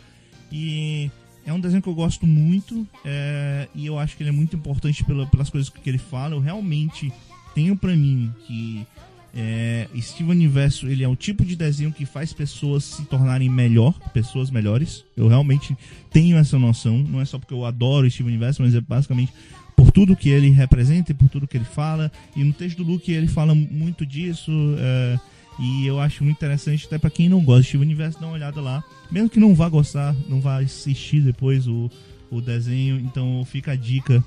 [0.50, 1.10] E
[1.48, 4.54] é um desenho que eu gosto muito é, e eu acho que ele é muito
[4.54, 6.34] importante pela, pelas coisas que ele fala.
[6.34, 7.10] Eu realmente
[7.54, 8.86] tenho para mim que
[9.34, 13.98] é, Steve Universo ele é o tipo de desenho que faz pessoas se tornarem melhor,
[14.12, 15.06] pessoas melhores.
[15.16, 15.74] Eu realmente
[16.10, 16.98] tenho essa noção.
[16.98, 19.32] Não é só porque eu adoro Steve Universo, mas é basicamente
[19.74, 22.12] por tudo que ele representa e por tudo que ele fala.
[22.36, 24.52] E no texto do Luke ele fala muito disso.
[24.78, 25.18] É,
[25.58, 28.34] e eu acho muito interessante, até para quem não gosta de Steve Universo, dá uma
[28.34, 28.82] olhada lá.
[29.10, 31.90] Mesmo que não vá gostar, não vá assistir depois o,
[32.30, 32.98] o desenho.
[33.00, 34.22] Então fica a dica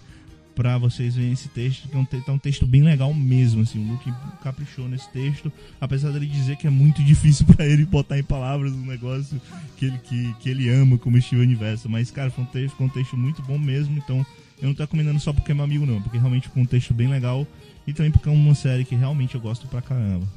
[0.56, 3.80] para vocês verem esse texto, que é um, tá um texto bem legal mesmo, assim,
[3.80, 4.14] o Luke
[4.44, 8.72] caprichou nesse texto, apesar dele dizer que é muito difícil para ele botar em palavras
[8.74, 9.41] um negócio
[9.78, 12.86] que ele, que, que ele ama como estilo universo, mas, cara, foi um, texto, foi
[12.86, 14.26] um texto muito bom mesmo, então
[14.62, 16.94] eu não tô recomendando só porque é meu amigo não, porque realmente foi um texto
[16.94, 17.48] bem legal
[17.88, 20.28] e também porque é uma série que realmente eu gosto pra caramba.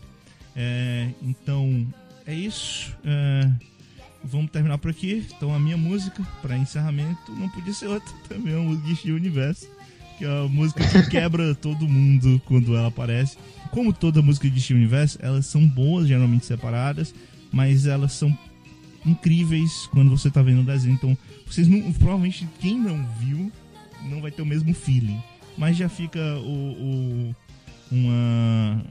[0.57, 1.87] É, então,
[2.27, 2.97] é isso.
[3.05, 3.51] É,
[4.23, 5.27] vamos terminar por aqui.
[5.37, 9.13] Então, a minha música para encerramento não podia ser outra também, é uma música de
[9.13, 9.69] Universo
[10.19, 13.37] que é a música que quebra todo mundo quando ela aparece.
[13.71, 17.15] Como toda música de Steven Universe, elas são boas, geralmente separadas,
[17.53, 18.37] mas elas são
[19.05, 20.95] incríveis quando você tá vendo o desenho.
[20.95, 23.51] Então, vocês não, provavelmente quem não viu
[24.09, 25.21] não vai ter o mesmo feeling,
[25.57, 27.37] mas já fica o, o
[27.91, 28.85] uma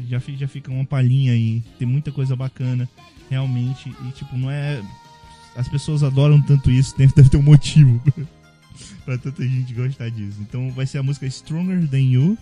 [0.00, 1.62] já já fica uma palhinha aí.
[1.78, 2.88] Tem muita coisa bacana,
[3.30, 4.82] realmente, e tipo, não é
[5.56, 8.02] as pessoas adoram tanto isso, deve ter um motivo.
[9.04, 10.38] pra tanta gente gostar disso.
[10.40, 12.38] Então vai ser a música Stronger Than You,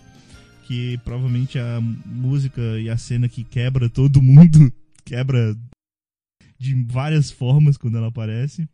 [0.67, 4.73] que provavelmente é a música e a cena que quebra todo mundo,
[5.05, 5.57] quebra
[6.59, 8.69] de várias formas quando ela aparece.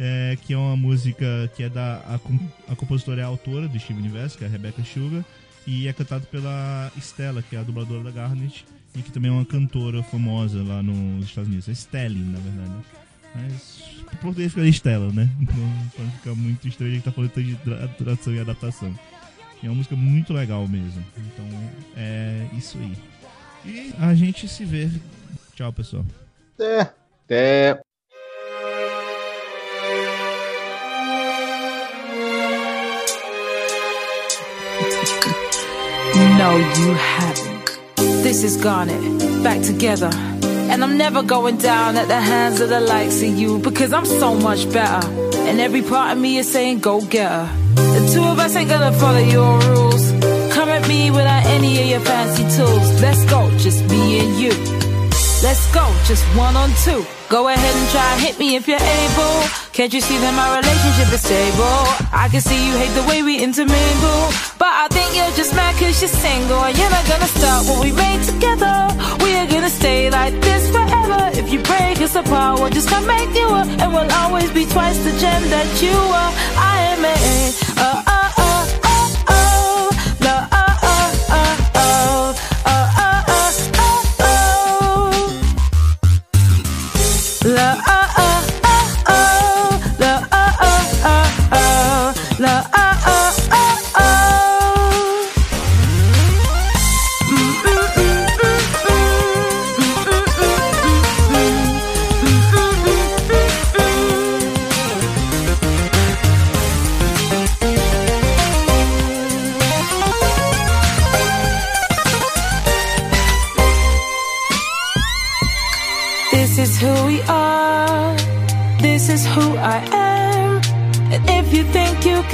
[0.00, 1.96] É, que é uma música que é da.
[2.06, 5.24] A, a compositora é a autora do Steve Universe, que é a Rebecca Sugar,
[5.68, 8.64] e é cantado pela Stella, que é a dubladora da Garnet,
[8.96, 11.68] e que também é uma cantora famosa lá nos Estados Unidos.
[11.68, 12.72] É Stelling, na verdade.
[13.34, 15.28] Mas em português fica Estela, né?
[15.38, 15.54] Então
[15.94, 17.54] pode ficar muito estranho a gente tá falando de
[17.98, 18.98] tradução e adaptação.
[19.62, 21.04] E é uma música muito legal mesmo.
[21.18, 21.44] Então
[21.94, 22.96] é isso aí.
[23.66, 24.88] E a gente se vê.
[25.54, 26.06] Tchau, pessoal.
[26.54, 26.94] Até.
[27.26, 27.78] Até.
[36.38, 37.78] No, you haven't.
[37.96, 39.02] This is Garnet.
[39.42, 40.10] Back together.
[40.70, 44.04] And I'm never going down at the hands of the likes of you because I'm
[44.04, 45.06] so much better.
[45.48, 47.48] And every part of me is saying, go get her.
[47.74, 50.10] The two of us ain't gonna follow your rules.
[50.54, 53.00] Come at me without any of your fancy tools.
[53.00, 54.77] Let's go, just me and you.
[55.40, 57.06] Let's go, just one on two.
[57.28, 59.34] Go ahead and try hit me if you're able.
[59.72, 61.78] Can't you see that my relationship is stable?
[62.10, 64.34] I can see you hate the way we intermingle.
[64.58, 66.58] But I think you're just mad cause you're single.
[66.58, 68.90] And you're not gonna stop what we made together.
[69.22, 71.30] We we're gonna stay like this forever.
[71.38, 74.66] If you break us apart, we'll just come make you up, and we'll always be
[74.66, 76.32] twice the gem that you are.
[76.58, 77.14] I am a,
[77.78, 78.27] uh, uh,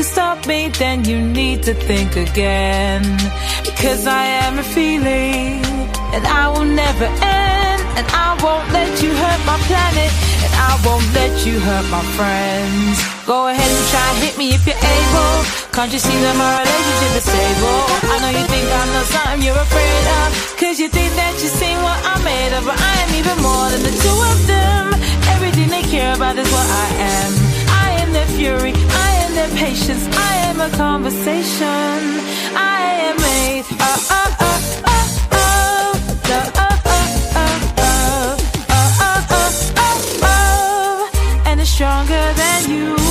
[0.05, 3.03] stop me, then you need to think again.
[3.65, 5.65] Because I am a feeling,
[6.15, 7.81] and I will never end.
[7.99, 10.11] And I won't let you hurt my planet,
[10.45, 12.97] and I won't let you hurt my friends.
[13.25, 15.35] Go ahead and try hit me if you're able.
[15.73, 17.81] Can't you see that my relationship is stable?
[18.13, 20.29] I know you think I'm know something you're afraid of.
[20.61, 23.67] Cause you think that you see what I'm made of, but I am even more
[23.73, 24.85] than the two of them.
[25.35, 27.31] Everything they care about is what I am.
[27.85, 30.07] I am their fury, I and their patience.
[30.17, 31.99] I am a conversation.
[32.57, 33.65] I am made.
[33.81, 35.95] Oh, oh, oh, oh, oh.
[36.29, 36.71] The, oh.
[41.65, 43.04] Stronger than you